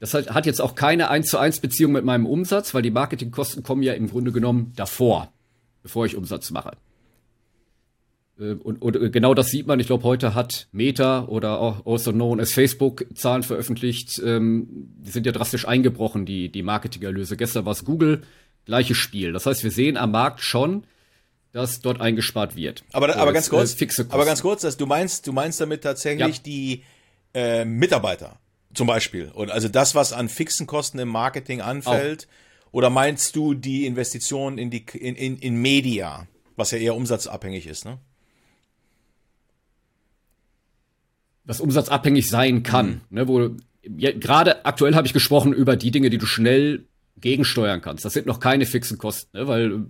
Das 0.00 0.14
hat, 0.14 0.30
hat 0.30 0.46
jetzt 0.46 0.60
auch 0.60 0.74
keine 0.74 1.10
1 1.10 1.28
zu 1.28 1.38
1 1.38 1.60
Beziehung 1.60 1.92
mit 1.92 2.04
meinem 2.04 2.26
Umsatz, 2.26 2.74
weil 2.74 2.82
die 2.82 2.90
Marketingkosten 2.90 3.62
kommen 3.62 3.84
ja 3.84 3.92
im 3.92 4.10
Grunde 4.10 4.32
genommen 4.32 4.72
davor, 4.74 5.32
bevor 5.84 6.06
ich 6.06 6.16
Umsatz 6.16 6.50
mache. 6.50 6.72
Äh, 8.38 8.54
und, 8.54 8.82
und, 8.82 8.96
äh, 8.96 9.10
genau 9.10 9.34
das 9.34 9.48
sieht 9.48 9.66
man. 9.66 9.80
Ich 9.80 9.86
glaube, 9.86 10.04
heute 10.04 10.34
hat 10.34 10.68
Meta 10.72 11.24
oder 11.24 11.58
auch 11.58 11.86
also 11.86 12.12
known 12.12 12.40
as 12.40 12.52
Facebook 12.52 13.06
Zahlen 13.14 13.42
veröffentlicht. 13.42 14.20
Ähm, 14.24 14.66
die 14.98 15.10
sind 15.10 15.26
ja 15.26 15.32
drastisch 15.32 15.66
eingebrochen, 15.66 16.26
die, 16.26 16.50
die 16.50 16.62
Marketingerlöse. 16.62 17.36
Gestern 17.36 17.64
war 17.64 17.72
es 17.72 17.84
Google, 17.84 18.22
gleiches 18.64 18.96
Spiel. 18.96 19.32
Das 19.32 19.46
heißt, 19.46 19.64
wir 19.64 19.70
sehen 19.70 19.96
am 19.96 20.10
Markt 20.10 20.40
schon, 20.40 20.84
dass 21.52 21.80
dort 21.80 22.00
eingespart 22.00 22.56
wird. 22.56 22.84
Aber, 22.92 23.12
so, 23.12 23.18
aber 23.18 23.32
ganz 23.32 23.50
kurz, 23.50 23.80
äh, 23.80 24.04
aber 24.08 24.24
ganz 24.24 24.42
kurz, 24.42 24.62
dass 24.62 24.76
du 24.76 24.86
meinst, 24.86 25.26
du 25.26 25.32
meinst 25.32 25.60
damit 25.60 25.82
tatsächlich 25.82 26.36
ja. 26.38 26.42
die 26.42 26.82
äh, 27.34 27.64
Mitarbeiter 27.64 28.38
zum 28.74 28.86
Beispiel. 28.86 29.30
Und 29.34 29.50
also 29.50 29.68
das, 29.68 29.94
was 29.94 30.12
an 30.12 30.28
fixen 30.28 30.66
Kosten 30.66 30.98
im 30.98 31.08
Marketing 31.08 31.60
anfällt. 31.60 32.26
Auch. 32.26 32.42
Oder 32.72 32.88
meinst 32.88 33.36
du 33.36 33.52
die 33.52 33.84
Investition 33.84 34.56
in 34.56 34.70
die 34.70 34.86
in, 34.94 35.14
in, 35.14 35.36
in 35.36 35.56
Media, 35.56 36.26
was 36.56 36.70
ja 36.70 36.78
eher 36.78 36.96
umsatzabhängig 36.96 37.66
ist, 37.66 37.84
ne? 37.84 37.98
Was 41.44 41.60
umsatzabhängig 41.60 42.28
sein 42.28 42.62
kann. 42.62 42.86
Mhm. 42.88 43.00
Ne, 43.10 43.28
wo 43.28 43.50
ja, 43.96 44.12
gerade 44.12 44.64
aktuell 44.64 44.94
habe 44.94 45.06
ich 45.06 45.12
gesprochen 45.12 45.52
über 45.52 45.76
die 45.76 45.90
Dinge, 45.90 46.10
die 46.10 46.18
du 46.18 46.26
schnell 46.26 46.84
gegensteuern 47.20 47.80
kannst. 47.80 48.04
Das 48.04 48.12
sind 48.12 48.26
noch 48.26 48.40
keine 48.40 48.66
fixen 48.66 48.98
Kosten, 48.98 49.36
ne, 49.36 49.48
weil 49.48 49.84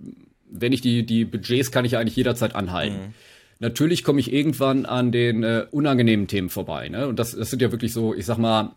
wenn 0.49 0.71
ich 0.71 0.81
die 0.81 1.05
die 1.05 1.25
Budgets 1.25 1.71
kann 1.71 1.85
ich 1.85 1.97
eigentlich 1.97 2.15
jederzeit 2.15 2.55
anhalten. 2.55 2.95
Mhm. 2.95 3.13
Natürlich 3.59 4.03
komme 4.03 4.19
ich 4.19 4.33
irgendwann 4.33 4.85
an 4.85 5.11
den 5.11 5.43
äh, 5.43 5.65
unangenehmen 5.71 6.27
Themen 6.27 6.49
vorbei. 6.49 6.89
Ne? 6.89 7.07
Und 7.07 7.17
das, 7.17 7.31
das 7.31 7.49
sind 7.49 7.61
ja 7.61 7.71
wirklich 7.71 7.93
so, 7.93 8.13
ich 8.13 8.25
sag 8.25 8.37
mal, 8.37 8.75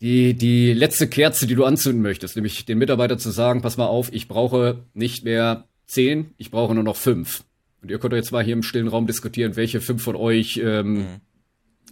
die, 0.00 0.34
die 0.34 0.72
letzte 0.72 1.06
Kerze, 1.08 1.46
die 1.46 1.54
du 1.54 1.64
anzünden 1.64 2.00
möchtest, 2.00 2.36
nämlich 2.36 2.64
den 2.64 2.78
Mitarbeiter 2.78 3.18
zu 3.18 3.30
sagen, 3.30 3.60
pass 3.60 3.76
mal 3.76 3.86
auf, 3.86 4.10
ich 4.12 4.26
brauche 4.26 4.84
nicht 4.94 5.24
mehr 5.24 5.66
zehn, 5.86 6.30
ich 6.38 6.50
brauche 6.50 6.74
nur 6.74 6.84
noch 6.84 6.96
fünf. 6.96 7.44
Und 7.82 7.90
ihr 7.90 7.98
könnt 7.98 8.14
jetzt 8.14 8.32
mal 8.32 8.44
hier 8.44 8.54
im 8.54 8.62
stillen 8.62 8.88
Raum 8.88 9.06
diskutieren, 9.06 9.56
welche 9.56 9.80
fünf 9.80 10.02
von 10.02 10.16
euch 10.16 10.60
ähm, 10.64 10.94
mhm 10.94 11.20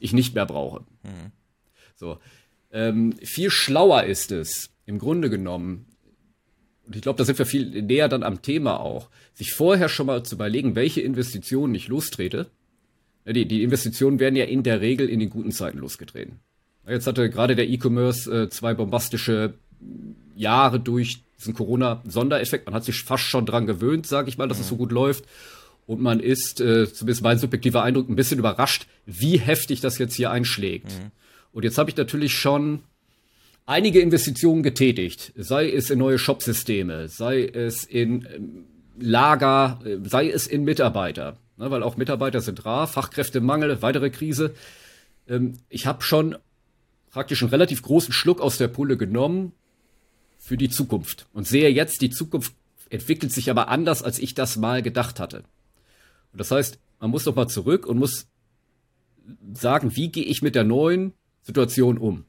ich 0.00 0.12
nicht 0.12 0.34
mehr 0.34 0.46
brauche. 0.46 0.80
Mhm. 1.02 1.32
So. 1.94 2.18
Ähm, 2.72 3.14
viel 3.22 3.50
schlauer 3.50 4.04
ist 4.04 4.32
es, 4.32 4.70
im 4.84 4.98
Grunde 4.98 5.30
genommen, 5.30 5.86
und 6.86 6.94
ich 6.94 7.02
glaube, 7.02 7.18
da 7.18 7.24
sind 7.24 7.38
wir 7.38 7.46
viel 7.46 7.82
näher 7.82 8.08
dann 8.08 8.22
am 8.22 8.42
Thema 8.42 8.80
auch, 8.80 9.08
sich 9.34 9.52
vorher 9.52 9.88
schon 9.88 10.06
mal 10.06 10.22
zu 10.24 10.36
überlegen, 10.36 10.74
welche 10.74 11.00
Investitionen 11.00 11.74
ich 11.74 11.88
lostrete. 11.88 12.50
Die, 13.26 13.46
die 13.46 13.64
Investitionen 13.64 14.20
werden 14.20 14.36
ja 14.36 14.44
in 14.44 14.62
der 14.62 14.80
Regel 14.80 15.08
in 15.08 15.18
den 15.18 15.30
guten 15.30 15.50
Zeiten 15.50 15.78
losgetreten. 15.78 16.38
Jetzt 16.86 17.08
hatte 17.08 17.28
gerade 17.28 17.56
der 17.56 17.68
E-Commerce 17.68 18.30
äh, 18.30 18.48
zwei 18.48 18.74
bombastische 18.74 19.54
Jahre 20.36 20.78
durch 20.78 21.24
diesen 21.38 21.54
Corona-Sondereffekt. 21.54 22.66
Man 22.66 22.74
hat 22.74 22.84
sich 22.84 23.02
fast 23.02 23.24
schon 23.24 23.46
dran 23.46 23.66
gewöhnt, 23.66 24.06
sage 24.06 24.28
ich 24.28 24.38
mal, 24.38 24.46
dass 24.46 24.58
mhm. 24.58 24.62
es 24.62 24.68
so 24.68 24.76
gut 24.76 24.92
läuft. 24.92 25.24
Und 25.86 26.00
man 26.00 26.20
ist, 26.20 26.60
äh, 26.60 26.92
zumindest 26.92 27.22
mein 27.22 27.38
subjektiver 27.38 27.82
Eindruck, 27.82 28.08
ein 28.08 28.16
bisschen 28.16 28.38
überrascht, 28.38 28.86
wie 29.06 29.38
heftig 29.38 29.80
das 29.80 29.98
jetzt 29.98 30.14
hier 30.14 30.30
einschlägt. 30.30 30.86
Mhm. 30.86 31.10
Und 31.52 31.62
jetzt 31.62 31.78
habe 31.78 31.88
ich 31.90 31.96
natürlich 31.96 32.34
schon 32.34 32.82
einige 33.66 34.00
Investitionen 34.00 34.62
getätigt, 34.62 35.32
sei 35.36 35.70
es 35.70 35.90
in 35.90 35.98
neue 35.98 36.18
Shopsysteme, 36.18 37.08
sei 37.08 37.44
es 37.44 37.84
in 37.84 38.26
ähm, 38.34 38.64
Lager, 38.98 39.80
äh, 39.84 39.98
sei 40.08 40.30
es 40.30 40.46
in 40.46 40.64
Mitarbeiter, 40.64 41.36
ne, 41.56 41.70
weil 41.70 41.82
auch 41.82 41.96
Mitarbeiter 41.96 42.40
sind 42.40 42.64
rar, 42.64 42.86
Fachkräftemangel, 42.86 43.82
weitere 43.82 44.10
Krise. 44.10 44.54
Ähm, 45.28 45.54
ich 45.68 45.86
habe 45.86 46.02
schon 46.02 46.36
praktisch 47.10 47.42
einen 47.42 47.50
relativ 47.50 47.82
großen 47.82 48.12
Schluck 48.12 48.40
aus 48.40 48.58
der 48.58 48.68
Pulle 48.68 48.96
genommen 48.96 49.52
für 50.38 50.56
die 50.56 50.68
Zukunft 50.68 51.26
und 51.32 51.46
sehe 51.46 51.68
jetzt, 51.68 52.00
die 52.02 52.10
Zukunft 52.10 52.54
entwickelt 52.90 53.32
sich 53.32 53.50
aber 53.50 53.68
anders, 53.68 54.02
als 54.02 54.18
ich 54.18 54.34
das 54.34 54.56
mal 54.56 54.82
gedacht 54.82 55.18
hatte. 55.18 55.42
Das 56.36 56.50
heißt, 56.50 56.78
man 57.00 57.10
muss 57.10 57.24
doch 57.24 57.34
mal 57.34 57.48
zurück 57.48 57.86
und 57.86 57.98
muss 57.98 58.26
sagen, 59.52 59.96
wie 59.96 60.10
gehe 60.10 60.24
ich 60.24 60.42
mit 60.42 60.54
der 60.54 60.64
neuen 60.64 61.12
Situation 61.42 61.98
um? 61.98 62.24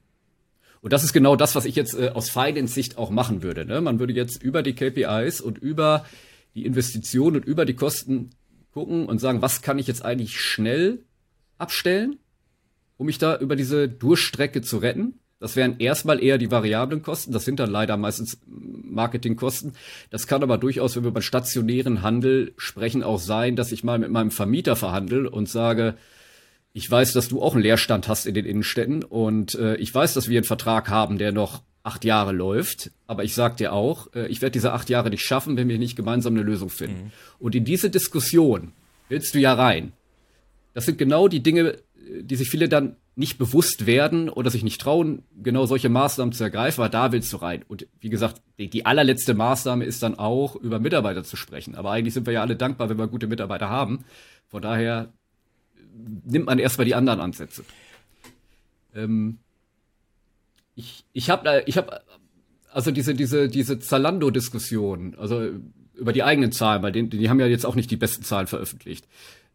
Und 0.80 0.92
das 0.92 1.04
ist 1.04 1.12
genau 1.12 1.36
das, 1.36 1.54
was 1.54 1.64
ich 1.64 1.74
jetzt 1.74 1.94
äh, 1.94 2.10
aus 2.10 2.30
Finance 2.30 2.74
Sicht 2.74 2.98
auch 2.98 3.10
machen 3.10 3.42
würde. 3.42 3.64
Ne? 3.64 3.80
Man 3.80 3.98
würde 3.98 4.12
jetzt 4.12 4.42
über 4.42 4.62
die 4.62 4.74
KPIs 4.74 5.40
und 5.40 5.58
über 5.58 6.04
die 6.54 6.64
Investitionen 6.64 7.36
und 7.36 7.44
über 7.44 7.64
die 7.64 7.74
Kosten 7.74 8.30
gucken 8.72 9.06
und 9.06 9.18
sagen, 9.18 9.42
was 9.42 9.62
kann 9.62 9.78
ich 9.78 9.86
jetzt 9.86 10.04
eigentlich 10.04 10.40
schnell 10.40 11.04
abstellen, 11.56 12.18
um 12.96 13.06
mich 13.06 13.18
da 13.18 13.36
über 13.36 13.56
diese 13.56 13.88
Durchstrecke 13.88 14.62
zu 14.62 14.78
retten? 14.78 15.18
Das 15.40 15.54
wären 15.54 15.78
erstmal 15.78 16.22
eher 16.22 16.38
die 16.38 16.50
variablen 16.50 17.02
Kosten. 17.02 17.32
Das 17.32 17.44
sind 17.44 17.60
dann 17.60 17.70
leider 17.70 17.96
meistens 17.96 18.38
Marketingkosten. 18.46 19.72
Das 20.10 20.26
kann 20.26 20.42
aber 20.42 20.58
durchaus, 20.58 20.96
wenn 20.96 21.04
wir 21.04 21.10
über 21.10 21.22
stationären 21.22 22.02
Handel 22.02 22.52
sprechen, 22.56 23.04
auch 23.04 23.20
sein, 23.20 23.54
dass 23.54 23.70
ich 23.70 23.84
mal 23.84 23.98
mit 23.98 24.10
meinem 24.10 24.32
Vermieter 24.32 24.74
verhandle 24.74 25.30
und 25.30 25.48
sage, 25.48 25.94
ich 26.72 26.90
weiß, 26.90 27.12
dass 27.12 27.28
du 27.28 27.40
auch 27.40 27.54
einen 27.54 27.62
Leerstand 27.62 28.08
hast 28.08 28.26
in 28.26 28.34
den 28.34 28.44
Innenstädten 28.44 29.04
und 29.04 29.54
äh, 29.54 29.76
ich 29.76 29.94
weiß, 29.94 30.14
dass 30.14 30.28
wir 30.28 30.38
einen 30.38 30.44
Vertrag 30.44 30.88
haben, 30.88 31.18
der 31.18 31.32
noch 31.32 31.62
acht 31.82 32.04
Jahre 32.04 32.32
läuft. 32.32 32.90
Aber 33.06 33.24
ich 33.24 33.34
sag 33.34 33.56
dir 33.56 33.72
auch, 33.72 34.12
äh, 34.14 34.26
ich 34.26 34.42
werde 34.42 34.52
diese 34.52 34.72
acht 34.72 34.90
Jahre 34.90 35.10
nicht 35.10 35.24
schaffen, 35.24 35.56
wenn 35.56 35.68
wir 35.68 35.78
nicht 35.78 35.96
gemeinsam 35.96 36.34
eine 36.34 36.42
Lösung 36.42 36.68
finden. 36.68 37.04
Mhm. 37.04 37.10
Und 37.38 37.54
in 37.54 37.64
diese 37.64 37.90
Diskussion 37.90 38.72
willst 39.08 39.34
du 39.34 39.38
ja 39.38 39.54
rein. 39.54 39.92
Das 40.74 40.84
sind 40.84 40.98
genau 40.98 41.28
die 41.28 41.42
Dinge, 41.42 41.78
die 42.20 42.36
sich 42.36 42.50
viele 42.50 42.68
dann 42.68 42.96
nicht 43.18 43.36
bewusst 43.36 43.86
werden 43.86 44.28
oder 44.28 44.48
sich 44.48 44.62
nicht 44.62 44.80
trauen, 44.80 45.24
genau 45.42 45.66
solche 45.66 45.88
Maßnahmen 45.88 46.32
zu 46.32 46.44
ergreifen, 46.44 46.80
aber 46.80 46.88
da 46.88 47.10
willst 47.10 47.32
du 47.32 47.38
rein. 47.38 47.64
Und 47.66 47.88
wie 48.00 48.10
gesagt, 48.10 48.40
die, 48.58 48.70
die, 48.70 48.86
allerletzte 48.86 49.34
Maßnahme 49.34 49.84
ist 49.84 50.04
dann 50.04 50.16
auch, 50.16 50.54
über 50.54 50.78
Mitarbeiter 50.78 51.24
zu 51.24 51.34
sprechen. 51.34 51.74
Aber 51.74 51.90
eigentlich 51.90 52.14
sind 52.14 52.26
wir 52.26 52.32
ja 52.32 52.42
alle 52.42 52.54
dankbar, 52.54 52.88
wenn 52.88 52.98
wir 52.98 53.08
gute 53.08 53.26
Mitarbeiter 53.26 53.68
haben. 53.68 54.04
Von 54.46 54.62
daher 54.62 55.12
nimmt 56.24 56.46
man 56.46 56.60
erstmal 56.60 56.84
die 56.84 56.94
anderen 56.94 57.18
Ansätze. 57.18 57.64
Ähm, 58.94 59.38
ich 60.76 61.04
ich 61.12 61.28
habe 61.28 61.64
ich 61.66 61.76
hab, 61.76 62.04
also 62.72 62.92
diese, 62.92 63.14
diese, 63.14 63.48
diese 63.48 63.80
Zalando-Diskussion, 63.80 65.16
also 65.18 65.50
über 65.96 66.12
die 66.12 66.22
eigenen 66.22 66.52
Zahlen, 66.52 66.84
weil 66.84 66.92
die, 66.92 67.08
die 67.08 67.28
haben 67.28 67.40
ja 67.40 67.46
jetzt 67.46 67.66
auch 67.66 67.74
nicht 67.74 67.90
die 67.90 67.96
besten 67.96 68.22
Zahlen 68.22 68.46
veröffentlicht. 68.46 69.08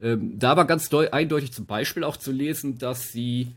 Ähm, 0.04 0.38
da 0.38 0.58
war 0.58 0.66
ganz 0.66 0.94
eindeutig 0.94 1.54
zum 1.54 1.66
Beispiel 1.66 2.04
auch 2.04 2.18
zu 2.18 2.32
lesen, 2.32 2.78
dass 2.78 3.12
sie 3.12 3.48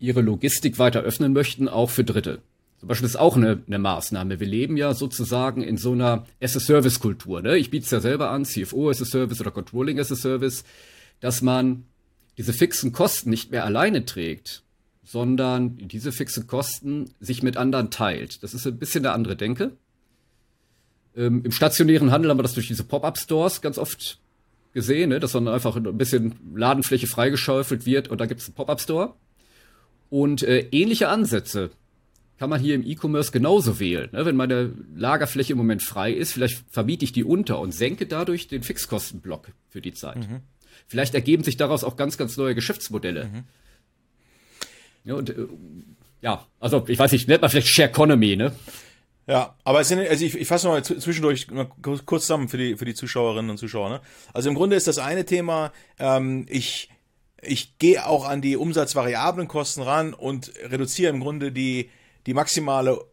ihre 0.00 0.20
Logistik 0.20 0.78
weiter 0.78 1.00
öffnen 1.00 1.32
möchten, 1.32 1.68
auch 1.68 1.90
für 1.90 2.04
Dritte. 2.04 2.42
Zum 2.80 2.88
Beispiel 2.88 3.06
ist 3.06 3.16
auch 3.16 3.36
eine, 3.36 3.62
eine 3.66 3.78
Maßnahme. 3.78 4.38
Wir 4.40 4.46
leben 4.46 4.76
ja 4.76 4.92
sozusagen 4.94 5.62
in 5.62 5.76
so 5.76 5.92
einer 5.92 6.26
as-a-Service-Kultur. 6.40 7.42
Ne? 7.42 7.56
Ich 7.56 7.70
biete 7.70 7.84
es 7.84 7.90
ja 7.90 8.00
selber 8.00 8.30
an, 8.30 8.44
CFO 8.44 8.90
as 8.90 9.02
a 9.02 9.04
Service 9.04 9.40
oder 9.40 9.50
Controlling 9.50 9.98
as 9.98 10.12
a 10.12 10.16
Service, 10.16 10.64
dass 11.20 11.42
man 11.42 11.84
diese 12.36 12.52
fixen 12.52 12.92
Kosten 12.92 13.30
nicht 13.30 13.50
mehr 13.50 13.64
alleine 13.64 14.04
trägt, 14.04 14.62
sondern 15.04 15.76
diese 15.78 16.12
fixen 16.12 16.46
Kosten 16.46 17.10
sich 17.18 17.42
mit 17.42 17.56
anderen 17.56 17.90
teilt. 17.90 18.42
Das 18.42 18.54
ist 18.54 18.66
ein 18.66 18.78
bisschen 18.78 19.04
eine 19.04 19.14
andere 19.14 19.34
Denke. 19.34 19.72
Ähm, 21.16 21.42
Im 21.44 21.50
stationären 21.50 22.12
Handel 22.12 22.30
haben 22.30 22.38
wir 22.38 22.44
das 22.44 22.54
durch 22.54 22.68
diese 22.68 22.84
Pop-up-Stores 22.84 23.60
ganz 23.60 23.78
oft 23.78 24.20
gesehen, 24.72 25.10
ne? 25.10 25.20
dass 25.20 25.32
dann 25.32 25.48
einfach 25.48 25.76
ein 25.76 25.98
bisschen 25.98 26.34
Ladenfläche 26.54 27.06
freigeschaufelt 27.06 27.86
wird 27.86 28.08
und 28.08 28.20
da 28.20 28.26
gibt 28.26 28.40
es 28.40 28.48
einen 28.48 28.54
Pop-up-Store. 28.54 29.14
Und 30.10 30.42
äh, 30.42 30.60
ähnliche 30.70 31.08
Ansätze 31.08 31.70
kann 32.38 32.50
man 32.50 32.60
hier 32.60 32.74
im 32.74 32.86
E-Commerce 32.86 33.32
genauso 33.32 33.80
wählen. 33.80 34.08
Ne? 34.12 34.24
Wenn 34.24 34.36
meine 34.36 34.72
Lagerfläche 34.94 35.52
im 35.52 35.58
Moment 35.58 35.82
frei 35.82 36.12
ist, 36.12 36.32
vielleicht 36.32 36.64
vermiete 36.70 37.04
ich 37.04 37.12
die 37.12 37.24
unter 37.24 37.58
und 37.58 37.72
senke 37.72 38.06
dadurch 38.06 38.48
den 38.48 38.62
Fixkostenblock 38.62 39.48
für 39.68 39.80
die 39.80 39.92
Zeit. 39.92 40.18
Mhm. 40.18 40.40
Vielleicht 40.86 41.14
ergeben 41.14 41.42
sich 41.42 41.56
daraus 41.56 41.84
auch 41.84 41.96
ganz, 41.96 42.16
ganz 42.16 42.36
neue 42.36 42.54
Geschäftsmodelle. 42.54 43.24
Mhm. 43.24 43.44
Ja, 45.04 45.14
und 45.14 45.30
äh, 45.30 45.46
ja, 46.22 46.46
also 46.60 46.84
ich 46.88 46.98
weiß 46.98 47.12
nicht, 47.12 47.28
nennt 47.28 47.42
man 47.42 47.50
vielleicht 47.50 47.68
Share 47.68 47.88
Economy, 47.88 48.36
ne? 48.36 48.52
Ja, 49.28 49.54
aber 49.62 49.80
es 49.80 49.88
sind, 49.88 50.00
also 50.00 50.24
ich, 50.24 50.34
ich 50.34 50.48
fasse 50.48 50.66
mal 50.68 50.82
zwischendurch 50.82 51.50
mal 51.50 51.68
kurz 52.06 52.22
zusammen 52.22 52.48
für 52.48 52.56
die, 52.56 52.78
für 52.78 52.86
die 52.86 52.94
Zuschauerinnen 52.94 53.50
und 53.50 53.58
Zuschauer. 53.58 53.90
Ne? 53.90 54.00
Also 54.32 54.48
im 54.48 54.54
Grunde 54.54 54.74
ist 54.74 54.86
das 54.86 54.96
eine 54.96 55.26
Thema, 55.26 55.70
ähm, 55.98 56.46
ich, 56.48 56.88
ich 57.42 57.76
gehe 57.78 58.06
auch 58.06 58.26
an 58.26 58.40
die 58.40 58.56
umsatzvariablen 58.56 59.46
Kosten 59.46 59.82
ran 59.82 60.14
und 60.14 60.54
reduziere 60.62 61.10
im 61.10 61.20
Grunde 61.20 61.52
die, 61.52 61.90
die 62.24 62.32
maximale 62.32 63.04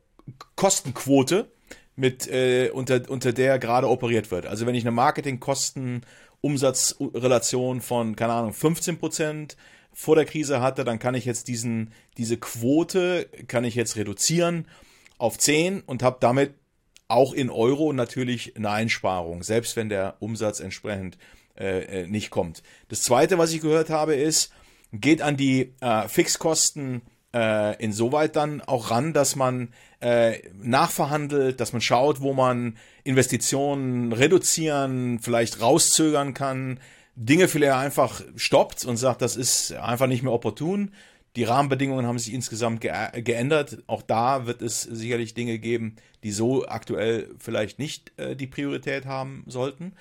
Kostenquote, 0.55 1.51
mit, 1.97 2.27
äh, 2.27 2.71
unter, 2.73 3.01
unter 3.09 3.31
der 3.33 3.59
gerade 3.59 3.89
operiert 3.89 4.31
wird. 4.31 4.45
Also 4.45 4.65
wenn 4.65 4.75
ich 4.75 4.83
eine 4.83 4.91
Marketing-Kosten-Umsatzrelation 4.91 7.81
von, 7.81 8.15
keine 8.15 8.31
Ahnung, 8.33 8.53
15 8.53 8.99
Prozent 8.99 9.57
vor 9.91 10.15
der 10.15 10.23
Krise 10.25 10.61
hatte, 10.61 10.85
dann 10.85 10.99
kann 10.99 11.15
ich 11.15 11.25
jetzt 11.25 11.49
diesen, 11.49 11.91
diese 12.17 12.37
Quote, 12.37 13.27
kann 13.47 13.65
ich 13.65 13.75
jetzt 13.75 13.97
reduzieren 13.97 14.65
auf 15.17 15.37
10 15.37 15.81
und 15.81 16.03
habe 16.03 16.17
damit 16.19 16.53
auch 17.07 17.33
in 17.33 17.49
Euro 17.49 17.93
natürlich 17.93 18.55
eine 18.55 18.69
Einsparung, 18.69 19.43
selbst 19.43 19.75
wenn 19.75 19.89
der 19.89 20.15
Umsatz 20.19 20.59
entsprechend 20.59 21.17
äh, 21.57 22.03
äh, 22.03 22.07
nicht 22.07 22.31
kommt. 22.31 22.63
Das 22.89 23.03
zweite, 23.03 23.37
was 23.37 23.53
ich 23.53 23.61
gehört 23.61 23.89
habe, 23.89 24.15
ist, 24.15 24.51
geht 24.91 25.21
an 25.21 25.37
die 25.37 25.73
äh, 25.81 26.07
Fixkosten 26.07 27.01
äh, 27.33 27.81
insoweit 27.83 28.35
dann 28.35 28.61
auch 28.61 28.91
ran, 28.91 29.13
dass 29.13 29.35
man 29.35 29.69
äh, 29.99 30.39
nachverhandelt, 30.53 31.59
dass 31.59 31.73
man 31.73 31.81
schaut, 31.81 32.21
wo 32.21 32.33
man 32.33 32.77
Investitionen 33.03 34.13
reduzieren, 34.13 35.19
vielleicht 35.19 35.61
rauszögern 35.61 36.33
kann, 36.33 36.79
Dinge 37.15 37.47
vielleicht 37.47 37.73
einfach 37.73 38.21
stoppt 38.35 38.85
und 38.85 38.97
sagt, 38.97 39.21
das 39.21 39.35
ist 39.35 39.73
einfach 39.73 40.07
nicht 40.07 40.23
mehr 40.23 40.33
opportun. 40.33 40.91
Die 41.35 41.43
Rahmenbedingungen 41.43 42.05
haben 42.05 42.19
sich 42.19 42.33
insgesamt 42.33 42.81
ge 42.81 42.91
geändert. 43.21 43.79
Auch 43.87 44.01
da 44.01 44.45
wird 44.45 44.61
es 44.61 44.81
sicherlich 44.81 45.33
Dinge 45.33 45.59
geben, 45.59 45.97
die 46.23 46.31
so 46.31 46.65
aktuell 46.65 47.29
vielleicht 47.39 47.77
nicht 47.77 48.11
äh, 48.17 48.35
die 48.35 48.47
Priorität 48.47 49.05
haben 49.05 49.43
sollten. 49.47 49.93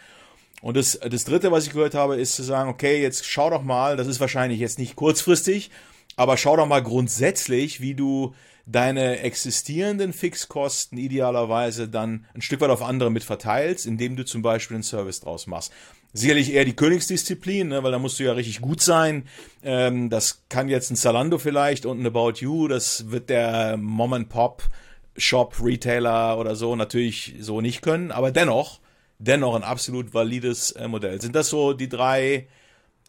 Und 0.63 0.77
das, 0.77 0.99
das 0.99 1.25
Dritte, 1.25 1.51
was 1.51 1.67
ich 1.67 1.73
gehört 1.73 1.95
habe, 1.95 2.17
ist 2.17 2.37
zu 2.37 2.43
sagen, 2.43 2.71
okay, 2.71 3.03
jetzt 3.03 3.27
schau 3.27 3.51
doch 3.51 3.63
mal, 3.63 3.97
das 3.97 4.07
ist 4.07 4.21
wahrscheinlich 4.21 4.61
jetzt 4.61 4.79
nicht 4.79 4.97
kurzfristig, 4.97 5.71
aber 6.17 6.37
schau 6.37 6.57
doch 6.57 6.67
mal 6.67 6.83
grundsätzlich, 6.83 7.81
wie 7.81 7.95
du 7.95 8.35
deine 8.67 9.19
existierenden 9.19 10.13
Fixkosten 10.13 10.97
idealerweise 10.97 11.89
dann 11.89 12.25
ein 12.35 12.41
Stück 12.41 12.61
weit 12.63 12.71
auf 12.71 12.83
andere 12.83 13.11
mit 13.11 13.25
verteilst, 13.25 13.85
indem 13.85 14.17
du 14.17 14.25
zum 14.25 14.41
Beispiel 14.41 14.77
einen 14.77 14.85
Service 14.85 15.21
draus 15.21 15.47
machst. 15.47 15.73
Sicherlich 16.17 16.53
eher 16.53 16.65
die 16.65 16.77
Königsdisziplin, 16.77 17.69
ne, 17.69 17.83
weil 17.83 17.91
da 17.91 17.99
musst 17.99 18.21
du 18.21 18.23
ja 18.23 18.35
richtig 18.35 18.61
gut 18.61 18.81
sein. 18.81 19.25
Ähm, 19.65 20.11
das 20.11 20.45
kann 20.49 20.69
jetzt 20.69 20.89
ein 20.93 20.97
Zalando 20.97 21.39
vielleicht 21.39 21.87
und 21.87 22.01
ein 22.01 22.07
About 22.07 22.35
You, 22.39 22.69
das 22.69 23.11
wird 23.11 23.29
der 23.31 23.77
Mom-and-Pop-Shop, 23.77 25.57
Retailer 25.61 26.39
oder 26.39 26.55
so 26.55 26.77
natürlich 26.77 27.35
so 27.41 27.61
nicht 27.61 27.83
können, 27.83 28.13
aber 28.13 28.31
dennoch, 28.31 28.79
dennoch 29.19 29.57
ein 29.57 29.65
absolut 29.65 30.15
valides 30.15 30.71
äh, 30.71 30.87
Modell. 30.87 31.21
Sind 31.21 31.35
das 31.35 31.49
so 31.49 31.73
die 31.73 31.89
drei, 31.89 32.47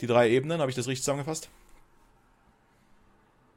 die 0.02 0.08
drei 0.08 0.32
Ebenen? 0.32 0.60
Habe 0.60 0.72
ich 0.72 0.76
das 0.76 0.88
richtig 0.88 1.04
zusammengefasst? 1.04 1.50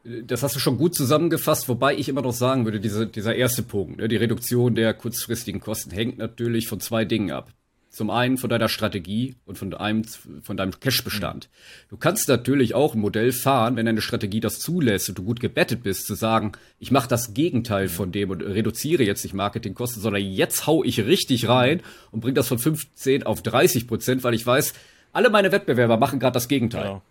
Das 0.04 0.42
hast 0.42 0.56
du 0.56 0.61
schon 0.61 0.76
gut 0.76 0.94
zusammengefasst, 0.94 1.70
wobei 1.70 1.96
ich 1.96 2.11
immer 2.11 2.22
noch 2.22 2.34
sagen 2.34 2.66
würde, 2.66 2.80
diese, 2.80 3.06
dieser 3.06 3.34
erste 3.34 3.62
Punkt, 3.62 3.96
ne, 3.96 4.08
die 4.08 4.16
Reduktion 4.16 4.74
der 4.74 4.92
kurzfristigen 4.92 5.61
Kosten 5.62 5.90
hängt 5.90 6.18
natürlich 6.18 6.68
von 6.68 6.80
zwei 6.80 7.06
Dingen 7.06 7.30
ab. 7.30 7.50
Zum 7.98 8.11
einen 8.11 8.38
von 8.38 8.48
deiner 8.48 8.68
Strategie 8.68 9.34
und 9.44 9.58
von 9.58 9.74
einem 9.74 10.04
von 10.04 10.56
deinem 10.56 10.78
Cash-Bestand. 10.78 11.48
Du 11.90 11.96
kannst 11.96 12.28
natürlich 12.28 12.72
auch 12.72 12.94
ein 12.94 13.00
Modell 13.00 13.32
fahren, 13.32 13.74
wenn 13.74 13.87
deine 13.87 14.02
Strategie 14.02 14.38
das 14.38 14.61
zulässt 14.61 15.08
und 15.08 15.18
du 15.18 15.24
gut 15.24 15.40
gebettet 15.40 15.82
bist, 15.82 16.06
zu 16.06 16.14
sagen, 16.14 16.52
ich 16.78 16.92
mache 16.92 17.08
das 17.08 17.34
Gegenteil 17.34 17.88
von 17.88 18.12
dem 18.12 18.30
und 18.30 18.40
reduziere 18.40 19.02
jetzt 19.02 19.24
nicht 19.24 19.34
Marketingkosten, 19.34 20.00
sondern 20.00 20.22
jetzt 20.22 20.68
hau 20.68 20.84
ich 20.84 21.04
richtig 21.06 21.48
rein 21.48 21.82
und 22.12 22.20
bring 22.20 22.37
das 22.37 22.46
von 22.46 22.61
15 22.61 23.24
auf 23.24 23.42
30 23.42 23.88
Prozent, 23.88 24.22
weil 24.22 24.34
ich 24.34 24.46
weiß, 24.46 24.74
alle 25.12 25.28
meine 25.28 25.50
Wettbewerber 25.50 25.96
machen 25.96 26.20
gerade 26.20 26.34
das 26.34 26.46
Gegenteil. 26.46 26.84
Ja. 26.84 27.02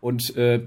Und 0.00 0.34
äh, 0.34 0.62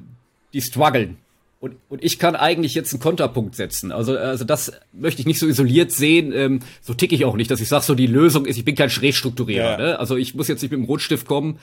die 0.53 0.61
strugglen. 0.61 1.17
Und, 1.59 1.75
und 1.89 2.03
ich 2.03 2.19
kann 2.19 2.35
eigentlich 2.35 2.75
jetzt 2.75 2.93
einen 2.93 3.01
Konterpunkt 3.01 3.55
setzen. 3.55 3.91
Also, 3.91 4.15
also 4.15 4.45
das 4.45 4.71
möchte 4.93 5.21
ich 5.21 5.25
nicht 5.25 5.39
so 5.39 5.47
isoliert 5.47 5.91
sehen. 5.91 6.31
Ähm, 6.31 6.59
so 6.81 6.93
ticke 6.93 7.15
ich 7.15 7.25
auch 7.25 7.35
nicht, 7.35 7.49
dass 7.49 7.59
ich 7.61 7.67
sage, 7.67 7.83
so 7.83 7.95
die 7.95 8.05
Lösung 8.05 8.45
ist, 8.45 8.57
ich 8.57 8.65
bin 8.65 8.75
kein 8.75 8.91
Schrägstrukturierer. 8.91 9.71
Ja. 9.71 9.77
Ne? 9.77 9.99
Also 9.99 10.15
ich 10.17 10.35
muss 10.35 10.47
jetzt 10.47 10.61
nicht 10.61 10.71
mit 10.71 10.79
dem 10.79 10.85
Rotstift 10.85 11.25
kommen, 11.25 11.57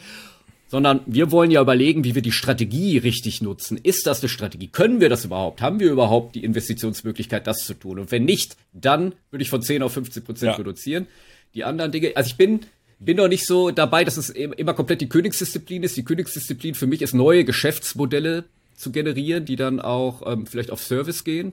sondern 0.67 1.01
wir 1.07 1.31
wollen 1.31 1.53
ja 1.53 1.61
überlegen, 1.61 2.03
wie 2.03 2.17
wir 2.17 2.23
die 2.23 2.33
Strategie 2.33 2.99
richtig 2.99 3.41
nutzen. 3.41 3.79
Ist 3.81 4.09
das 4.09 4.21
eine 4.21 4.29
Strategie? 4.29 4.67
Können 4.67 5.01
wir 5.01 5.09
das 5.09 5.25
überhaupt? 5.25 5.63
Haben 5.63 5.79
wir 5.79 5.93
überhaupt 5.93 6.35
die 6.35 6.43
Investitionsmöglichkeit, 6.43 7.47
das 7.47 7.65
zu 7.65 7.75
tun? 7.75 8.01
Und 8.01 8.11
wenn 8.11 8.25
nicht, 8.25 8.57
dann 8.73 9.13
würde 9.31 9.43
ich 9.43 9.51
von 9.51 9.63
10 9.63 9.85
auf 9.85 9.93
15 9.93 10.25
Prozent 10.25 10.53
ja. 10.53 10.57
reduzieren. 10.57 11.07
Die 11.55 11.63
anderen 11.63 11.93
Dinge, 11.93 12.13
also 12.17 12.27
ich 12.27 12.37
bin 12.37 12.61
bin 13.01 13.17
doch 13.17 13.29
nicht 13.29 13.47
so 13.47 13.71
dabei, 13.71 14.05
dass 14.05 14.17
es 14.17 14.31
immer 14.31 14.73
komplett 14.73 15.01
die 15.01 15.09
Königsdisziplin 15.09 15.83
ist. 15.83 15.97
Die 15.97 16.05
Königsdisziplin 16.05 16.75
für 16.75 16.87
mich 16.87 17.03
ist 17.03 17.13
neue 17.13 17.45
Geschäftsmodelle 17.45 18.45
zu 18.85 18.93
generieren, 18.93 19.47
die 19.47 19.57
dann 19.57 19.81
auch 19.81 20.23
ähm, 20.31 20.47
vielleicht 20.47 20.71
auf 20.71 20.83
Service 20.83 21.25
gehen. 21.25 21.53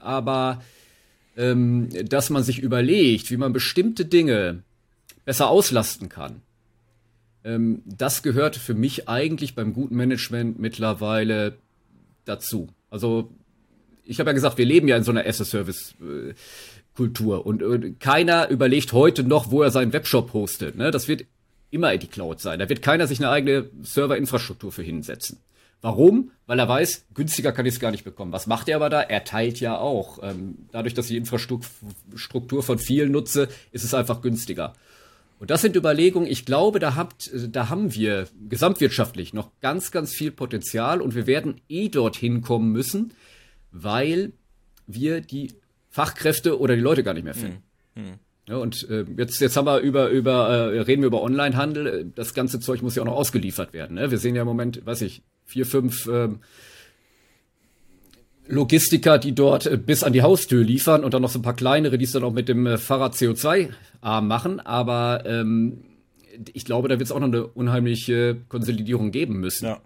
Aber 0.00 0.62
ähm, 1.36 1.88
dass 2.04 2.30
man 2.30 2.42
sich 2.42 2.60
überlegt, 2.60 3.30
wie 3.30 3.36
man 3.38 3.52
bestimmte 3.52 4.04
Dinge 4.04 4.62
besser 5.24 5.48
auslasten 5.48 6.08
kann, 6.08 6.42
ähm, 7.44 7.82
das 7.86 8.22
gehört 8.22 8.56
für 8.56 8.74
mich 8.74 9.08
eigentlich 9.08 9.54
beim 9.54 9.72
guten 9.72 9.96
Management 9.96 10.58
mittlerweile 10.58 11.56
dazu. 12.26 12.68
Also 12.90 13.30
ich 14.04 14.20
habe 14.20 14.30
ja 14.30 14.34
gesagt, 14.34 14.58
wir 14.58 14.66
leben 14.66 14.88
ja 14.88 14.96
in 14.96 15.04
so 15.04 15.10
einer 15.10 15.26
As-a-Service. 15.26 15.94
Äh, 16.00 16.34
und, 16.98 17.62
und 17.62 18.00
keiner 18.00 18.48
überlegt 18.48 18.92
heute 18.92 19.22
noch, 19.22 19.52
wo 19.52 19.62
er 19.62 19.70
seinen 19.70 19.92
Webshop 19.92 20.32
postet. 20.32 20.76
Ne? 20.76 20.90
Das 20.90 21.06
wird 21.06 21.26
immer 21.70 21.92
in 21.92 22.00
die 22.00 22.08
Cloud 22.08 22.40
sein. 22.40 22.58
Da 22.58 22.68
wird 22.68 22.82
keiner 22.82 23.06
sich 23.06 23.20
eine 23.20 23.30
eigene 23.30 23.70
Serverinfrastruktur 23.82 24.72
für 24.72 24.82
hinsetzen. 24.82 25.38
Warum? 25.80 26.32
Weil 26.46 26.58
er 26.58 26.68
weiß, 26.68 27.06
günstiger 27.14 27.52
kann 27.52 27.66
ich 27.66 27.74
es 27.74 27.80
gar 27.80 27.90
nicht 27.90 28.04
bekommen. 28.04 28.32
Was 28.32 28.46
macht 28.46 28.68
er 28.68 28.76
aber 28.76 28.90
da? 28.90 29.00
Er 29.00 29.24
teilt 29.24 29.60
ja 29.60 29.78
auch. 29.78 30.18
Ähm, 30.22 30.66
dadurch, 30.72 30.94
dass 30.94 31.06
ich 31.06 31.12
die 31.12 31.16
Infrastruktur 31.18 32.62
von 32.62 32.78
vielen 32.78 33.12
nutze, 33.12 33.48
ist 33.70 33.84
es 33.84 33.94
einfach 33.94 34.20
günstiger. 34.20 34.74
Und 35.38 35.50
das 35.50 35.62
sind 35.62 35.76
Überlegungen, 35.76 36.28
ich 36.28 36.44
glaube, 36.44 36.80
da, 36.80 36.96
habt, 36.96 37.30
da 37.32 37.68
haben 37.68 37.94
wir 37.94 38.26
gesamtwirtschaftlich 38.48 39.32
noch 39.34 39.50
ganz, 39.60 39.92
ganz 39.92 40.12
viel 40.12 40.32
Potenzial 40.32 41.00
und 41.00 41.14
wir 41.14 41.28
werden 41.28 41.60
eh 41.68 41.88
dorthin 41.88 42.40
kommen 42.40 42.72
müssen, 42.72 43.12
weil 43.70 44.32
wir 44.88 45.20
die 45.20 45.52
Fachkräfte 45.90 46.58
oder 46.58 46.74
die 46.74 46.82
Leute 46.82 47.04
gar 47.04 47.14
nicht 47.14 47.24
mehr 47.24 47.34
finden. 47.34 47.62
Mhm. 47.94 48.02
Mhm. 48.02 48.14
Ja, 48.48 48.56
und 48.56 48.88
äh, 48.88 49.04
jetzt, 49.16 49.40
jetzt 49.40 49.56
haben 49.56 49.66
wir 49.66 49.78
über, 49.78 50.08
über 50.08 50.48
äh, 50.48 50.80
reden 50.80 51.02
wir 51.02 51.08
über 51.08 51.22
Onlinehandel. 51.22 52.10
Das 52.14 52.32
ganze 52.32 52.60
Zeug 52.60 52.82
muss 52.82 52.94
ja 52.94 53.02
auch 53.02 53.06
noch 53.06 53.16
ausgeliefert 53.16 53.74
werden. 53.74 53.94
Ne? 53.94 54.10
Wir 54.10 54.18
sehen 54.18 54.34
ja 54.34 54.42
im 54.42 54.48
Moment, 54.48 54.84
weiß 54.86 55.02
ich, 55.02 55.22
vier, 55.48 55.66
fünf 55.66 56.06
ähm, 56.06 56.40
Logistiker, 58.46 59.18
die 59.18 59.34
dort 59.34 59.66
äh, 59.66 59.76
bis 59.76 60.04
an 60.04 60.12
die 60.12 60.22
Haustür 60.22 60.62
liefern 60.62 61.04
und 61.04 61.14
dann 61.14 61.22
noch 61.22 61.30
so 61.30 61.38
ein 61.38 61.42
paar 61.42 61.56
kleinere, 61.56 61.98
die 61.98 62.04
es 62.04 62.12
dann 62.12 62.22
auch 62.22 62.32
mit 62.32 62.48
dem 62.48 62.66
äh, 62.66 62.78
Fahrrad 62.78 63.14
CO2-arm 63.14 64.28
machen. 64.28 64.60
Aber 64.60 65.24
ähm, 65.26 65.84
ich 66.52 66.64
glaube, 66.64 66.88
da 66.88 66.98
wird 66.98 67.06
es 67.06 67.12
auch 67.12 67.20
noch 67.20 67.28
eine 67.28 67.46
unheimliche 67.46 68.36
Konsolidierung 68.48 69.10
geben 69.10 69.40
müssen. 69.40 69.66
Ja. 69.66 69.80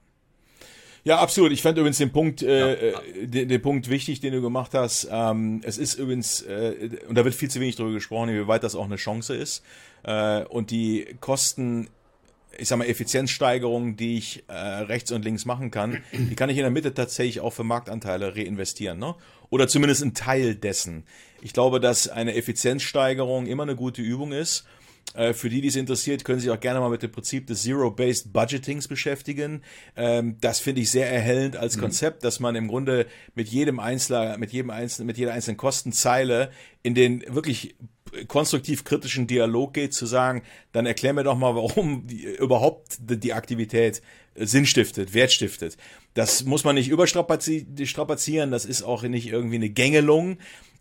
Ja, 1.05 1.19
absolut. 1.19 1.51
Ich 1.51 1.63
fand 1.63 1.77
übrigens 1.79 1.99
den 1.99 2.13
Punkt, 2.13 2.43
äh, 2.43 2.93
ja. 2.93 2.99
Äh, 3.01 3.27
den, 3.27 3.49
den, 3.49 3.61
Punkt 3.61 3.91
wichtig, 3.91 4.21
den 4.21 4.33
du 4.33 4.41
gemacht 4.41 4.73
hast. 4.73 5.09
Ähm, 5.11 5.61
es 5.65 5.77
ist 5.77 5.95
übrigens, 5.95 6.43
äh, 6.43 6.91
und 7.09 7.17
da 7.17 7.25
wird 7.25 7.35
viel 7.35 7.51
zu 7.51 7.59
wenig 7.61 7.75
drüber 7.75 7.91
gesprochen, 7.91 8.29
wie 8.31 8.47
weit 8.47 8.63
das 8.63 8.77
auch 8.77 8.85
eine 8.85 8.97
Chance 8.97 9.35
ist. 9.35 9.65
Äh, 10.05 10.45
und 10.45 10.71
die 10.71 11.17
Kosten 11.21 11.89
ich 12.59 12.69
sag 12.69 12.79
mal, 12.79 12.87
Effizienzsteigerungen, 12.87 13.97
die 13.97 14.19
ich 14.19 14.45
äh, 14.49 14.53
rechts 14.55 15.13
und 15.13 15.25
links 15.25 15.45
machen 15.45 15.71
kann, 15.71 16.03
die 16.13 16.35
kann 16.37 16.51
ich 16.51 16.57
in 16.57 16.63
der 16.63 16.71
Mitte 16.71 16.95
tatsächlich 16.95 17.41
auch 17.41 17.53
für 17.53 17.65
Marktanteile 17.65 18.37
reinvestieren, 18.37 18.99
ne? 18.99 19.15
Oder 19.51 19.69
zumindest 19.69 20.03
ein 20.03 20.15
Teil 20.15 20.55
dessen. 20.55 21.05
Ich 21.43 21.53
glaube, 21.53 21.79
dass 21.81 22.09
eine 22.09 22.35
Effizienzsteigerung 22.35 23.47
immer 23.47 23.65
eine 23.65 23.77
gute 23.77 24.01
Übung 24.01 24.33
ist. 24.33 24.65
Äh, 25.15 25.35
für 25.35 25.51
die, 25.51 25.61
die 25.61 25.69
es 25.69 25.77
interessiert, 25.77 26.25
können 26.25 26.41
sich 26.41 26.51
auch 26.51 26.61
gerne 26.61 26.81
mal 26.81 26.89
mit 26.89 27.03
dem 27.03 27.11
Prinzip 27.11 27.47
des 27.47 27.63
Zero-Based 27.63 28.33
Budgetings 28.33 28.89
beschäftigen. 28.89 29.63
Ähm, 29.97 30.37
das 30.41 30.61
finde 30.61 30.81
ich 30.81 30.91
sehr 30.91 31.11
erhellend 31.11 31.57
als 31.57 31.77
mhm. 31.77 31.83
Konzept, 31.83 32.25
dass 32.25 32.41
man 32.41 32.55
im 32.55 32.69
Grunde 32.69 33.07
mit 33.35 33.49
jedem 33.49 33.79
Einzelner, 33.79 34.39
mit 34.39 34.53
jedem 34.53 34.71
einzelnen, 34.71 35.07
mit 35.07 35.19
jeder 35.19 35.33
einzelnen 35.33 35.59
Kostenzeile 35.59 36.51
in 36.83 36.95
den 36.95 37.23
wirklich 37.29 37.75
konstruktiv 38.29 38.85
kritischen 38.85 39.27
Dialog 39.27 39.75
geht, 39.75 39.95
zu 39.95 40.07
sagen, 40.07 40.43
dann 40.73 40.87
erklär 40.87 41.13
mir 41.13 41.25
doch 41.25 41.37
mal, 41.37 41.55
warum 41.55 42.07
die, 42.07 42.25
überhaupt 42.25 42.97
die 43.01 43.33
Aktivität 43.33 44.03
Sinn 44.35 44.67
stiftet, 44.67 45.15
Wert 45.15 45.33
stiftet. 45.33 45.77
Das 46.15 46.45
muss 46.45 46.65
man 46.65 46.75
nicht 46.75 46.89
überstrapazieren, 46.89 48.51
das 48.51 48.65
ist 48.65 48.83
auch 48.83 49.03
nicht 49.03 49.29
irgendwie 49.29 49.57
eine 49.57 49.71
Gängelung, 49.71 50.39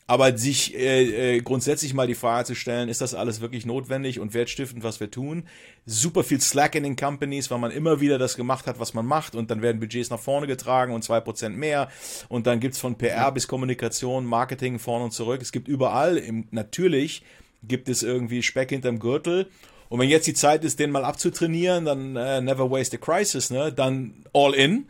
aber 0.08 0.38
sich 0.38 0.76
äh, 0.76 1.36
äh, 1.38 1.42
grundsätzlich 1.42 1.94
mal 1.94 2.08
die 2.08 2.16
Frage 2.16 2.46
zu 2.46 2.56
stellen, 2.56 2.90
ist 2.90 3.02
das 3.02 3.14
alles 3.14 3.42
wirklich 3.42 3.66
notwendig 3.66 4.20
und 4.20 4.34
wertstiftend, 4.34 4.84
was 4.84 5.00
wir 5.00 5.10
tun? 5.10 5.44
Super 5.86 6.24
viel 6.24 6.42
Slack 6.42 6.76
in 6.76 6.84
den 6.84 6.96
Companies, 6.96 7.50
weil 7.50 7.60
man 7.60 7.72
immer 7.72 8.02
wieder 8.02 8.18
das 8.18 8.36
gemacht 8.36 8.68
hat, 8.68 8.80
was 8.80 8.94
man 8.94 9.06
macht 9.06 9.36
und 9.36 9.52
dann 9.52 9.62
werden 9.62 9.80
Budgets 9.80 10.10
nach 10.10 10.20
vorne 10.20 10.48
getragen 10.48 10.94
und 10.94 11.04
zwei 11.04 11.20
Prozent 11.20 11.58
mehr 11.58 11.90
und 12.30 12.48
dann 12.48 12.60
gibt's 12.60 12.80
von 12.80 12.98
PR 12.98 13.32
bis 13.32 13.48
Kommunikation, 13.48 14.26
Marketing 14.26 14.80
vorne 14.80 15.06
und 15.06 15.12
zurück. 15.12 15.42
Es 15.42 15.52
gibt 15.52 15.68
überall, 15.68 16.18
im, 16.18 16.48
natürlich 16.52 17.24
gibt 17.64 17.90
es 17.90 18.04
irgendwie 18.04 18.44
Speck 18.44 18.70
hinterm 18.70 19.00
Gürtel 19.00 19.48
und 19.92 20.00
wenn 20.00 20.08
jetzt 20.08 20.26
die 20.26 20.34
Zeit 20.34 20.64
ist, 20.64 20.80
den 20.80 20.90
mal 20.90 21.04
abzutrainieren, 21.04 21.84
dann 21.84 22.16
äh, 22.16 22.40
never 22.40 22.72
waste 22.72 22.96
a 22.96 23.00
crisis, 23.00 23.50
ne? 23.50 23.74
Dann 23.74 24.24
all 24.34 24.54
in 24.54 24.86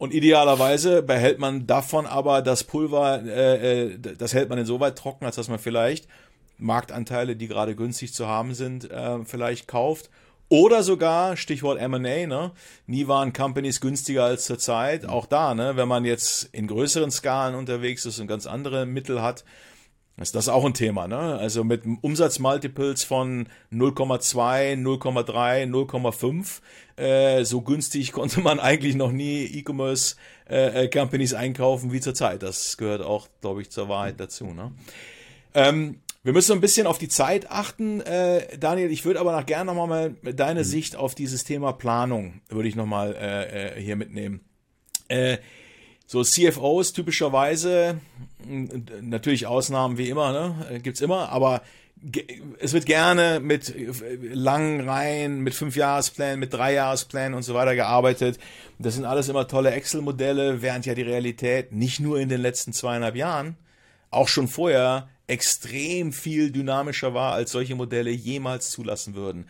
und 0.00 0.14
idealerweise 0.14 1.02
behält 1.02 1.38
man 1.38 1.66
davon 1.66 2.06
aber 2.06 2.40
das 2.40 2.64
Pulver, 2.64 3.22
äh, 3.22 3.82
äh, 3.82 3.98
das 3.98 4.32
hält 4.32 4.48
man 4.48 4.56
insoweit 4.56 4.96
trocken, 4.96 5.26
als 5.26 5.36
dass 5.36 5.48
man 5.48 5.58
vielleicht 5.58 6.08
Marktanteile, 6.56 7.36
die 7.36 7.48
gerade 7.48 7.76
günstig 7.76 8.14
zu 8.14 8.26
haben 8.26 8.54
sind, 8.54 8.90
äh, 8.90 9.22
vielleicht 9.26 9.68
kauft. 9.68 10.08
Oder 10.48 10.82
sogar, 10.84 11.36
Stichwort 11.36 11.78
M&A, 11.78 12.26
ne? 12.26 12.52
Nie 12.86 13.08
waren 13.08 13.34
Companies 13.34 13.82
günstiger 13.82 14.24
als 14.24 14.46
zurzeit. 14.46 15.04
Auch 15.04 15.26
da, 15.26 15.54
ne? 15.54 15.76
Wenn 15.76 15.86
man 15.86 16.06
jetzt 16.06 16.48
in 16.52 16.66
größeren 16.66 17.10
Skalen 17.10 17.54
unterwegs 17.54 18.06
ist 18.06 18.20
und 18.20 18.26
ganz 18.26 18.46
andere 18.46 18.86
Mittel 18.86 19.20
hat, 19.20 19.44
ist 20.28 20.34
das 20.34 20.48
auch 20.48 20.64
ein 20.64 20.74
Thema, 20.74 21.08
ne? 21.08 21.16
Also 21.38 21.64
mit 21.64 21.82
Umsatzmultiples 22.02 23.04
von 23.04 23.48
0,2, 23.72 24.76
0,3, 24.76 25.66
0,5. 25.66 26.60
Äh, 26.96 27.44
so 27.44 27.62
günstig 27.62 28.12
konnte 28.12 28.40
man 28.40 28.60
eigentlich 28.60 28.96
noch 28.96 29.12
nie 29.12 29.44
E-Commerce 29.44 30.16
äh, 30.48 30.84
äh, 30.84 30.88
Companies 30.88 31.32
einkaufen 31.34 31.92
wie 31.92 32.00
zurzeit. 32.00 32.42
Das 32.42 32.76
gehört 32.76 33.02
auch, 33.02 33.28
glaube 33.40 33.62
ich, 33.62 33.70
zur 33.70 33.88
Wahrheit 33.88 34.20
dazu, 34.20 34.46
ne? 34.46 34.72
Ähm, 35.54 36.00
wir 36.22 36.34
müssen 36.34 36.52
ein 36.52 36.60
bisschen 36.60 36.86
auf 36.86 36.98
die 36.98 37.08
Zeit 37.08 37.50
achten, 37.50 38.02
äh, 38.02 38.58
Daniel. 38.58 38.90
Ich 38.90 39.06
würde 39.06 39.20
aber 39.20 39.32
noch 39.32 39.46
gerne 39.46 39.72
nochmal 39.72 40.14
mal 40.22 40.34
deine 40.34 40.60
mhm. 40.60 40.64
Sicht 40.64 40.96
auf 40.96 41.14
dieses 41.14 41.44
Thema 41.44 41.72
Planung 41.72 42.42
würde 42.50 42.68
ich 42.68 42.76
nochmal 42.76 43.14
äh, 43.14 43.78
äh, 43.78 43.80
hier 43.80 43.96
mitnehmen. 43.96 44.40
Äh, 45.08 45.38
so 46.10 46.24
CFOs 46.24 46.92
typischerweise, 46.92 48.00
natürlich 49.00 49.46
Ausnahmen 49.46 49.96
wie 49.96 50.08
immer, 50.08 50.32
ne, 50.32 50.80
gibt's 50.80 51.00
immer, 51.00 51.28
aber 51.28 51.62
es 52.58 52.72
wird 52.72 52.84
gerne 52.86 53.38
mit 53.38 53.72
langen 54.20 54.88
Reihen, 54.88 55.42
mit 55.42 55.54
fünf 55.54 55.76
Jahresplänen, 55.76 56.40
mit 56.40 56.52
drei 56.52 56.74
Jahresplänen 56.74 57.34
und 57.34 57.44
so 57.44 57.54
weiter 57.54 57.76
gearbeitet. 57.76 58.40
Das 58.80 58.96
sind 58.96 59.04
alles 59.04 59.28
immer 59.28 59.46
tolle 59.46 59.70
Excel-Modelle, 59.70 60.62
während 60.62 60.84
ja 60.84 60.96
die 60.96 61.02
Realität 61.02 61.70
nicht 61.70 62.00
nur 62.00 62.18
in 62.18 62.28
den 62.28 62.40
letzten 62.40 62.72
zweieinhalb 62.72 63.14
Jahren, 63.14 63.56
auch 64.10 64.26
schon 64.26 64.48
vorher 64.48 65.08
extrem 65.28 66.12
viel 66.12 66.50
dynamischer 66.50 67.14
war, 67.14 67.34
als 67.34 67.52
solche 67.52 67.76
Modelle 67.76 68.10
jemals 68.10 68.70
zulassen 68.70 69.14
würden. 69.14 69.46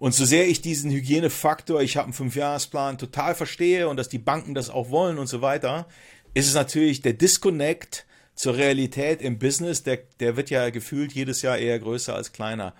Und 0.00 0.14
so 0.14 0.24
sehr 0.24 0.48
ich 0.48 0.62
diesen 0.62 0.90
Hygienefaktor, 0.90 1.82
ich 1.82 1.98
habe 1.98 2.04
einen 2.04 2.14
Fünfjahresplan, 2.14 2.96
total 2.96 3.34
verstehe 3.34 3.86
und 3.86 3.98
dass 3.98 4.08
die 4.08 4.18
Banken 4.18 4.54
das 4.54 4.70
auch 4.70 4.88
wollen 4.88 5.18
und 5.18 5.26
so 5.26 5.42
weiter, 5.42 5.86
ist 6.32 6.48
es 6.48 6.54
natürlich 6.54 7.02
der 7.02 7.12
Disconnect 7.12 8.06
zur 8.34 8.56
Realität 8.56 9.20
im 9.20 9.38
Business, 9.38 9.82
der, 9.82 9.98
der 10.18 10.38
wird 10.38 10.48
ja 10.48 10.70
gefühlt 10.70 11.12
jedes 11.12 11.42
Jahr 11.42 11.58
eher 11.58 11.78
größer 11.78 12.14
als 12.14 12.32
kleiner. 12.32 12.74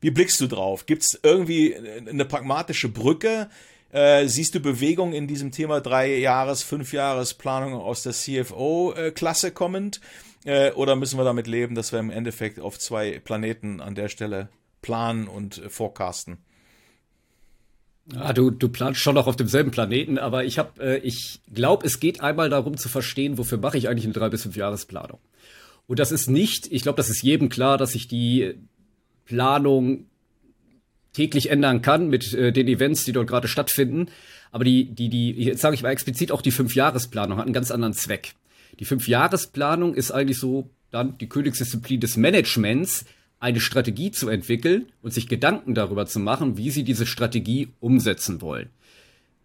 Wie 0.00 0.10
blickst 0.10 0.40
du 0.40 0.46
drauf? 0.46 0.86
Gibt 0.86 1.02
es 1.02 1.20
irgendwie 1.22 1.76
eine 1.76 2.24
pragmatische 2.24 2.88
Brücke? 2.88 3.50
Äh, 3.90 4.26
siehst 4.26 4.54
du 4.54 4.60
Bewegung 4.60 5.12
in 5.12 5.26
diesem 5.26 5.52
Thema 5.52 5.82
drei 5.82 6.16
Jahres, 6.16 6.62
fünf 6.62 6.94
Jahres 6.94 7.34
Planung 7.34 7.74
aus 7.74 8.02
der 8.02 8.14
CFO-Klasse 8.14 9.50
kommend? 9.50 10.00
Äh, 10.46 10.70
oder 10.72 10.96
müssen 10.96 11.18
wir 11.18 11.24
damit 11.24 11.46
leben, 11.46 11.74
dass 11.74 11.92
wir 11.92 11.98
im 11.98 12.08
Endeffekt 12.08 12.58
auf 12.60 12.78
zwei 12.78 13.18
Planeten 13.18 13.82
an 13.82 13.94
der 13.94 14.08
Stelle 14.08 14.48
planen 14.80 15.28
und 15.28 15.58
äh, 15.58 15.68
forecasten? 15.68 16.38
Ah, 18.16 18.32
du, 18.32 18.50
du 18.50 18.68
planst 18.68 19.00
schon 19.00 19.14
noch 19.14 19.28
auf 19.28 19.36
demselben 19.36 19.70
Planeten, 19.70 20.18
aber 20.18 20.44
ich 20.44 20.58
habe, 20.58 20.82
äh, 20.82 20.98
ich 20.98 21.40
glaube, 21.52 21.86
es 21.86 22.00
geht 22.00 22.20
einmal 22.20 22.50
darum 22.50 22.76
zu 22.76 22.88
verstehen, 22.88 23.38
wofür 23.38 23.58
mache 23.58 23.78
ich 23.78 23.88
eigentlich 23.88 24.04
eine 24.04 24.12
drei 24.12 24.28
bis 24.28 24.42
fünf 24.42 24.56
Jahresplanung. 24.56 25.20
Und 25.86 25.98
das 25.98 26.10
ist 26.10 26.28
nicht, 26.28 26.70
ich 26.72 26.82
glaube, 26.82 26.96
das 26.96 27.10
ist 27.10 27.22
jedem 27.22 27.48
klar, 27.48 27.78
dass 27.78 27.94
ich 27.94 28.08
die 28.08 28.54
Planung 29.24 30.06
täglich 31.12 31.50
ändern 31.50 31.82
kann 31.82 32.08
mit 32.08 32.34
äh, 32.34 32.52
den 32.52 32.68
Events, 32.68 33.04
die 33.04 33.12
dort 33.12 33.28
gerade 33.28 33.48
stattfinden. 33.48 34.06
Aber 34.50 34.64
die, 34.64 34.86
die, 34.86 35.08
die, 35.08 35.32
jetzt 35.32 35.60
sage 35.60 35.74
ich 35.74 35.82
mal 35.82 35.90
explizit 35.90 36.32
auch 36.32 36.42
die 36.42 36.50
Fünfjahresplanung 36.50 37.38
hat 37.38 37.44
einen 37.44 37.54
ganz 37.54 37.70
anderen 37.70 37.94
Zweck. 37.94 38.34
Die 38.80 38.84
Fünfjahresplanung 38.84 39.94
ist 39.94 40.10
eigentlich 40.10 40.38
so 40.38 40.70
dann 40.90 41.18
die 41.18 41.28
Königsdisziplin 41.28 42.00
des 42.00 42.16
Managements, 42.16 43.04
eine 43.42 43.60
Strategie 43.60 44.12
zu 44.12 44.28
entwickeln 44.28 44.86
und 45.02 45.12
sich 45.12 45.26
Gedanken 45.26 45.74
darüber 45.74 46.06
zu 46.06 46.20
machen, 46.20 46.56
wie 46.56 46.70
sie 46.70 46.84
diese 46.84 47.06
Strategie 47.06 47.70
umsetzen 47.80 48.40
wollen. 48.40 48.70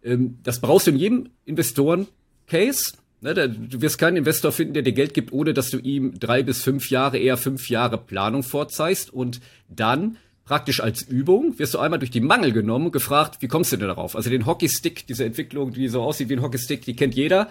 Ähm, 0.04 0.38
das 0.44 0.60
brauchst 0.60 0.86
du 0.86 0.92
in 0.92 0.98
jedem 0.98 1.28
Investoren-Case. 1.44 2.92
Ne, 3.20 3.34
du 3.34 3.80
wirst 3.82 3.98
keinen 3.98 4.18
Investor 4.18 4.52
finden, 4.52 4.74
der 4.74 4.84
dir 4.84 4.92
Geld 4.92 5.14
gibt, 5.14 5.32
ohne 5.32 5.52
dass 5.52 5.70
du 5.70 5.78
ihm 5.78 6.16
drei 6.20 6.44
bis 6.44 6.62
fünf 6.62 6.88
Jahre, 6.90 7.18
eher 7.18 7.36
fünf 7.36 7.68
Jahre 7.68 7.98
Planung 7.98 8.44
vorzeigst 8.44 9.12
und 9.12 9.40
dann 9.68 10.16
praktisch 10.44 10.80
als 10.80 11.02
Übung 11.02 11.58
wirst 11.58 11.74
du 11.74 11.80
einmal 11.80 11.98
durch 11.98 12.12
die 12.12 12.20
Mangel 12.20 12.52
genommen 12.52 12.86
und 12.86 12.92
gefragt, 12.92 13.38
wie 13.42 13.48
kommst 13.48 13.72
du 13.72 13.76
denn 13.76 13.88
darauf? 13.88 14.14
Also 14.14 14.30
den 14.30 14.46
Hockeystick, 14.46 15.08
diese 15.08 15.24
Entwicklung, 15.24 15.72
die 15.72 15.88
so 15.88 16.02
aussieht 16.02 16.28
wie 16.28 16.34
ein 16.34 16.42
Hockeystick, 16.42 16.84
die 16.84 16.94
kennt 16.94 17.16
jeder 17.16 17.50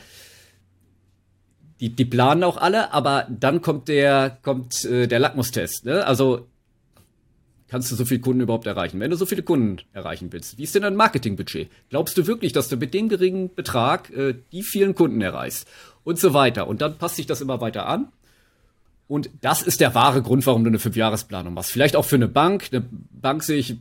die, 1.80 1.90
die 1.90 2.06
planen 2.06 2.44
auch 2.44 2.58
alle, 2.58 2.94
aber 2.94 3.28
dann 3.30 3.62
kommt 3.62 3.88
der, 3.88 4.38
kommt 4.42 4.84
äh, 4.86 5.08
der 5.08 5.20
Lackmustest. 5.20 5.86
Ne? 5.86 6.06
Also 6.06 6.48
kannst 7.68 7.92
du 7.92 7.96
so 7.96 8.06
viele 8.06 8.22
Kunden 8.22 8.42
überhaupt 8.42 8.66
erreichen? 8.66 9.00
Wenn 9.00 9.12
du 9.12 9.18
so 9.18 9.26
viele 9.26 9.44
Kunden 9.44 9.78
erreichen 9.94 10.32
willst, 10.32 10.58
wie 10.58 10.64
ist 10.64 10.74
denn 10.74 10.84
dein 10.84 10.96
Marketingbudget? 10.96 11.70
Glaubst 11.90 12.18
du 12.18 12.26
wirklich, 12.26 12.54
dass 12.54 12.70
du 12.70 12.78
mit 12.78 12.94
dem 12.94 13.10
geringen 13.10 13.54
Betrag 13.54 14.10
äh, 14.10 14.36
die 14.52 14.64
vielen 14.64 14.96
Kunden 14.96 15.22
erreichst? 15.22 15.68
Und 16.04 16.20
so 16.20 16.34
weiter. 16.34 16.68
Und 16.68 16.82
dann 16.82 16.98
passt 16.98 17.18
sich 17.18 17.26
das 17.26 17.42
immer 17.42 17.60
weiter 17.60 17.86
an. 17.86 18.08
Und 19.10 19.30
das 19.42 19.62
ist 19.62 19.82
der 19.82 19.94
wahre 19.94 20.22
Grund, 20.22 20.46
warum 20.46 20.64
du 20.64 20.70
eine 20.70 20.80
Fünfjahresplanung 20.80 21.54
machst. 21.54 21.72
Vielleicht 21.72 21.98
auch 21.98 22.06
für 22.06 22.16
eine 22.16 22.30
Bank. 22.30 22.70
Eine 22.72 22.86
Bank 23.12 23.44
sehe 23.44 23.58
ich 23.58 23.76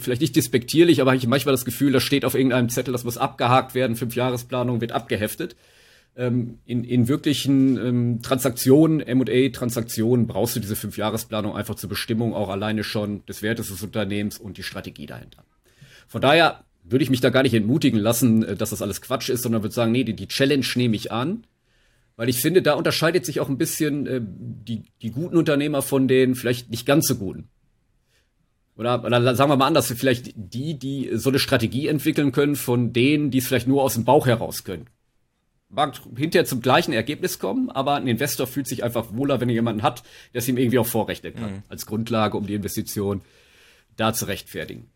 vielleicht 0.00 0.22
nicht 0.22 0.36
despektierlich, 0.36 1.00
aber 1.00 1.10
habe 1.10 1.18
ich 1.18 1.26
manchmal 1.26 1.52
das 1.52 1.64
Gefühl, 1.64 1.92
da 1.92 2.00
steht 2.00 2.24
auf 2.24 2.34
irgendeinem 2.34 2.70
Zettel, 2.70 2.92
das 2.92 3.04
muss 3.04 3.18
abgehakt 3.18 3.74
werden. 3.74 3.94
Fünfjahresplanung 3.94 4.80
wird 4.80 4.92
abgeheftet 4.92 5.54
ähm, 6.18 6.58
in, 6.66 6.82
in 6.82 7.06
wirklichen 7.06 7.78
ähm, 7.78 8.22
Transaktionen, 8.22 9.00
M&A-Transaktionen, 9.00 10.26
brauchst 10.26 10.56
du 10.56 10.60
diese 10.60 10.74
Fünfjahresplanung 10.74 11.54
einfach 11.56 11.76
zur 11.76 11.88
Bestimmung 11.88 12.34
auch 12.34 12.48
alleine 12.48 12.82
schon 12.82 13.24
des 13.26 13.40
Wertes 13.40 13.68
des 13.68 13.82
Unternehmens 13.82 14.36
und 14.36 14.58
die 14.58 14.64
Strategie 14.64 15.06
dahinter. 15.06 15.44
Von 16.08 16.20
daher 16.20 16.64
würde 16.82 17.04
ich 17.04 17.10
mich 17.10 17.20
da 17.20 17.30
gar 17.30 17.44
nicht 17.44 17.54
entmutigen 17.54 18.00
lassen, 18.00 18.42
äh, 18.42 18.56
dass 18.56 18.70
das 18.70 18.82
alles 18.82 19.00
Quatsch 19.00 19.28
ist, 19.28 19.42
sondern 19.42 19.62
würde 19.62 19.74
sagen, 19.74 19.92
nee, 19.92 20.02
die, 20.02 20.14
die 20.14 20.26
Challenge 20.26 20.66
nehme 20.74 20.96
ich 20.96 21.12
an. 21.12 21.44
Weil 22.16 22.28
ich 22.28 22.40
finde, 22.40 22.62
da 22.62 22.74
unterscheidet 22.74 23.24
sich 23.24 23.38
auch 23.38 23.48
ein 23.48 23.58
bisschen 23.58 24.06
äh, 24.08 24.20
die, 24.20 24.82
die 25.00 25.12
guten 25.12 25.36
Unternehmer 25.36 25.82
von 25.82 26.08
den 26.08 26.34
vielleicht 26.34 26.68
nicht 26.68 26.84
ganz 26.84 27.06
so 27.06 27.14
guten. 27.14 27.48
Oder, 28.76 29.04
oder 29.04 29.36
sagen 29.36 29.50
wir 29.52 29.56
mal 29.56 29.68
anders, 29.68 29.92
vielleicht 29.92 30.32
die, 30.34 30.76
die 30.76 31.10
so 31.12 31.30
eine 31.30 31.38
Strategie 31.38 31.86
entwickeln 31.86 32.32
können, 32.32 32.56
von 32.56 32.92
denen, 32.92 33.30
die 33.30 33.38
es 33.38 33.46
vielleicht 33.46 33.68
nur 33.68 33.84
aus 33.84 33.94
dem 33.94 34.04
Bauch 34.04 34.26
heraus 34.26 34.64
können 34.64 34.86
mag 35.68 36.00
hinterher 36.16 36.46
zum 36.46 36.60
gleichen 36.60 36.92
Ergebnis 36.92 37.38
kommen, 37.38 37.70
aber 37.70 37.94
ein 37.96 38.06
Investor 38.06 38.46
fühlt 38.46 38.66
sich 38.66 38.84
einfach 38.84 39.06
wohler, 39.12 39.40
wenn 39.40 39.48
er 39.48 39.54
jemanden 39.54 39.82
hat, 39.82 40.02
der 40.32 40.40
es 40.40 40.48
ihm 40.48 40.56
irgendwie 40.56 40.78
auch 40.78 40.86
vorrechnen 40.86 41.34
kann, 41.34 41.52
mhm. 41.52 41.62
als 41.68 41.86
Grundlage, 41.86 42.36
um 42.36 42.46
die 42.46 42.54
Investition 42.54 43.22
da 43.96 44.12
zu 44.12 44.26
rechtfertigen. 44.26 44.88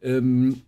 Ähm, 0.00 0.62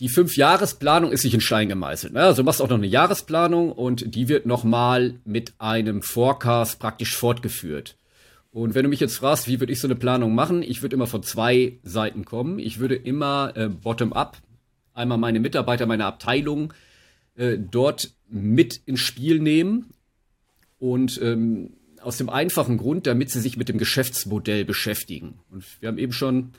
die 0.00 0.08
Fünf-Jahresplanung 0.08 1.10
ist 1.10 1.22
sich 1.22 1.32
in 1.32 1.40
Stein 1.40 1.68
gemeißelt. 1.68 2.12
Ne? 2.12 2.20
Also 2.20 2.42
du 2.42 2.46
machst 2.46 2.60
auch 2.60 2.68
noch 2.68 2.76
eine 2.76 2.86
Jahresplanung 2.86 3.72
und 3.72 4.14
die 4.14 4.28
wird 4.28 4.44
nochmal 4.44 5.14
mit 5.24 5.54
einem 5.58 6.02
Forecast 6.02 6.78
praktisch 6.80 7.16
fortgeführt. 7.16 7.96
Und 8.50 8.74
wenn 8.74 8.82
du 8.82 8.88
mich 8.88 9.00
jetzt 9.00 9.16
fragst, 9.16 9.48
wie 9.48 9.60
würde 9.60 9.72
ich 9.72 9.80
so 9.80 9.86
eine 9.86 9.96
Planung 9.96 10.34
machen, 10.34 10.62
ich 10.62 10.82
würde 10.82 10.96
immer 10.96 11.06
von 11.06 11.22
zwei 11.22 11.78
Seiten 11.82 12.24
kommen. 12.24 12.58
Ich 12.58 12.78
würde 12.78 12.94
immer 12.94 13.52
äh, 13.54 13.68
bottom-up, 13.68 14.38
einmal 14.92 15.18
meine 15.18 15.40
Mitarbeiter, 15.40 15.86
meine 15.86 16.06
Abteilung 16.06 16.72
äh, 17.36 17.58
dort 17.58 18.15
mit 18.28 18.80
ins 18.86 19.00
Spiel 19.00 19.40
nehmen 19.40 19.90
und 20.78 21.20
ähm, 21.22 21.70
aus 22.00 22.18
dem 22.18 22.28
einfachen 22.28 22.76
Grund, 22.78 23.06
damit 23.06 23.30
sie 23.30 23.40
sich 23.40 23.56
mit 23.56 23.68
dem 23.68 23.78
Geschäftsmodell 23.78 24.64
beschäftigen. 24.64 25.40
Und 25.50 25.64
wir 25.80 25.88
haben 25.88 25.98
eben 25.98 26.12
schon, 26.12 26.52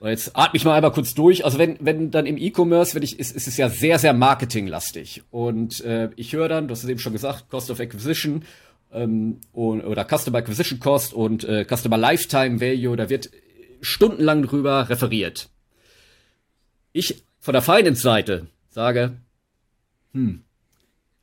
jetzt 0.00 0.36
atme 0.36 0.56
ich 0.56 0.64
mal 0.64 0.74
einmal 0.74 0.92
kurz 0.92 1.14
durch. 1.14 1.44
Also 1.44 1.58
wenn, 1.58 1.76
wenn 1.80 2.10
dann 2.10 2.26
im 2.26 2.38
E-Commerce, 2.38 2.94
wenn 2.94 3.02
ich, 3.02 3.18
ist, 3.18 3.36
ist 3.36 3.46
es 3.46 3.56
ja 3.56 3.68
sehr, 3.68 3.98
sehr 3.98 4.14
marketinglastig. 4.14 5.22
Und 5.30 5.80
äh, 5.82 6.10
ich 6.16 6.32
höre 6.32 6.48
dann, 6.48 6.68
du 6.68 6.72
hast 6.72 6.84
es 6.84 6.88
eben 6.88 7.00
schon 7.00 7.12
gesagt, 7.12 7.50
Cost 7.50 7.70
of 7.70 7.80
Acquisition 7.80 8.44
ähm, 8.92 9.40
und, 9.52 9.82
oder 9.82 10.06
Customer 10.06 10.38
Acquisition 10.38 10.80
Cost 10.80 11.12
und 11.12 11.44
äh, 11.44 11.66
Customer 11.68 11.98
Lifetime 11.98 12.60
Value, 12.60 12.96
da 12.96 13.10
wird 13.10 13.30
stundenlang 13.82 14.42
drüber 14.42 14.88
referiert. 14.88 15.50
Ich 16.92 17.22
von 17.40 17.52
der 17.52 17.62
Finance-Seite 17.62 18.46
sage, 18.70 19.18
hm, 20.14 20.44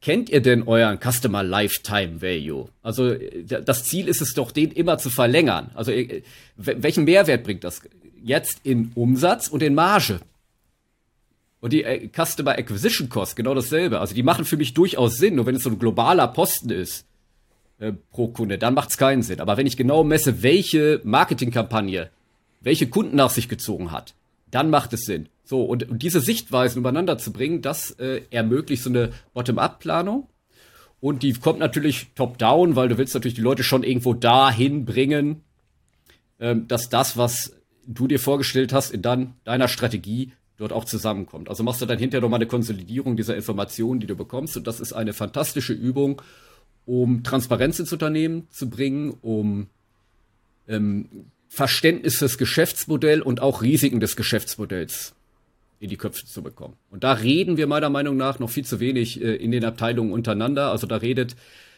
kennt 0.02 0.30
ihr 0.30 0.41
denn 0.41 0.64
euren 0.68 0.99
Customer 0.99 1.43
Lifetime 1.43 2.22
Value? 2.22 2.68
Also 2.82 3.16
das 3.43 3.86
Ziel 3.86 4.08
ist 4.08 4.22
es 4.22 4.34
doch, 4.34 4.52
den 4.52 4.72
immer 4.72 4.97
zu 4.97 5.10
verlängern. 5.10 5.72
Also 5.76 5.91
äh, 5.91 6.24
welchen 6.58 7.06
Mehrwert 7.06 7.43
bringt 7.43 7.64
das 7.64 7.82
jetzt 8.22 8.60
in 8.64 8.91
Umsatz 8.95 9.47
und 9.47 9.64
in 9.64 9.76
Marge? 9.76 10.20
Und 11.62 11.74
die 11.74 11.84
äh, 11.84 12.10
Customer 12.10 12.58
Acquisition 12.58 13.08
Cost, 13.08 13.36
genau 13.36 13.54
dasselbe. 13.54 13.99
Also 13.99 14.16
die 14.16 14.24
machen 14.24 14.45
für 14.45 14.58
mich 14.58 14.74
durchaus 14.74 15.18
Sinn. 15.18 15.36
Nur 15.36 15.45
wenn 15.45 15.56
es 15.56 15.64
so 15.64 15.70
ein 15.70 15.80
globaler 15.80 16.28
Posten 16.28 16.72
ist 16.72 17.06
äh, 17.80 17.93
pro 18.12 18.30
Kunde, 18.30 18.58
dann 18.58 18.74
macht 18.74 18.89
es 18.89 18.97
keinen 18.97 19.22
Sinn. 19.22 19.39
Aber 19.39 19.58
wenn 19.58 19.68
ich 19.68 19.78
genau 19.78 20.04
messe, 20.04 20.41
welche 20.41 20.99
Marketingkampagne, 21.04 22.10
welche 22.62 22.88
Kunden 22.88 23.16
nach 23.16 23.30
sich 23.30 23.47
gezogen 23.47 23.91
hat, 23.91 24.16
dann 24.49 24.72
macht 24.72 24.93
es 24.93 25.02
Sinn. 25.02 25.30
So, 25.44 25.64
und, 25.64 25.89
und 25.89 26.02
diese 26.02 26.22
Sichtweisen 26.22 26.80
übereinander 26.80 27.18
zu 27.18 27.34
bringen, 27.34 27.62
das 27.62 27.92
äh, 27.92 28.22
ermöglicht 28.30 28.84
so 28.84 28.89
eine 28.89 29.12
Bottom-up-Planung. 29.34 30.28
Und 31.00 31.24
die 31.24 31.34
kommt 31.34 31.60
natürlich 31.60 32.08
top-down, 32.16 32.76
weil 32.76 32.88
du 32.88 32.98
willst 32.98 33.16
natürlich 33.16 33.34
die 33.34 33.42
Leute 33.42 33.64
schon 33.64 33.84
irgendwo 33.84 34.14
dahin 34.14 34.86
bringen, 34.86 35.44
ähm, 36.39 36.68
dass 36.68 36.89
das, 36.89 37.18
was 37.18 37.54
du 37.88 38.08
dir 38.08 38.20
vorgestellt 38.20 38.72
hast, 38.72 38.92
in 38.92 39.02
dann 39.02 39.34
deiner 39.44 39.68
Strategie 39.68 40.34
dort 40.58 40.72
auch 40.72 40.86
zusammenkommt. 40.86 41.50
Also 41.50 41.64
machst 41.64 41.82
du 41.82 41.88
dann 41.88 41.98
hinterher 41.98 42.22
nochmal 42.22 42.38
eine 42.38 42.48
Konsolidierung 42.48 43.18
dieser 43.18 43.36
Informationen, 43.36 44.00
die 44.00 44.08
du 44.08 44.16
bekommst. 44.16 44.56
Und 44.56 44.68
das 44.68 44.80
ist 44.80 44.94
eine 44.94 45.14
fantastische 45.14 45.74
Übung, 45.74 46.22
um 46.86 47.24
Transparenz 47.24 47.80
ins 47.80 47.92
Unternehmen 47.92 48.48
zu 48.52 48.70
bringen, 48.70 49.18
um 49.22 49.68
ähm, 50.68 51.26
Verständnis 51.48 52.20
des 52.20 52.38
Geschäftsmodells 52.38 53.24
und 53.26 53.42
auch 53.42 53.62
Risiken 53.64 54.00
des 54.00 54.16
Geschäftsmodells 54.16 55.16
in 55.82 55.90
die 55.90 55.98
Köpfe 55.98 56.26
zu 56.26 56.44
bekommen. 56.44 56.76
Und 56.92 57.04
da 57.04 57.14
reden 57.14 57.58
wir 57.58 57.66
meiner 57.66 57.90
Meinung 57.90 58.16
nach 58.16 58.38
noch 58.38 58.52
viel 58.52 58.64
zu 58.64 58.80
wenig 58.80 59.20
äh, 59.20 59.36
in 59.36 59.52
den 59.52 59.66
Abteilungen 59.66 60.14
untereinander. 60.14 60.72
Also 60.72 60.86
da 60.86 60.98
redet 60.98 61.36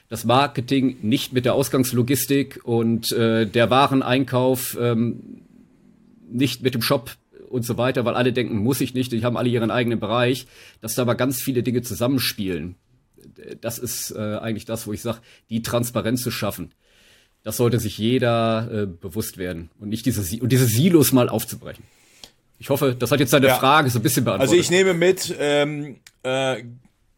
das 0.10 0.26
Marketing 0.26 0.98
nicht 1.02 1.32
mit 1.32 1.46
der 1.46 1.54
Ausgangslogistik 1.54 2.60
und 2.66 3.14
äh, 3.14 3.46
der 3.48 3.70
Wareneinkauf 3.70 4.78
ähm, 4.80 5.42
nicht 6.30 6.64
mit 6.64 6.74
dem 6.74 6.82
Shop 6.82 7.16
und 7.48 7.66
so 7.66 7.78
weiter, 7.78 8.04
weil 8.04 8.16
alle 8.16 8.34
denken, 8.34 8.58
muss 8.58 8.82
ich 8.82 8.94
nicht, 8.94 9.14
die 9.14 9.24
haben 9.24 9.38
alle 9.38 9.48
ihren 9.48 9.72
eigenen 9.72 10.02
Bereich, 10.02 10.48
dass 10.82 10.96
da 10.96 11.04
aber 11.04 11.16
ganz 11.16 11.42
viele 11.42 11.64
Dinge 11.64 11.82
zusammenspielen. 11.82 12.76
Das 13.62 13.80
ist 13.80 14.12
äh, 14.12 14.20
eigentlich 14.20 14.66
das, 14.66 14.86
wo 14.86 14.92
ich 14.92 15.02
sage, 15.02 15.20
die 15.50 15.62
Transparenz 15.62 16.22
zu 16.22 16.32
schaffen. 16.32 16.72
Das 17.42 17.56
sollte 17.56 17.80
sich 17.80 17.98
jeder 17.98 18.70
äh, 18.70 18.86
bewusst 18.86 19.38
werden 19.38 19.70
und 19.80 19.88
nicht 19.88 20.06
diese, 20.06 20.42
und 20.42 20.52
diese 20.52 20.66
Silos 20.66 21.14
mal 21.14 21.30
aufzubrechen. 21.30 21.86
Ich 22.64 22.70
hoffe, 22.70 22.96
das 22.98 23.12
hat 23.12 23.20
jetzt 23.20 23.34
deine 23.34 23.48
ja. 23.48 23.56
Frage 23.56 23.90
so 23.90 24.00
ein 24.00 24.04
bisschen 24.04 24.24
beantwortet. 24.24 24.52
Also 24.54 24.62
ich 24.62 24.72
nehme 24.72 24.94
mit, 24.94 25.36
ähm, 25.38 25.98
äh, 26.24 26.64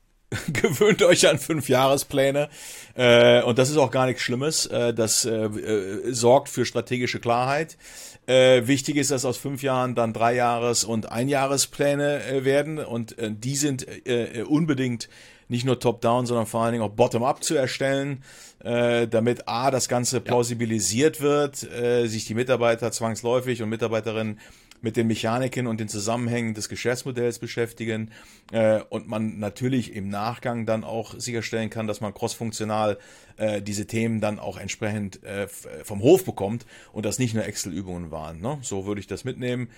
gewöhnt 0.51 1.03
euch 1.03 1.29
an 1.29 1.37
fünf 1.37 1.69
Jahrespläne 1.69 2.49
äh, 2.95 3.43
und 3.43 3.59
das 3.59 3.69
ist 3.69 3.77
auch 3.77 3.91
gar 3.91 4.07
nichts 4.07 4.23
Schlimmes. 4.23 4.65
Äh, 4.65 4.95
das 4.95 5.23
äh, 5.23 5.45
äh, 5.45 6.11
sorgt 6.11 6.49
für 6.49 6.65
strategische 6.65 7.19
Klarheit. 7.19 7.77
Äh, 8.25 8.65
wichtig 8.65 8.95
ist, 8.95 9.11
dass 9.11 9.23
aus 9.23 9.37
fünf 9.37 9.61
Jahren 9.61 9.93
dann 9.93 10.13
drei 10.13 10.33
Jahres- 10.33 10.83
und 10.83 11.11
Einjahrespläne 11.11 12.23
äh, 12.23 12.43
werden 12.43 12.79
und 12.79 13.15
äh, 13.19 13.29
die 13.31 13.55
sind 13.55 13.85
äh, 14.07 14.41
unbedingt 14.47 15.09
nicht 15.47 15.63
nur 15.63 15.79
top-down, 15.79 16.25
sondern 16.25 16.47
vor 16.47 16.63
allen 16.63 16.71
Dingen 16.71 16.83
auch 16.83 16.89
bottom-up 16.89 17.43
zu 17.43 17.53
erstellen, 17.53 18.23
äh, 18.63 19.07
damit 19.07 19.47
A, 19.47 19.69
das 19.69 19.87
Ganze 19.89 20.21
plausibilisiert 20.21 21.21
wird, 21.21 21.61
äh, 21.71 22.07
sich 22.07 22.25
die 22.25 22.33
Mitarbeiter 22.33 22.91
zwangsläufig 22.91 23.61
und 23.61 23.69
Mitarbeiterinnen 23.69 24.39
mit 24.81 24.97
den 24.97 25.07
Mechaniken 25.07 25.67
und 25.67 25.79
den 25.79 25.87
Zusammenhängen 25.87 26.53
des 26.53 26.69
Geschäftsmodells 26.69 27.39
beschäftigen 27.39 28.11
äh, 28.51 28.81
und 28.89 29.07
man 29.07 29.39
natürlich 29.39 29.93
im 29.95 30.09
Nachgang 30.09 30.65
dann 30.65 30.83
auch 30.83 31.19
sicherstellen 31.19 31.69
kann, 31.69 31.87
dass 31.87 32.01
man 32.01 32.13
crossfunktional 32.13 32.97
äh, 33.37 33.61
diese 33.61 33.87
Themen 33.87 34.21
dann 34.21 34.39
auch 34.39 34.57
entsprechend 34.57 35.23
äh, 35.23 35.47
vom 35.47 36.01
Hof 36.01 36.25
bekommt 36.25 36.65
und 36.93 37.05
das 37.05 37.19
nicht 37.19 37.33
nur 37.33 37.45
Excel-Übungen 37.45 38.11
waren. 38.11 38.41
Ne? 38.41 38.59
So 38.61 38.85
würde 38.85 39.01
ich 39.01 39.07
das 39.07 39.23
mitnehmen. 39.23 39.69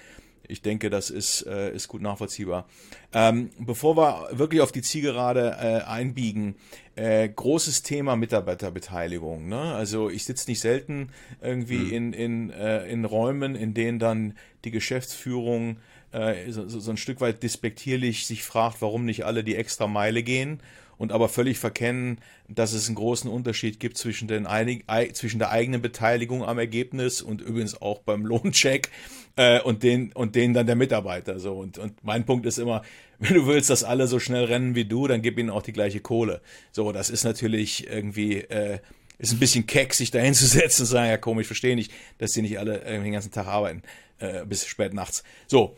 Ich 0.49 0.61
denke, 0.61 0.89
das 0.89 1.09
ist, 1.09 1.45
äh, 1.45 1.73
ist 1.73 1.87
gut 1.87 2.01
nachvollziehbar. 2.01 2.67
Ähm, 3.13 3.49
bevor 3.59 3.97
wir 3.97 4.29
wirklich 4.31 4.61
auf 4.61 4.71
die 4.71 4.81
Zielgerade 4.81 5.57
äh, 5.59 5.81
einbiegen, 5.85 6.55
äh, 6.97 7.29
großes 7.29 7.83
Thema 7.83 8.15
Mitarbeiterbeteiligung. 8.15 9.47
Ne? 9.47 9.59
Also 9.59 10.09
ich 10.09 10.25
sitze 10.25 10.49
nicht 10.49 10.59
selten 10.59 11.09
irgendwie 11.41 11.77
mhm. 11.77 11.93
in, 11.93 12.13
in, 12.13 12.49
äh, 12.49 12.87
in 12.87 13.05
Räumen, 13.05 13.55
in 13.55 13.73
denen 13.73 13.99
dann 13.99 14.33
die 14.65 14.71
Geschäftsführung 14.71 15.77
äh, 16.11 16.51
so, 16.51 16.67
so 16.67 16.91
ein 16.91 16.97
Stück 16.97 17.21
weit 17.21 17.43
despektierlich 17.43 18.25
sich 18.25 18.43
fragt, 18.43 18.81
warum 18.81 19.05
nicht 19.05 19.25
alle 19.25 19.43
die 19.43 19.55
extra 19.55 19.87
Meile 19.87 20.23
gehen 20.23 20.59
und 20.97 21.11
aber 21.11 21.29
völlig 21.29 21.59
verkennen, 21.59 22.19
dass 22.47 22.73
es 22.73 22.87
einen 22.87 22.95
großen 22.95 23.29
Unterschied 23.29 23.79
gibt 23.79 23.97
zwischen, 23.97 24.27
den 24.27 24.47
einig, 24.47 24.85
zwischen 25.13 25.39
der 25.39 25.51
eigenen 25.51 25.81
Beteiligung 25.81 26.43
am 26.43 26.57
Ergebnis 26.57 27.21
und 27.21 27.41
übrigens 27.41 27.81
auch 27.81 27.99
beim 27.99 28.25
Lohncheck 28.25 28.89
äh, 29.35 29.61
und 29.61 29.83
den 29.83 30.11
und 30.13 30.35
den 30.35 30.53
dann 30.53 30.65
der 30.65 30.75
Mitarbeiter. 30.75 31.39
So 31.39 31.53
und 31.57 31.77
und 31.77 32.03
mein 32.03 32.25
Punkt 32.25 32.45
ist 32.45 32.57
immer, 32.57 32.81
wenn 33.19 33.33
du 33.33 33.47
willst, 33.47 33.69
dass 33.69 33.83
alle 33.83 34.07
so 34.07 34.19
schnell 34.19 34.45
rennen 34.45 34.75
wie 34.75 34.85
du, 34.85 35.07
dann 35.07 35.21
gib 35.21 35.37
ihnen 35.37 35.49
auch 35.49 35.63
die 35.63 35.73
gleiche 35.73 35.99
Kohle. 35.99 36.41
So, 36.71 36.91
das 36.91 37.09
ist 37.09 37.23
natürlich 37.23 37.87
irgendwie 37.87 38.37
äh, 38.37 38.79
ist 39.19 39.33
ein 39.33 39.39
bisschen 39.39 39.65
keck, 39.65 39.93
sich 39.93 40.11
da 40.11 40.19
hinzusetzen 40.21 40.83
und 40.83 40.87
sagen, 40.87 41.09
ja 41.09 41.17
komisch, 41.17 41.47
verstehe 41.47 41.75
nicht, 41.75 41.91
dass 42.17 42.31
die 42.31 42.41
nicht 42.41 42.59
alle 42.59 42.81
äh, 42.83 43.01
den 43.01 43.11
ganzen 43.11 43.31
Tag 43.31 43.47
arbeiten 43.47 43.81
äh, 44.19 44.45
bis 44.45 44.65
spät 44.65 44.93
nachts. 44.93 45.23
So, 45.47 45.75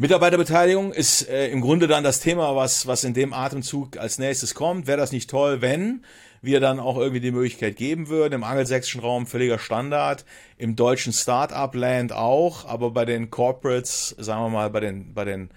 Mitarbeiterbeteiligung 0.00 0.92
ist 0.92 1.28
äh, 1.28 1.48
im 1.48 1.60
Grunde 1.60 1.88
dann 1.88 2.04
das 2.04 2.20
Thema, 2.20 2.54
was, 2.54 2.86
was 2.86 3.02
in 3.02 3.14
dem 3.14 3.32
Atemzug 3.32 3.96
als 3.96 4.20
nächstes 4.20 4.54
kommt. 4.54 4.86
Wäre 4.86 4.96
das 4.96 5.10
nicht 5.10 5.28
toll, 5.28 5.60
wenn 5.60 6.04
wir 6.40 6.60
dann 6.60 6.78
auch 6.78 6.96
irgendwie 6.96 7.18
die 7.18 7.32
Möglichkeit 7.32 7.74
geben 7.74 8.08
würden? 8.08 8.34
Im 8.34 8.44
angelsächsischen 8.44 9.00
Raum 9.00 9.26
völliger 9.26 9.58
Standard, 9.58 10.24
im 10.56 10.76
deutschen 10.76 11.12
Start-up-Land 11.12 12.12
auch, 12.12 12.64
aber 12.64 12.92
bei 12.92 13.04
den 13.06 13.30
Corporates, 13.30 14.14
sagen 14.18 14.44
wir 14.44 14.50
mal, 14.50 14.70
bei 14.70 14.78
den, 14.78 15.14
bei 15.14 15.24
den 15.24 15.50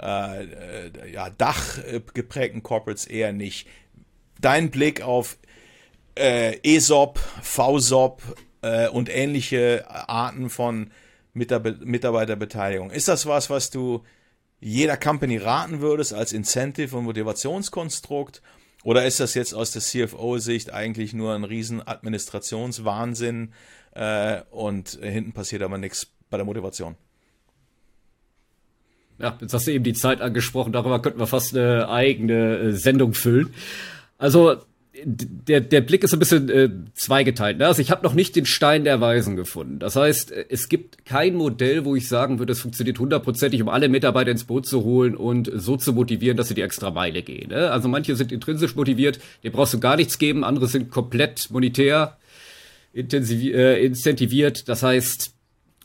äh, 0.00 0.44
äh, 0.44 1.12
ja, 1.12 1.30
dachgeprägten 1.30 2.62
Corporates 2.62 3.04
eher 3.04 3.32
nicht. 3.32 3.66
Dein 4.40 4.70
Blick 4.70 5.02
auf 5.02 5.38
äh, 6.16 6.56
ESOP, 6.62 7.18
VSOP 7.42 8.22
äh, 8.62 8.86
und 8.90 9.08
ähnliche 9.12 9.86
Arten 9.88 10.50
von 10.50 10.92
Mitarbeiterbeteiligung. 11.32 12.90
Ist 12.90 13.08
das 13.08 13.26
was, 13.26 13.50
was 13.50 13.70
du 13.70 14.02
jeder 14.60 14.96
Company 14.96 15.36
raten 15.36 15.80
würdest 15.80 16.12
als 16.12 16.32
Incentive 16.32 16.96
und 16.96 17.04
Motivationskonstrukt? 17.04 18.42
Oder 18.84 19.06
ist 19.06 19.20
das 19.20 19.34
jetzt 19.34 19.54
aus 19.54 19.72
der 19.72 19.82
CFO-Sicht 19.82 20.72
eigentlich 20.72 21.12
nur 21.12 21.34
ein 21.34 21.44
riesen 21.44 21.86
Administrationswahnsinn 21.86 23.52
äh, 23.94 24.42
und 24.50 24.98
hinten 25.02 25.32
passiert 25.32 25.62
aber 25.62 25.78
nichts 25.78 26.06
bei 26.30 26.36
der 26.36 26.46
Motivation? 26.46 26.96
Ja, 29.18 29.36
jetzt 29.40 29.52
hast 29.52 29.66
du 29.66 29.72
eben 29.72 29.84
die 29.84 29.94
Zeit 29.94 30.20
angesprochen, 30.20 30.72
darüber 30.72 31.02
könnten 31.02 31.18
wir 31.18 31.26
fast 31.26 31.56
eine 31.56 31.88
eigene 31.88 32.58
äh, 32.58 32.72
Sendung 32.72 33.14
füllen. 33.14 33.52
Also 34.16 34.62
der, 35.04 35.60
der 35.60 35.80
Blick 35.80 36.02
ist 36.02 36.12
ein 36.12 36.18
bisschen 36.18 36.48
äh, 36.48 36.70
zweigeteilt. 36.94 37.58
Ne? 37.58 37.66
Also 37.66 37.82
ich 37.82 37.90
habe 37.90 38.02
noch 38.02 38.14
nicht 38.14 38.36
den 38.36 38.46
Stein 38.46 38.84
der 38.84 39.00
Weisen 39.00 39.36
gefunden. 39.36 39.78
Das 39.78 39.96
heißt, 39.96 40.32
es 40.32 40.68
gibt 40.68 41.04
kein 41.04 41.34
Modell, 41.34 41.84
wo 41.84 41.94
ich 41.94 42.08
sagen 42.08 42.38
würde, 42.38 42.52
es 42.52 42.60
funktioniert 42.60 42.98
hundertprozentig, 42.98 43.62
um 43.62 43.68
alle 43.68 43.88
Mitarbeiter 43.88 44.30
ins 44.30 44.44
Boot 44.44 44.66
zu 44.66 44.84
holen 44.84 45.16
und 45.16 45.50
so 45.54 45.76
zu 45.76 45.92
motivieren, 45.92 46.36
dass 46.36 46.48
sie 46.48 46.54
die 46.54 46.62
extra 46.62 46.90
Meile 46.90 47.22
gehen. 47.22 47.50
Ne? 47.50 47.70
Also 47.70 47.88
manche 47.88 48.16
sind 48.16 48.32
intrinsisch 48.32 48.74
motiviert, 48.74 49.20
dem 49.44 49.52
brauchst 49.52 49.74
du 49.74 49.80
gar 49.80 49.96
nichts 49.96 50.18
geben, 50.18 50.44
andere 50.44 50.66
sind 50.66 50.90
komplett 50.90 51.50
monetär 51.50 52.16
intensiv, 52.92 53.54
äh, 53.54 53.84
incentiviert. 53.84 54.68
Das 54.68 54.82
heißt, 54.82 55.32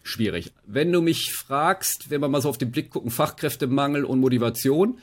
schwierig. 0.01 0.51
Wenn 0.65 0.91
du 0.91 1.01
mich 1.01 1.33
fragst, 1.33 2.09
wenn 2.09 2.21
wir 2.21 2.27
mal 2.27 2.41
so 2.41 2.49
auf 2.49 2.57
den 2.57 2.71
Blick 2.71 2.89
gucken, 2.89 3.11
Fachkräftemangel 3.11 4.05
und 4.05 4.19
Motivation, 4.19 4.99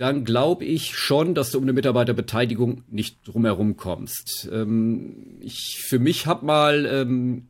dann 0.00 0.24
glaube 0.24 0.64
ich 0.64 0.96
schon, 0.96 1.34
dass 1.34 1.50
du 1.50 1.58
um 1.58 1.64
eine 1.64 1.74
Mitarbeiterbeteiligung 1.74 2.84
nicht 2.88 3.18
drumherum 3.28 3.76
kommst. 3.76 4.48
Ähm, 4.50 5.36
ich 5.40 5.82
für 5.82 5.98
mich 5.98 6.24
habe 6.24 6.46
mal 6.46 6.86
ähm, 6.86 7.48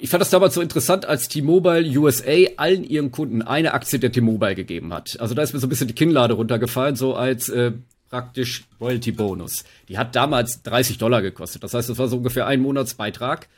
ich 0.00 0.10
fand 0.10 0.20
das 0.20 0.30
damals 0.30 0.54
so 0.54 0.60
interessant, 0.60 1.06
als 1.06 1.28
T-Mobile 1.28 1.96
USA 1.98 2.32
allen 2.56 2.82
ihren 2.82 3.12
Kunden 3.12 3.42
eine 3.42 3.74
Aktie 3.74 4.00
der 4.00 4.10
T-Mobile 4.10 4.56
gegeben 4.56 4.92
hat. 4.92 5.20
Also 5.20 5.36
da 5.36 5.42
ist 5.42 5.52
mir 5.52 5.60
so 5.60 5.66
ein 5.66 5.70
bisschen 5.70 5.86
die 5.86 5.94
Kinnlade 5.94 6.34
runtergefallen, 6.34 6.96
so 6.96 7.14
als 7.14 7.48
äh, 7.48 7.72
praktisch 8.10 8.64
Royalty-Bonus. 8.80 9.64
Die 9.88 9.98
hat 9.98 10.16
damals 10.16 10.62
30 10.64 10.98
Dollar 10.98 11.22
gekostet. 11.22 11.62
Das 11.62 11.74
heißt, 11.74 11.88
das 11.88 11.98
war 11.98 12.08
so 12.08 12.16
ungefähr 12.16 12.46
ein 12.46 12.60
Monatsbeitrag. 12.60 13.48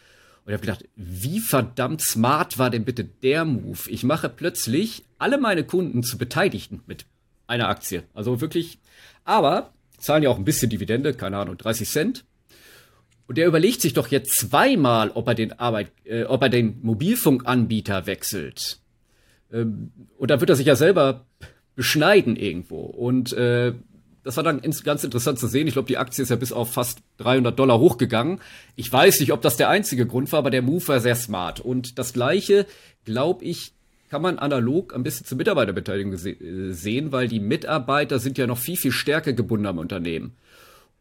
Und 0.44 0.52
ich 0.52 0.54
habe 0.54 0.66
gedacht, 0.66 0.84
wie 0.96 1.40
verdammt 1.40 2.02
smart 2.02 2.58
war 2.58 2.68
denn 2.68 2.84
bitte 2.84 3.04
der 3.04 3.46
Move? 3.46 3.88
Ich 3.88 4.04
mache 4.04 4.28
plötzlich 4.28 5.04
alle 5.18 5.38
meine 5.38 5.64
Kunden 5.64 6.02
zu 6.02 6.18
Beteiligten 6.18 6.82
mit 6.86 7.04
einer 7.50 7.68
Aktie. 7.68 8.04
Also 8.14 8.40
wirklich, 8.40 8.78
aber 9.24 9.72
zahlen 9.98 10.22
ja 10.22 10.30
auch 10.30 10.38
ein 10.38 10.44
bisschen 10.44 10.70
Dividende, 10.70 11.12
keine 11.12 11.36
Ahnung, 11.36 11.58
30 11.58 11.88
Cent. 11.88 12.24
Und 13.26 13.38
der 13.38 13.46
überlegt 13.46 13.80
sich 13.80 13.92
doch 13.92 14.08
jetzt 14.08 14.34
zweimal, 14.40 15.10
ob 15.10 15.28
er 15.28 15.34
den 15.34 15.58
Arbeit, 15.58 15.92
äh, 16.04 16.24
ob 16.24 16.42
er 16.42 16.48
den 16.48 16.80
Mobilfunkanbieter 16.82 18.06
wechselt. 18.06 18.80
Ähm, 19.52 19.92
und 20.16 20.30
da 20.30 20.40
wird 20.40 20.50
er 20.50 20.56
sich 20.56 20.66
ja 20.66 20.74
selber 20.74 21.26
beschneiden 21.76 22.36
irgendwo. 22.36 22.80
Und 22.80 23.32
äh, 23.32 23.74
das 24.22 24.36
war 24.36 24.44
dann 24.44 24.60
ganz 24.84 25.04
interessant 25.04 25.38
zu 25.38 25.46
sehen. 25.46 25.66
Ich 25.66 25.74
glaube, 25.74 25.88
die 25.88 25.98
Aktie 25.98 26.22
ist 26.22 26.28
ja 26.28 26.36
bis 26.36 26.52
auf 26.52 26.72
fast 26.72 26.98
300 27.18 27.58
Dollar 27.58 27.78
hochgegangen. 27.78 28.40
Ich 28.76 28.92
weiß 28.92 29.20
nicht, 29.20 29.32
ob 29.32 29.42
das 29.42 29.56
der 29.56 29.68
einzige 29.68 30.06
Grund 30.06 30.30
war, 30.32 30.40
aber 30.40 30.50
der 30.50 30.62
Move 30.62 30.86
war 30.88 31.00
sehr 31.00 31.16
smart. 31.16 31.60
Und 31.60 31.98
das 31.98 32.12
Gleiche, 32.12 32.66
glaube 33.04 33.44
ich, 33.44 33.72
kann 34.10 34.22
man 34.22 34.38
analog 34.38 34.94
ein 34.94 35.04
bisschen 35.04 35.24
zur 35.24 35.38
Mitarbeiterbeteiligung 35.38 36.12
äh, 36.12 36.72
sehen, 36.72 37.12
weil 37.12 37.28
die 37.28 37.40
Mitarbeiter 37.40 38.18
sind 38.18 38.36
ja 38.36 38.46
noch 38.46 38.58
viel, 38.58 38.76
viel 38.76 38.92
stärker 38.92 39.32
gebunden 39.32 39.66
am 39.66 39.78
Unternehmen. 39.78 40.36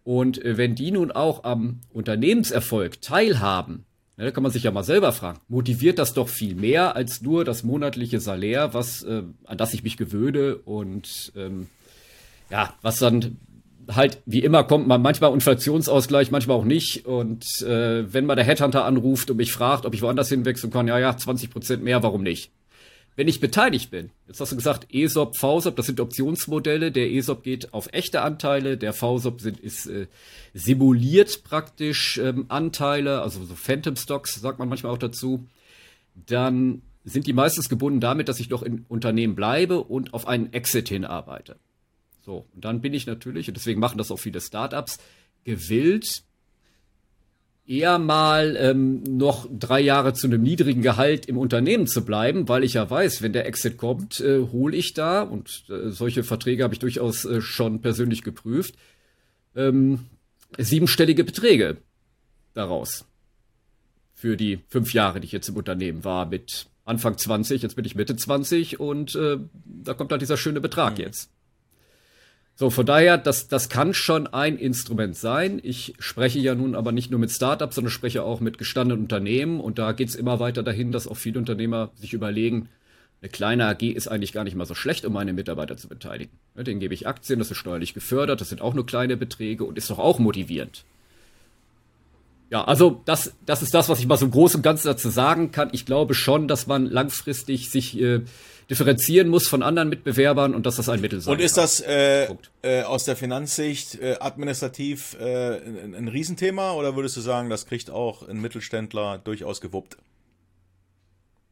Und 0.04 0.44
äh, 0.46 0.58
wenn 0.58 0.76
die 0.76 0.92
nun 0.92 1.12
auch 1.12 1.44
am 1.44 1.82
Unternehmenserfolg 1.92 3.02
teilhaben, 3.02 3.86
ne, 4.16 4.26
da 4.26 4.32
kann 4.32 4.44
man 4.44 4.52
sich 4.52 4.64
ja 4.64 4.72
mal 4.72 4.84
selber 4.84 5.12
fragen, 5.12 5.40
motiviert 5.48 5.98
das 5.98 6.14
doch 6.14 6.30
viel 6.30 6.54
mehr 6.54 6.96
als 6.96 7.22
nur 7.22 7.44
das 7.44 7.64
monatliche 7.64 8.20
Salär, 8.20 8.76
was, 8.76 9.02
äh, 9.04 9.24
an 9.44 9.58
das 9.58 9.74
ich 9.74 9.84
mich 9.84 9.98
gewöhne 9.98 10.56
und 10.56 11.34
ähm, 11.36 11.68
ja, 12.52 12.74
was 12.84 13.00
dann 13.00 13.38
halt 13.96 14.22
wie 14.28 14.44
immer 14.44 14.64
kommt 14.64 14.88
man 14.88 15.02
manchmal 15.02 15.34
Inflationsausgleich, 15.34 16.30
manchmal 16.30 16.58
auch 16.58 16.64
nicht. 16.64 17.08
Und 17.08 17.64
äh, 17.64 18.14
wenn 18.14 18.28
mal 18.28 18.36
der 18.36 18.46
Headhunter 18.46 18.86
anruft 18.86 19.32
und 19.32 19.38
mich 19.38 19.52
fragt, 19.52 19.88
ob 19.88 19.96
ich 19.96 20.04
woanders 20.04 20.30
hinwechseln 20.30 20.72
kann, 20.72 20.88
ja, 20.88 21.00
ja, 21.00 21.18
20 21.18 21.50
Prozent 21.50 21.84
mehr, 21.84 22.04
warum 22.04 22.22
nicht? 22.22 22.52
Wenn 23.20 23.28
ich 23.28 23.42
beteiligt 23.42 23.92
bin, 23.92 24.12
jetzt 24.30 24.40
hast 24.40 24.54
du 24.54 24.56
gesagt, 24.56 24.94
ESOP, 24.94 25.36
VSOP, 25.36 25.76
das 25.76 25.88
sind 25.88 26.00
Optionsmodelle. 26.00 26.90
Der 26.90 27.12
ESOP 27.12 27.44
geht 27.44 27.74
auf 27.74 27.90
echte 27.92 28.22
Anteile, 28.22 28.78
der 28.78 28.94
VSOP 28.94 29.42
sind, 29.42 29.60
ist 29.60 29.88
äh, 29.88 30.08
simuliert 30.54 31.44
praktisch 31.44 32.18
ähm, 32.18 32.46
Anteile, 32.48 33.22
also 33.22 33.44
so 33.44 33.56
Phantom 33.56 33.98
Stocks, 33.98 34.36
sagt 34.36 34.58
man 34.58 34.70
manchmal 34.70 34.94
auch 34.94 34.98
dazu. 34.98 35.46
Dann 36.28 36.82
sind 37.04 37.28
die 37.28 37.34
meistens 37.34 37.68
gebunden 37.68 38.00
damit, 38.00 38.30
dass 38.30 38.40
ich 38.40 38.48
doch 38.48 38.64
in 38.64 38.86
Unternehmen 38.88 39.36
bleibe 39.36 39.84
und 39.84 40.14
auf 40.14 40.26
einen 40.26 40.54
Exit 40.54 40.88
hinarbeite. 40.88 41.58
So, 42.26 42.46
und 42.56 42.64
dann 42.64 42.80
bin 42.80 42.94
ich 42.94 43.06
natürlich, 43.06 43.50
und 43.50 43.58
deswegen 43.58 43.82
machen 43.82 43.98
das 43.98 44.12
auch 44.12 44.20
viele 44.20 44.40
Startups, 44.40 44.98
gewillt, 45.44 46.24
eher 47.70 48.00
mal 48.00 48.58
ähm, 48.58 49.04
noch 49.04 49.48
drei 49.52 49.80
Jahre 49.80 50.14
zu 50.14 50.26
einem 50.26 50.42
niedrigen 50.42 50.82
Gehalt 50.82 51.28
im 51.28 51.38
Unternehmen 51.38 51.86
zu 51.86 52.04
bleiben, 52.04 52.50
weil 52.50 52.64
ich 52.64 52.74
ja 52.74 52.90
weiß, 52.90 53.22
wenn 53.22 53.32
der 53.32 53.46
Exit 53.46 53.78
kommt, 53.78 54.20
äh, 54.22 54.40
hole 54.52 54.76
ich 54.76 54.94
da, 54.96 55.22
und 55.22 55.66
äh, 55.70 55.90
solche 55.90 56.24
Verträge 56.24 56.64
habe 56.64 56.74
ich 56.74 56.80
durchaus 56.80 57.26
äh, 57.26 57.42
schon 57.42 57.82
persönlich 57.82 58.24
geprüft, 58.24 58.74
ähm, 59.56 60.00
siebenstellige 60.58 61.24
Beträge 61.24 61.78
daraus. 62.56 63.06
Für 64.16 64.36
die 64.36 64.60
fünf 64.68 64.94
Jahre, 64.94 65.20
die 65.20 65.28
ich 65.28 65.32
jetzt 65.32 65.50
im 65.50 65.56
Unternehmen 65.56 66.04
war, 66.04 66.26
mit 66.26 66.66
Anfang 66.86 67.20
20, 67.20 67.62
jetzt 67.62 67.76
bin 67.76 67.86
ich 67.86 67.96
Mitte 67.96 68.16
20 68.16 68.80
und 68.80 69.14
äh, 69.14 69.38
da 69.64 69.94
kommt 69.94 70.12
halt 70.12 70.24
dieser 70.24 70.38
schöne 70.38 70.60
Betrag 70.60 70.98
mhm. 70.98 71.04
jetzt. 71.04 71.30
So, 72.60 72.70
von 72.70 72.86
daher, 72.86 73.18
das, 73.18 73.48
das 73.48 73.70
kann 73.70 73.94
schon 73.94 74.28
ein 74.28 74.58
Instrument 74.58 75.16
sein. 75.16 75.62
Ich 75.64 75.94
spreche 75.98 76.40
ja 76.40 76.56
nun 76.56 76.76
aber 76.76 76.92
nicht 76.92 77.10
nur 77.10 77.18
mit 77.18 77.32
Startups, 77.32 77.76
sondern 77.76 77.90
spreche 77.90 78.22
auch 78.24 78.42
mit 78.42 78.58
gestandenen 78.58 79.04
Unternehmen. 79.04 79.62
Und 79.62 79.80
da 79.80 79.94
geht 79.94 80.10
es 80.10 80.16
immer 80.16 80.42
weiter 80.42 80.62
dahin, 80.62 80.92
dass 80.92 81.08
auch 81.08 81.16
viele 81.16 81.40
Unternehmer 81.40 81.92
sich 81.96 82.12
überlegen, 82.12 82.68
eine 83.22 83.30
kleine 83.30 83.66
AG 83.66 83.84
ist 83.84 84.10
eigentlich 84.10 84.34
gar 84.34 84.44
nicht 84.44 84.58
mal 84.58 84.66
so 84.66 84.76
schlecht, 84.76 85.06
um 85.06 85.14
meine 85.14 85.32
Mitarbeiter 85.32 85.78
zu 85.78 85.88
beteiligen. 85.88 86.34
Den 86.58 86.82
gebe 86.82 86.94
ich 86.94 87.08
Aktien, 87.08 87.40
das 87.40 87.50
ist 87.50 87.56
steuerlich 87.56 87.94
gefördert, 87.94 88.42
das 88.42 88.50
sind 88.50 88.60
auch 88.60 88.74
nur 88.74 88.86
kleine 88.86 89.16
Beträge 89.16 89.64
und 89.64 89.78
ist 89.78 89.90
doch 89.90 90.00
auch 90.00 90.20
motivierend. 90.20 90.84
Ja, 92.50 92.66
also 92.66 93.02
das, 93.06 93.36
das 93.46 93.62
ist 93.62 93.74
das, 93.74 93.88
was 93.88 94.02
ich 94.02 94.08
mal 94.08 94.18
so 94.18 94.26
im 94.26 94.32
Großen 94.32 94.58
und 94.58 94.64
Ganzen 94.64 94.88
dazu 94.88 95.08
sagen 95.08 95.52
kann. 95.52 95.70
Ich 95.72 95.86
glaube 95.86 96.14
schon, 96.14 96.50
dass 96.50 96.68
man 96.68 96.88
langfristig 96.88 97.70
sich 97.70 97.98
äh, 98.02 98.20
differenzieren 98.70 99.30
muss 99.30 99.48
von 99.48 99.64
anderen 99.64 99.90
Mitbewerbern 99.90 100.54
und 100.54 100.66
dass 100.66 100.76
das 100.76 100.90
ein 100.90 101.02
Mittel 101.02 101.22
sein 101.22 101.34
Und 101.34 101.42
ist 101.42 101.56
kann. 101.56 101.64
das 101.64 101.80
äh, 101.82 102.28
äh, 102.62 102.84
aus 102.84 103.06
der 103.06 103.16
Finanzsicht 103.16 103.96
äh, 103.96 104.18
administrativ 104.20 105.18
äh, 105.20 105.58
ein, 105.58 105.96
ein 105.96 106.08
Riesenthema 106.08 106.74
oder 106.74 106.96
würdest 106.96 107.18
du 107.18 107.22
sagen, 107.22 107.50
das 107.50 107.66
kriegt 107.66 107.90
auch 107.90 108.28
ein 108.28 108.40
Mittelständler 108.40 109.18
durchaus 109.18 109.62
gewuppt? 109.62 109.98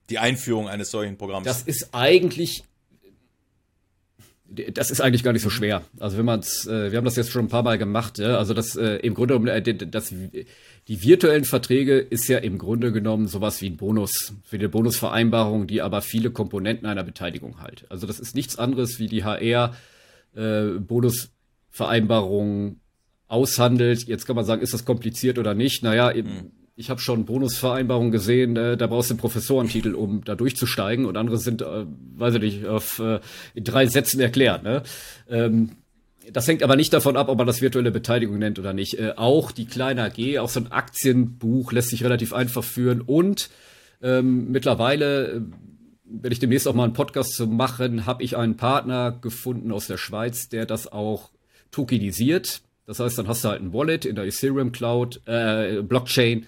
Die 0.09 0.19
Einführung 0.19 0.69
eines 0.69 0.91
solchen 0.91 1.17
Programms. 1.17 1.45
Das 1.45 1.63
ist 1.63 1.89
eigentlich 1.91 2.63
das 4.49 4.91
ist 4.91 5.01
eigentlich 5.01 5.23
gar 5.23 5.33
nicht 5.33 5.41
so 5.41 5.49
schwer. 5.49 5.81
Also 5.99 6.17
wenn 6.17 6.25
man 6.25 6.39
es, 6.39 6.65
äh, 6.67 6.91
wir 6.91 6.97
haben 6.97 7.05
das 7.05 7.17
jetzt 7.17 7.31
schon 7.31 7.45
ein 7.45 7.49
paar 7.49 7.63
Mal 7.63 7.77
gemacht, 7.77 8.17
ja? 8.17 8.37
also 8.37 8.53
das 8.53 8.75
äh, 8.75 8.95
im 8.97 9.13
Grunde 9.13 9.39
genommen, 9.39 9.49
äh, 9.49 9.75
das, 9.75 10.13
die 10.87 11.03
virtuellen 11.03 11.43
Verträge 11.43 11.97
ist 11.97 12.27
ja 12.27 12.37
im 12.37 12.57
Grunde 12.57 12.91
genommen 12.91 13.27
sowas 13.27 13.61
wie 13.61 13.69
ein 13.69 13.77
Bonus 13.77 14.33
für 14.45 14.57
die 14.57 14.67
Bonusvereinbarung, 14.67 15.67
die 15.67 15.81
aber 15.81 16.01
viele 16.01 16.31
Komponenten 16.31 16.87
einer 16.87 17.03
Beteiligung 17.03 17.61
halt. 17.61 17.85
Also 17.89 18.07
das 18.07 18.19
ist 18.19 18.35
nichts 18.35 18.57
anderes 18.57 18.99
wie 18.99 19.07
die 19.07 19.25
HR 19.25 19.75
äh, 20.35 20.79
Bonusvereinbarung 20.79 22.79
aushandelt. 23.27 24.07
Jetzt 24.07 24.25
kann 24.25 24.37
man 24.37 24.45
sagen, 24.45 24.61
ist 24.61 24.73
das 24.73 24.85
kompliziert 24.85 25.37
oder 25.37 25.53
nicht? 25.53 25.83
Naja, 25.83 26.13
mhm. 26.15 26.51
Ich 26.79 26.91
habe 26.91 27.01
schon 27.01 27.25
Bonusvereinbarungen 27.25 28.11
gesehen, 28.11 28.55
äh, 28.55 28.77
da 28.77 28.85
brauchst 28.85 29.09
du 29.09 29.15
einen 29.15 29.19
Professorentitel, 29.19 29.95
um 29.95 30.23
da 30.23 30.35
durchzusteigen 30.35 31.05
und 31.05 31.17
andere 31.17 31.39
sind, 31.39 31.63
äh, 31.63 31.85
weiß 32.15 32.35
ich 32.35 32.41
nicht, 32.41 32.65
auf 32.67 32.99
äh, 32.99 33.19
in 33.55 33.63
drei 33.63 33.87
Sätzen 33.87 34.21
erklärt. 34.21 34.61
Ne? 34.63 34.83
Ähm, 35.27 35.71
das 36.31 36.47
hängt 36.47 36.61
aber 36.61 36.75
nicht 36.75 36.93
davon 36.93 37.17
ab, 37.17 37.29
ob 37.29 37.37
man 37.39 37.47
das 37.47 37.61
virtuelle 37.61 37.89
Beteiligung 37.89 38.37
nennt 38.37 38.59
oder 38.59 38.73
nicht. 38.73 38.99
Äh, 38.99 39.13
auch 39.15 39.51
die 39.51 39.65
kleine 39.65 40.03
AG, 40.03 40.37
auch 40.37 40.49
so 40.49 40.59
ein 40.59 40.71
Aktienbuch 40.71 41.71
lässt 41.71 41.89
sich 41.89 42.03
relativ 42.03 42.31
einfach 42.31 42.63
führen 42.63 43.01
und 43.01 43.49
ähm, 44.03 44.51
mittlerweile, 44.51 45.31
äh, 45.31 45.41
wenn 46.05 46.31
ich 46.31 46.39
demnächst 46.39 46.67
auch 46.67 46.75
mal 46.75 46.83
einen 46.83 46.93
Podcast 46.93 47.33
zu 47.33 47.47
machen, 47.47 48.05
habe 48.05 48.21
ich 48.21 48.37
einen 48.37 48.55
Partner 48.55 49.17
gefunden 49.19 49.71
aus 49.71 49.87
der 49.87 49.97
Schweiz, 49.97 50.47
der 50.47 50.67
das 50.67 50.91
auch 50.91 51.31
tokenisiert. 51.71 52.61
Das 52.85 52.99
heißt, 52.99 53.17
dann 53.17 53.27
hast 53.27 53.43
du 53.43 53.49
halt 53.49 53.61
ein 53.61 53.73
Wallet 53.73 54.05
in 54.05 54.15
der 54.15 54.25
Ethereum 54.25 54.71
Cloud, 54.71 55.21
äh, 55.25 55.81
Blockchain 55.81 56.45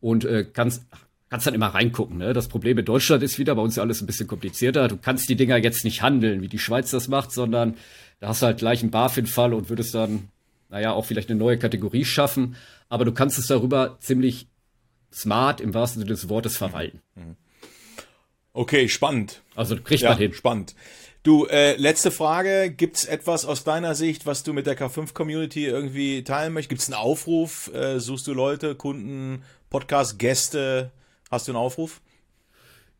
und 0.00 0.24
äh, 0.24 0.44
kannst 0.44 0.84
kannst 1.30 1.46
dann 1.46 1.54
immer 1.54 1.68
reingucken. 1.68 2.18
Ne? 2.18 2.32
Das 2.32 2.48
Problem 2.48 2.76
in 2.76 2.84
Deutschland 2.84 3.22
ist 3.22 3.38
wieder, 3.38 3.54
bei 3.54 3.62
uns 3.62 3.74
ist 3.74 3.78
alles 3.78 4.02
ein 4.02 4.06
bisschen 4.06 4.26
komplizierter. 4.26 4.88
Du 4.88 4.96
kannst 4.96 5.28
die 5.28 5.36
Dinger 5.36 5.56
jetzt 5.58 5.84
nicht 5.84 6.02
handeln, 6.02 6.42
wie 6.42 6.48
die 6.48 6.58
Schweiz 6.58 6.90
das 6.90 7.06
macht, 7.06 7.30
sondern 7.30 7.76
da 8.18 8.28
hast 8.28 8.42
du 8.42 8.46
halt 8.46 8.58
gleich 8.58 8.82
einen 8.82 8.90
BaFin-Fall 8.90 9.54
und 9.54 9.70
würdest 9.70 9.94
dann, 9.94 10.28
naja, 10.68 10.92
auch 10.92 11.04
vielleicht 11.04 11.30
eine 11.30 11.38
neue 11.38 11.56
Kategorie 11.56 12.04
schaffen. 12.04 12.56
Aber 12.88 13.04
du 13.04 13.12
kannst 13.12 13.38
es 13.38 13.46
darüber 13.46 13.96
ziemlich 14.00 14.48
smart 15.12 15.60
im 15.60 15.72
wahrsten 15.72 16.00
Sinne 16.00 16.10
des 16.10 16.28
Wortes 16.28 16.56
verwalten. 16.56 17.00
Mhm. 17.14 17.36
Okay, 18.52 18.88
spannend. 18.88 19.42
Also 19.54 19.76
kriegt 19.76 20.02
ja, 20.02 20.10
man 20.10 20.18
hin. 20.18 20.32
Spannend. 20.32 20.74
Du, 21.22 21.46
äh, 21.46 21.76
letzte 21.76 22.10
Frage. 22.10 22.70
Gibt's 22.76 23.04
etwas 23.04 23.44
aus 23.44 23.62
deiner 23.62 23.94
Sicht, 23.94 24.26
was 24.26 24.42
du 24.42 24.52
mit 24.52 24.66
der 24.66 24.76
K5-Community 24.76 25.66
irgendwie 25.66 26.24
teilen 26.24 26.52
möchtest? 26.52 26.70
Gibt's 26.70 26.86
einen 26.88 27.00
Aufruf? 27.00 27.72
Äh, 27.72 28.00
suchst 28.00 28.26
du 28.26 28.32
Leute, 28.32 28.74
Kunden, 28.74 29.44
Podcast, 29.70 30.18
Gäste? 30.18 30.90
Hast 31.30 31.46
du 31.46 31.52
einen 31.52 31.58
Aufruf? 31.60 32.00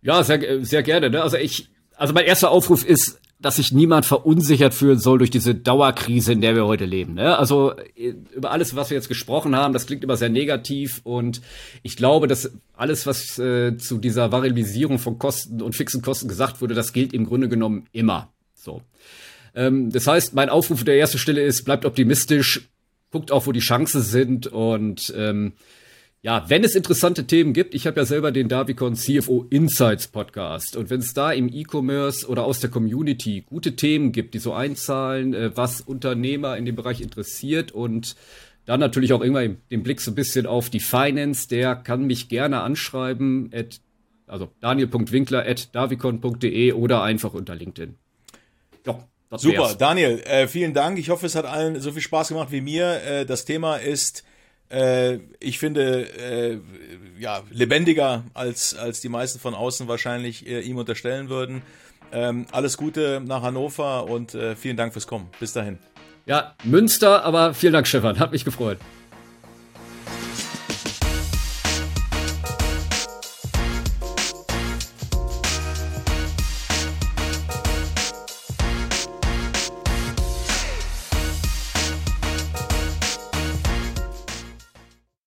Ja, 0.02 0.22
sehr, 0.22 0.64
sehr 0.64 0.82
gerne. 0.84 1.10
Ne? 1.10 1.20
Also 1.20 1.36
ich, 1.36 1.68
also 1.96 2.14
mein 2.14 2.24
erster 2.24 2.52
Aufruf 2.52 2.84
ist, 2.84 3.20
dass 3.40 3.56
sich 3.56 3.72
niemand 3.72 4.06
verunsichert 4.06 4.72
fühlen 4.72 4.98
soll 4.98 5.18
durch 5.18 5.30
diese 5.30 5.54
Dauerkrise, 5.54 6.32
in 6.32 6.40
der 6.40 6.54
wir 6.54 6.66
heute 6.66 6.84
leben. 6.84 7.14
Ne? 7.14 7.36
Also 7.36 7.74
über 7.96 8.52
alles, 8.52 8.76
was 8.76 8.90
wir 8.90 8.96
jetzt 8.96 9.08
gesprochen 9.08 9.56
haben, 9.56 9.72
das 9.72 9.86
klingt 9.86 10.04
immer 10.04 10.16
sehr 10.16 10.28
negativ 10.28 11.00
und 11.04 11.40
ich 11.82 11.96
glaube, 11.96 12.28
dass 12.28 12.52
alles, 12.76 13.06
was 13.06 13.38
äh, 13.38 13.76
zu 13.76 13.98
dieser 13.98 14.30
Variabilisierung 14.30 14.98
von 14.98 15.18
Kosten 15.18 15.62
und 15.62 15.74
fixen 15.74 16.02
Kosten 16.02 16.28
gesagt 16.28 16.60
wurde, 16.60 16.74
das 16.74 16.92
gilt 16.92 17.12
im 17.12 17.26
Grunde 17.26 17.48
genommen 17.48 17.86
immer. 17.92 18.28
So. 18.54 18.82
Ähm, 19.54 19.90
das 19.90 20.06
heißt, 20.06 20.34
mein 20.34 20.50
Aufruf 20.50 20.84
der 20.84 20.98
ersten 20.98 21.18
Stelle 21.18 21.42
ist: 21.42 21.64
Bleibt 21.64 21.84
optimistisch, 21.84 22.68
guckt 23.10 23.32
auch, 23.32 23.46
wo 23.46 23.52
die 23.52 23.60
Chancen 23.60 24.02
sind 24.02 24.46
und 24.46 25.12
ähm, 25.16 25.54
ja, 26.22 26.44
wenn 26.48 26.64
es 26.64 26.74
interessante 26.74 27.26
Themen 27.26 27.54
gibt, 27.54 27.74
ich 27.74 27.86
habe 27.86 28.00
ja 28.00 28.04
selber 28.04 28.30
den 28.30 28.48
Davicon 28.48 28.94
CFO 28.94 29.46
Insights 29.48 30.06
Podcast 30.06 30.76
und 30.76 30.90
wenn 30.90 31.00
es 31.00 31.14
da 31.14 31.32
im 31.32 31.48
E-Commerce 31.48 32.28
oder 32.28 32.44
aus 32.44 32.60
der 32.60 32.68
Community 32.68 33.42
gute 33.48 33.74
Themen 33.74 34.12
gibt, 34.12 34.34
die 34.34 34.38
so 34.38 34.52
einzahlen, 34.52 35.32
äh, 35.32 35.56
was 35.56 35.80
Unternehmer 35.80 36.58
in 36.58 36.66
dem 36.66 36.76
Bereich 36.76 37.00
interessiert 37.00 37.72
und 37.72 38.16
dann 38.66 38.80
natürlich 38.80 39.14
auch 39.14 39.22
immer 39.22 39.48
den 39.48 39.82
Blick 39.82 40.02
so 40.02 40.10
ein 40.10 40.14
bisschen 40.14 40.46
auf 40.46 40.68
die 40.68 40.80
Finance, 40.80 41.48
der 41.48 41.74
kann 41.74 42.04
mich 42.04 42.28
gerne 42.28 42.60
anschreiben, 42.60 43.50
at, 43.54 43.80
also 44.26 44.50
daniel.winkler 44.60 45.46
at 45.46 45.74
davicon.de 45.74 46.72
oder 46.72 47.02
einfach 47.02 47.32
unter 47.32 47.54
LinkedIn. 47.54 47.94
Ja, 48.86 49.08
Super, 49.38 49.74
Daniel, 49.78 50.18
äh, 50.24 50.48
vielen 50.48 50.74
Dank. 50.74 50.98
Ich 50.98 51.08
hoffe, 51.08 51.24
es 51.24 51.36
hat 51.36 51.46
allen 51.46 51.80
so 51.80 51.92
viel 51.92 52.02
Spaß 52.02 52.28
gemacht 52.28 52.50
wie 52.50 52.60
mir. 52.60 53.00
Äh, 53.04 53.24
das 53.24 53.44
Thema 53.44 53.76
ist 53.76 54.24
äh, 54.70 55.18
ich 55.40 55.58
finde, 55.58 56.08
äh, 56.18 56.58
ja, 57.18 57.42
lebendiger 57.50 58.24
als, 58.34 58.74
als 58.74 59.00
die 59.00 59.08
meisten 59.08 59.38
von 59.38 59.54
außen 59.54 59.88
wahrscheinlich 59.88 60.46
äh, 60.46 60.60
ihm 60.60 60.76
unterstellen 60.78 61.28
würden. 61.28 61.62
Ähm, 62.12 62.46
alles 62.50 62.76
Gute 62.76 63.22
nach 63.24 63.42
Hannover 63.42 64.08
und 64.08 64.34
äh, 64.34 64.56
vielen 64.56 64.76
Dank 64.76 64.92
fürs 64.92 65.06
Kommen. 65.06 65.28
Bis 65.38 65.52
dahin. 65.52 65.78
Ja, 66.26 66.54
Münster, 66.64 67.24
aber 67.24 67.54
vielen 67.54 67.72
Dank, 67.72 67.86
Stefan. 67.86 68.18
Hat 68.18 68.32
mich 68.32 68.44
gefreut. 68.44 68.78